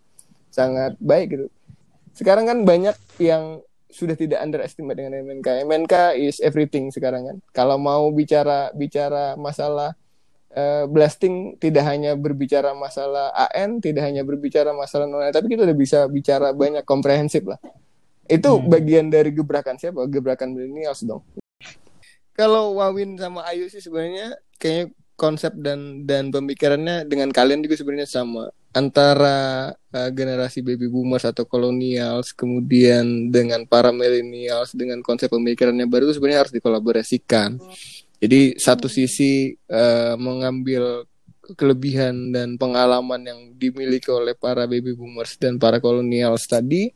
sangat 0.51 0.99
baik 0.99 1.39
gitu. 1.39 1.47
Sekarang 2.17 2.49
kan 2.49 2.65
banyak 2.65 2.97
yang 3.21 3.61
sudah 3.87 4.17
tidak 4.17 4.41
underestimate 4.41 4.97
dengan 4.97 5.21
MNK. 5.21 5.63
MNK 5.63 5.93
is 6.17 6.41
everything 6.41 6.89
sekarang 6.89 7.29
kan. 7.29 7.37
Kalau 7.53 7.77
mau 7.77 8.09
bicara 8.09 8.73
bicara 8.73 9.37
masalah 9.37 9.93
uh, 10.57 10.89
blasting 10.89 11.55
tidak 11.61 11.85
hanya 11.85 12.17
berbicara 12.17 12.73
masalah 12.73 13.29
AN, 13.37 13.79
tidak 13.79 14.09
hanya 14.09 14.25
berbicara 14.25 14.73
masalah 14.73 15.05
non 15.05 15.29
tapi 15.29 15.53
kita 15.53 15.63
udah 15.63 15.77
bisa 15.77 15.99
bicara 16.09 16.51
banyak 16.51 16.83
komprehensif 16.83 17.45
lah. 17.45 17.61
Itu 18.27 18.59
hmm. 18.59 18.67
bagian 18.67 19.05
dari 19.07 19.31
gebrakan 19.31 19.79
siapa? 19.79 20.03
Gebrakan 20.09 20.51
millennials 20.57 21.05
dong. 21.05 21.23
Kalau 22.35 22.77
Wawin 22.77 23.17
sama 23.17 23.45
Ayu 23.49 23.71
sih 23.71 23.81
sebenarnya 23.81 24.35
kayaknya 24.61 24.93
konsep 25.17 25.53
dan 25.57 26.05
dan 26.05 26.29
pemikirannya 26.29 27.09
dengan 27.09 27.33
kalian 27.33 27.65
juga 27.65 27.79
sebenarnya 27.81 28.05
sama 28.05 28.53
antara 28.75 29.71
uh, 29.73 30.09
generasi 30.11 30.61
baby 30.61 30.91
boomers 30.91 31.25
atau 31.25 31.47
kolonials 31.47 32.35
kemudian 32.35 33.31
dengan 33.31 33.63
para 33.65 33.89
millennials 33.95 34.75
dengan 34.75 34.99
konsep 35.01 35.31
pemikirannya 35.31 35.87
baru 35.87 36.11
itu 36.11 36.19
sebenarnya 36.19 36.41
harus 36.47 36.53
dikolaborasikan. 36.53 37.57
Jadi 38.17 38.57
satu 38.57 38.89
sisi 38.89 39.53
uh, 39.69 40.17
mengambil 40.17 41.05
kelebihan 41.55 42.35
dan 42.35 42.59
pengalaman 42.59 43.23
yang 43.23 43.39
dimiliki 43.55 44.11
oleh 44.11 44.35
para 44.35 44.67
baby 44.67 44.91
boomers 44.91 45.39
dan 45.39 45.55
para 45.55 45.79
kolonials 45.79 46.43
tadi 46.43 46.91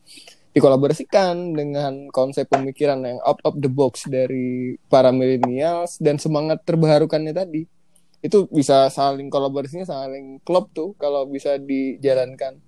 dikolaborasikan 0.52 1.56
dengan 1.56 2.12
konsep 2.12 2.44
pemikiran 2.52 3.00
yang 3.08 3.24
out 3.24 3.40
of 3.48 3.56
the 3.64 3.72
box 3.72 4.04
dari 4.12 4.76
para 4.92 5.16
millennials 5.16 5.96
dan 6.04 6.20
semangat 6.20 6.60
terbarukannya 6.68 7.32
tadi 7.32 7.64
itu 8.22 8.46
bisa 8.54 8.86
saling 8.94 9.34
kolaborasinya 9.34 9.86
saling 9.86 10.38
klop 10.46 10.70
tuh 10.72 10.94
kalau 11.02 11.26
bisa 11.26 11.58
dijalankan 11.58 12.62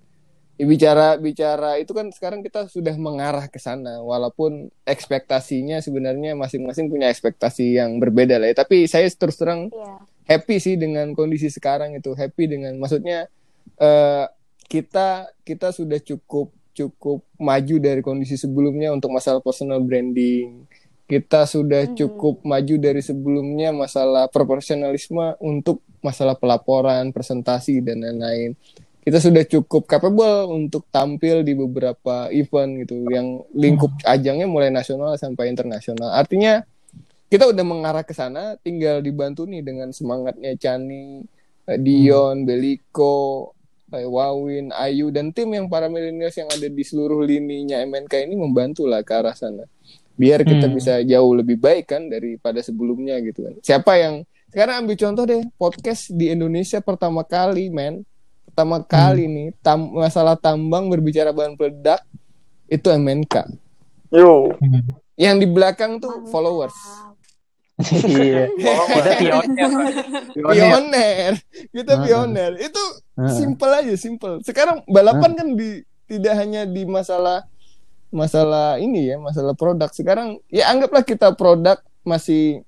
ya, 0.58 0.64
bicara 0.66 1.18
bicara 1.18 1.78
itu 1.78 1.94
kan 1.94 2.10
sekarang 2.10 2.42
kita 2.42 2.66
sudah 2.66 2.94
mengarah 2.98 3.46
ke 3.46 3.62
sana 3.62 4.02
walaupun 4.02 4.70
ekspektasinya 4.82 5.78
sebenarnya 5.78 6.34
masing-masing 6.34 6.90
punya 6.90 7.06
ekspektasi 7.10 7.78
yang 7.78 8.02
berbeda 8.02 8.38
lah 8.42 8.50
ya 8.50 8.66
tapi 8.66 8.90
saya 8.90 9.06
terus 9.10 9.38
terang 9.38 9.70
yeah. 9.70 10.02
happy 10.26 10.58
sih 10.58 10.74
dengan 10.74 11.14
kondisi 11.14 11.46
sekarang 11.50 11.94
itu 11.94 12.14
happy 12.18 12.50
dengan 12.50 12.74
maksudnya 12.78 13.30
uh, 13.78 14.26
kita 14.66 15.30
kita 15.46 15.70
sudah 15.70 16.02
cukup 16.02 16.50
cukup 16.74 17.22
maju 17.38 17.76
dari 17.78 18.02
kondisi 18.02 18.34
sebelumnya 18.34 18.90
untuk 18.90 19.14
masalah 19.14 19.38
personal 19.38 19.78
branding 19.78 20.66
kita 21.04 21.44
sudah 21.44 21.92
cukup 21.92 22.40
mm-hmm. 22.40 22.50
maju 22.50 22.74
dari 22.80 23.02
sebelumnya 23.04 23.70
masalah 23.76 24.24
proporsionalisme 24.32 25.36
untuk 25.36 25.84
masalah 26.00 26.36
pelaporan, 26.36 27.12
presentasi 27.12 27.84
dan 27.84 28.00
lain-lain. 28.00 28.56
Kita 29.04 29.20
sudah 29.20 29.44
cukup 29.44 29.84
capable 29.84 30.48
untuk 30.48 30.88
tampil 30.88 31.44
di 31.44 31.52
beberapa 31.52 32.32
event 32.32 32.88
gitu 32.88 33.04
yang 33.12 33.44
lingkup 33.52 33.92
mm. 34.00 34.08
ajangnya 34.08 34.48
mulai 34.48 34.72
nasional 34.72 35.12
sampai 35.20 35.52
internasional. 35.52 36.08
Artinya 36.16 36.64
kita 37.28 37.52
udah 37.52 37.64
mengarah 37.68 38.00
ke 38.00 38.16
sana, 38.16 38.56
tinggal 38.64 39.04
dibantu 39.04 39.44
nih 39.44 39.60
dengan 39.60 39.92
semangatnya 39.92 40.56
Chani, 40.56 41.20
eh, 41.68 41.76
Dion, 41.84 42.44
mm. 42.44 42.46
Beliko, 42.48 43.52
eh, 43.92 44.08
Wawin, 44.08 44.72
Ayu 44.72 45.12
dan 45.12 45.36
tim 45.36 45.52
yang 45.52 45.68
para 45.68 45.92
milenials 45.92 46.40
yang 46.40 46.48
ada 46.48 46.64
di 46.64 46.80
seluruh 46.80 47.20
lininya 47.28 47.84
MNK 47.84 48.24
ini 48.24 48.40
membantu 48.40 48.88
lah 48.88 49.04
ke 49.04 49.12
arah 49.12 49.36
sana 49.36 49.68
biar 50.14 50.46
kita 50.46 50.70
hmm. 50.70 50.74
bisa 50.74 50.92
jauh 51.02 51.32
lebih 51.34 51.58
baik 51.58 51.90
kan 51.90 52.06
daripada 52.06 52.62
sebelumnya 52.62 53.18
gitu 53.22 53.46
kan. 53.46 53.54
Siapa 53.62 53.98
yang 53.98 54.14
sekarang 54.54 54.86
ambil 54.86 54.96
contoh 54.96 55.24
deh 55.26 55.42
podcast 55.58 56.14
di 56.14 56.30
Indonesia 56.30 56.78
pertama 56.78 57.26
kali 57.26 57.70
men. 57.70 58.06
Pertama 58.46 58.78
hmm. 58.78 58.86
kali 58.86 59.24
nih 59.26 59.48
tam 59.58 59.90
masalah 59.90 60.38
tambang 60.38 60.86
berbicara 60.86 61.34
bahan 61.34 61.58
peledak 61.58 62.06
itu 62.70 62.86
MNK 62.86 63.64
yo. 64.14 64.54
Yang 65.14 65.36
di 65.42 65.46
belakang 65.50 65.98
tuh 65.98 66.26
followers. 66.30 66.74
Iya. 68.06 68.50
Kita 68.94 69.10
pioner. 69.18 69.70
Pioner. 70.34 71.30
Kita 71.74 71.92
pioner. 72.02 72.52
Itu 72.62 72.82
simple 73.34 73.72
aja 73.74 73.94
simple. 73.98 74.42
Sekarang 74.46 74.86
balapan 74.86 75.34
kan 75.34 75.48
di 75.58 75.82
tidak 76.06 76.34
hanya 76.38 76.62
di 76.66 76.86
masalah 76.86 77.46
masalah 78.14 78.78
ini 78.78 79.10
ya 79.10 79.18
masalah 79.18 79.58
produk. 79.58 79.90
Sekarang 79.90 80.38
ya 80.46 80.70
anggaplah 80.70 81.02
kita 81.02 81.34
produk 81.34 81.82
masih 82.06 82.62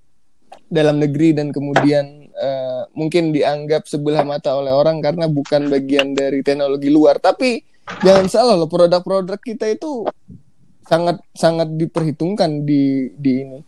dalam 0.66 0.98
negeri 0.98 1.30
dan 1.30 1.54
kemudian 1.54 2.26
uh, 2.34 2.90
mungkin 2.98 3.30
dianggap 3.30 3.86
sebelah 3.86 4.26
mata 4.26 4.58
oleh 4.58 4.74
orang 4.74 4.98
karena 4.98 5.30
bukan 5.30 5.70
bagian 5.70 6.18
dari 6.18 6.42
teknologi 6.42 6.90
luar. 6.90 7.22
Tapi 7.22 7.62
jangan 8.02 8.26
salah 8.26 8.58
loh 8.58 8.66
produk-produk 8.66 9.38
kita 9.38 9.70
itu 9.70 10.10
sangat 10.82 11.22
sangat 11.38 11.70
diperhitungkan 11.78 12.66
di 12.66 13.14
di 13.14 13.32
ini. 13.46 13.60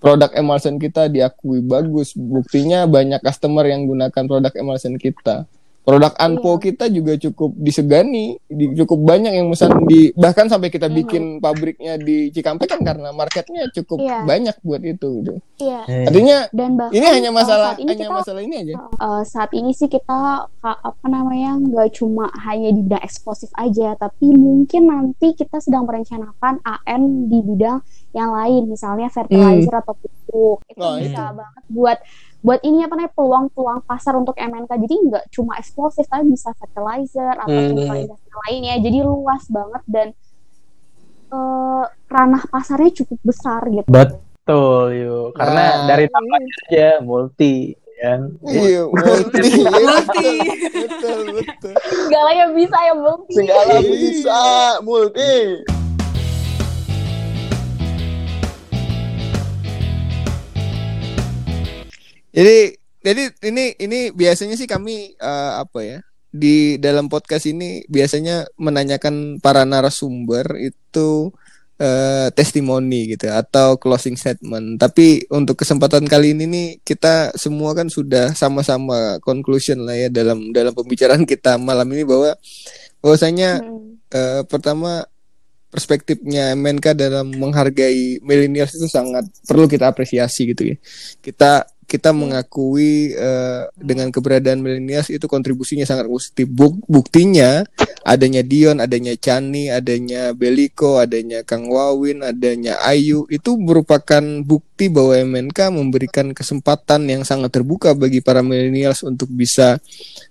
Produk 0.00 0.32
emulsion 0.32 0.80
kita 0.80 1.12
diakui 1.12 1.60
bagus. 1.60 2.16
Buktinya 2.16 2.88
banyak 2.88 3.20
customer 3.20 3.68
yang 3.68 3.84
gunakan 3.84 4.24
produk 4.26 4.52
emulsion 4.56 4.96
kita 4.96 5.44
Produk 5.80 6.12
Anpo 6.20 6.60
iya. 6.60 6.62
kita 6.70 6.84
juga 6.92 7.16
cukup 7.16 7.56
disegani, 7.56 8.36
di, 8.44 8.76
cukup 8.76 9.00
banyak 9.00 9.32
yang 9.32 9.48
pesan 9.48 9.88
di 9.88 10.12
bahkan 10.12 10.44
sampai 10.44 10.68
kita 10.68 10.92
iya. 10.92 10.96
bikin 11.00 11.40
pabriknya 11.40 11.96
di 11.96 12.28
Cikampek 12.28 12.68
kan 12.68 12.80
karena 12.84 13.16
marketnya 13.16 13.64
cukup 13.72 13.96
iya. 14.04 14.20
banyak 14.28 14.54
buat 14.60 14.84
itu 14.84 15.08
gitu. 15.24 15.34
Iya. 15.56 15.80
iya. 15.88 16.06
Artinya 16.06 16.36
dan 16.52 16.76
bahkan, 16.76 16.92
ini 17.00 17.06
hanya 17.08 17.30
masalah 17.32 17.72
ini 17.80 17.96
hanya 17.96 18.06
kita, 18.06 18.18
masalah 18.20 18.40
ini 18.44 18.54
aja. 18.60 18.74
Uh, 19.00 19.22
saat 19.24 19.50
ini 19.56 19.72
sih 19.72 19.88
kita 19.88 20.52
apa 20.60 21.06
namanya 21.08 21.56
nggak 21.56 21.96
cuma 21.96 22.28
hanya 22.44 22.76
di 22.76 22.84
bidang 22.84 23.00
eksplosif 23.00 23.48
aja, 23.56 23.96
tapi 23.96 24.36
mungkin 24.36 24.84
nanti 24.84 25.32
kita 25.32 25.64
sedang 25.64 25.88
merencanakan 25.88 26.60
AN 26.60 27.32
di 27.32 27.40
bidang 27.40 27.80
yang 28.12 28.36
lain, 28.36 28.68
misalnya 28.68 29.08
fertilizer 29.08 29.72
hmm. 29.72 29.80
atau 29.80 29.94
pupuk. 29.96 30.58
Itu 30.68 30.84
oh, 30.84 31.00
bisa 31.00 31.24
itu. 31.32 31.38
banget 31.40 31.64
buat 31.72 31.98
buat 32.40 32.60
ini 32.64 32.88
apa 32.88 32.96
namanya 32.96 33.12
peluang-peluang 33.12 33.84
pasar 33.84 34.16
untuk 34.16 34.32
MNK 34.32 34.72
jadi 34.72 34.94
nggak 34.96 35.24
cuma 35.28 35.60
eksplosif 35.60 36.08
tapi 36.08 36.24
bisa 36.32 36.56
fertilizer 36.56 37.36
atau 37.36 37.52
hmm. 37.52 37.68
industri 37.76 38.32
lainnya. 38.48 38.74
Jadi 38.80 38.98
luas 39.04 39.44
banget 39.52 39.82
dan 39.84 40.08
uh, 41.28 41.84
ranah 42.08 42.42
pasarnya 42.48 43.04
cukup 43.04 43.20
besar 43.20 43.60
gitu. 43.68 43.88
Betul 43.92 44.84
yuk. 44.96 45.28
Karena 45.36 45.84
nah, 45.84 45.86
dari 45.92 46.08
namanya 46.08 46.48
aja 46.64 46.88
multi 47.04 47.76
kan? 48.00 48.20
Iya 48.48 48.88
multi. 48.88 49.50
Multi. 49.68 50.30
Betul 50.80 51.20
betul. 51.36 51.74
Segalanya 52.08 52.46
bisa 52.56 52.76
ya 52.80 52.94
multi. 52.96 53.34
Segala 53.36 53.74
bisa. 53.84 54.40
Multi 54.80 55.36
Jadi 62.30 62.78
jadi 63.00 63.22
ini 63.48 63.64
ini 63.80 64.00
biasanya 64.12 64.54
sih 64.60 64.68
kami 64.68 65.16
uh, 65.18 65.64
apa 65.64 65.80
ya 65.82 65.98
di 66.30 66.78
dalam 66.78 67.10
podcast 67.10 67.50
ini 67.50 67.82
biasanya 67.90 68.46
menanyakan 68.54 69.42
para 69.42 69.66
narasumber 69.66 70.46
itu 70.62 71.34
uh, 71.80 72.28
testimoni 72.30 73.16
gitu 73.16 73.32
atau 73.32 73.80
closing 73.80 74.14
statement. 74.14 74.78
Tapi 74.78 75.26
untuk 75.32 75.58
kesempatan 75.58 76.06
kali 76.06 76.36
ini 76.36 76.44
nih 76.46 76.68
kita 76.86 77.34
semua 77.34 77.74
kan 77.74 77.90
sudah 77.90 78.36
sama-sama 78.36 79.18
conclusion 79.24 79.82
lah 79.82 79.96
ya 79.96 80.08
dalam 80.12 80.54
dalam 80.54 80.76
pembicaraan 80.76 81.26
kita 81.26 81.58
malam 81.58 81.88
ini 81.90 82.06
bahwa 82.06 82.36
bahwasanya 83.00 83.64
hmm. 83.64 84.12
uh, 84.12 84.42
pertama 84.46 85.08
perspektifnya 85.70 86.58
Menka 86.58 86.98
dalam 86.98 87.30
menghargai 87.30 88.18
milenial 88.26 88.66
itu 88.66 88.90
sangat 88.90 89.22
perlu 89.46 89.70
kita 89.70 89.88
apresiasi 89.88 90.50
gitu 90.50 90.74
ya. 90.74 90.76
Kita 91.22 91.62
kita 91.90 92.14
mengakui 92.14 93.18
uh, 93.18 93.66
dengan 93.74 94.14
keberadaan 94.14 94.62
milenials 94.62 95.10
itu 95.10 95.26
kontribusinya 95.26 95.82
sangat 95.82 96.06
positif. 96.06 96.46
Buk 96.46 96.78
buktinya 96.86 97.66
adanya 98.06 98.46
Dion, 98.46 98.78
adanya 98.78 99.18
Chani, 99.18 99.74
adanya 99.74 100.30
Beliko, 100.30 101.02
adanya 101.02 101.42
Kang 101.42 101.66
Wawin, 101.66 102.22
adanya 102.22 102.78
Ayu 102.86 103.26
itu 103.26 103.58
merupakan 103.58 104.22
bukti 104.46 104.86
bahwa 104.86 105.18
MNK 105.18 105.58
memberikan 105.74 106.30
kesempatan 106.30 107.10
yang 107.10 107.26
sangat 107.26 107.50
terbuka 107.58 107.90
bagi 107.98 108.22
para 108.22 108.38
milenials 108.38 109.02
untuk 109.02 109.26
bisa 109.26 109.82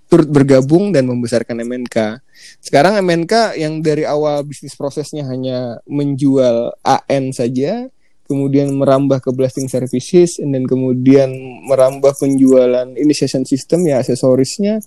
turut 0.08 0.32
bergabung 0.32 0.96
dan 0.96 1.12
membesarkan 1.12 1.60
MNK. 1.60 2.24
Sekarang 2.64 2.96
MNK 3.04 3.60
yang 3.60 3.84
dari 3.84 4.08
awal 4.08 4.48
bisnis 4.48 4.80
prosesnya 4.80 5.28
hanya 5.28 5.84
menjual 5.84 6.80
AN 6.88 7.36
saja 7.36 7.92
kemudian 8.30 8.70
merambah 8.78 9.18
ke 9.26 9.34
blasting 9.34 9.66
services, 9.66 10.38
dan 10.38 10.70
kemudian 10.70 11.34
merambah 11.66 12.14
penjualan 12.22 12.86
initiation 12.94 13.42
system 13.42 13.90
ya 13.90 14.06
aksesorisnya. 14.06 14.78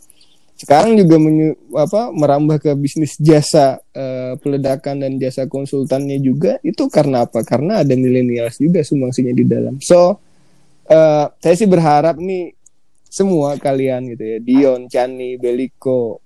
Sekarang 0.55 0.95
juga 0.95 1.19
menyu, 1.19 1.59
apa 1.75 2.15
merambah 2.15 2.63
ke 2.63 2.71
bisnis 2.79 3.19
jasa 3.19 3.83
uh, 3.83 4.39
peledakan 4.39 5.03
dan 5.03 5.19
jasa 5.19 5.51
konsultannya 5.51 6.23
juga 6.23 6.63
itu 6.63 6.87
karena 6.87 7.27
apa? 7.27 7.43
Karena 7.43 7.83
ada 7.83 7.99
millennials 7.99 8.63
juga 8.63 8.87
sumbangsinya 8.87 9.35
di 9.35 9.43
dalam. 9.43 9.83
So 9.83 10.23
uh, 10.87 11.27
saya 11.43 11.55
sih 11.59 11.67
berharap 11.67 12.15
nih 12.23 12.55
semua 13.11 13.59
kalian 13.61 14.15
gitu 14.15 14.25
ya, 14.25 14.39
Dion, 14.39 14.87
Chani, 14.87 15.37
Beliko, 15.37 16.23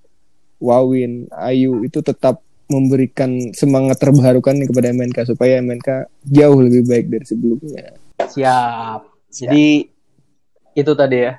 Wawin, 0.61 1.27
Ayu 1.33 1.83
itu 1.83 1.99
tetap 1.99 2.46
memberikan 2.67 3.51
semangat 3.55 3.97
terbarukan 4.03 4.59
kepada 4.67 4.91
MNK 4.91 5.17
supaya 5.23 5.63
MNK 5.63 6.11
jauh 6.27 6.59
lebih 6.59 6.83
baik 6.83 7.05
dari 7.07 7.25
sebelumnya. 7.25 7.95
Siap. 8.27 9.01
Jadi 9.31 9.87
itu 10.77 10.91
tadi 10.93 11.17
ya 11.25 11.33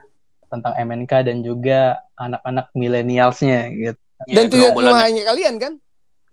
tentang 0.49 0.73
MNK 0.75 1.13
dan 1.29 1.37
juga 1.45 2.01
anak-anak 2.17 2.73
milenialsnya 2.73 3.61
gitu. 3.77 4.01
Dan 4.27 4.45
ya, 4.49 4.51
tidak 4.51 4.71
cuma 4.75 4.99
hanya 4.99 5.23
kalian 5.29 5.55
kan? 5.63 5.73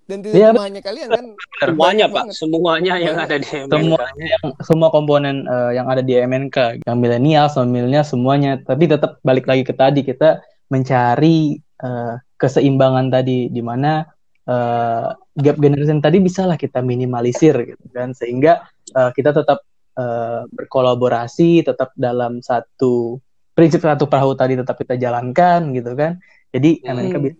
Dan 0.06 0.18
tidak 0.22 0.38
ya, 0.38 0.50
cuma 0.54 0.64
hanya 0.66 0.82
kalian 0.82 1.10
kan? 1.12 1.26
Semuanya 1.62 2.06
Pak, 2.10 2.26
semuanya 2.34 2.94
yang 2.98 3.18
ada 3.20 3.36
di 3.38 3.46
MNK. 3.46 3.74
Semua 3.76 4.02
yang 4.16 4.44
semua 4.64 4.90
komponen 4.90 5.36
uh, 5.46 5.72
yang 5.76 5.86
ada 5.92 6.02
di 6.02 6.14
MNK, 6.18 6.82
yang 6.88 6.98
milenial, 6.98 7.46
sama 7.52 7.70
milenial 7.70 8.08
semuanya. 8.08 8.58
Tapi 8.64 8.90
tetap 8.90 9.20
balik 9.22 9.46
lagi 9.46 9.68
ke 9.68 9.74
tadi 9.76 10.02
kita 10.02 10.42
mencari 10.72 11.62
uh, 11.84 12.18
keseimbangan 12.42 13.14
tadi 13.14 13.52
di 13.54 13.62
mana 13.62 14.02
uh, 14.50 15.14
gap 15.38 15.58
generation 15.60 16.00
tadi 16.02 16.18
bisa 16.22 16.46
lah 16.46 16.58
kita 16.58 16.82
minimalisir 16.82 17.54
gitu 17.66 17.86
kan. 17.94 18.14
Sehingga 18.16 18.66
uh, 18.96 19.12
kita 19.14 19.34
tetap 19.34 19.66
uh, 19.98 20.46
berkolaborasi 20.50 21.66
tetap 21.66 21.92
dalam 21.98 22.40
satu 22.42 23.20
prinsip 23.56 23.80
satu 23.80 24.06
perahu 24.12 24.36
tadi 24.36 24.60
tetap 24.60 24.76
kita 24.76 25.00
jalankan 25.00 25.72
gitu 25.74 25.96
kan. 25.96 26.20
Jadi 26.52 26.82
hmm. 26.84 26.90
Amerika 26.92 27.18
bisa 27.20 27.40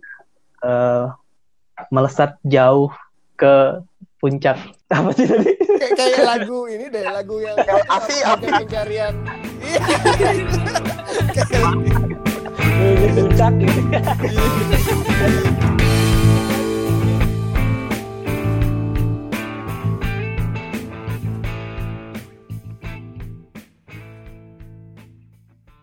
uh, 0.64 1.12
melesat 1.92 2.36
jauh 2.44 2.90
ke 3.36 3.80
puncak. 4.20 4.56
Apa 4.96 5.10
sih 5.12 5.26
tadi? 5.28 5.52
Kayak, 5.76 5.94
kayak 5.98 6.24
lagu 6.24 6.70
ini 6.70 6.86
deh 6.88 7.04
lagu 7.04 7.36
yang 7.42 7.56
api 7.90 8.16
api 8.24 8.46
pencarian. 8.64 9.14
Puncak. 13.16 13.52
gitu 13.56 13.80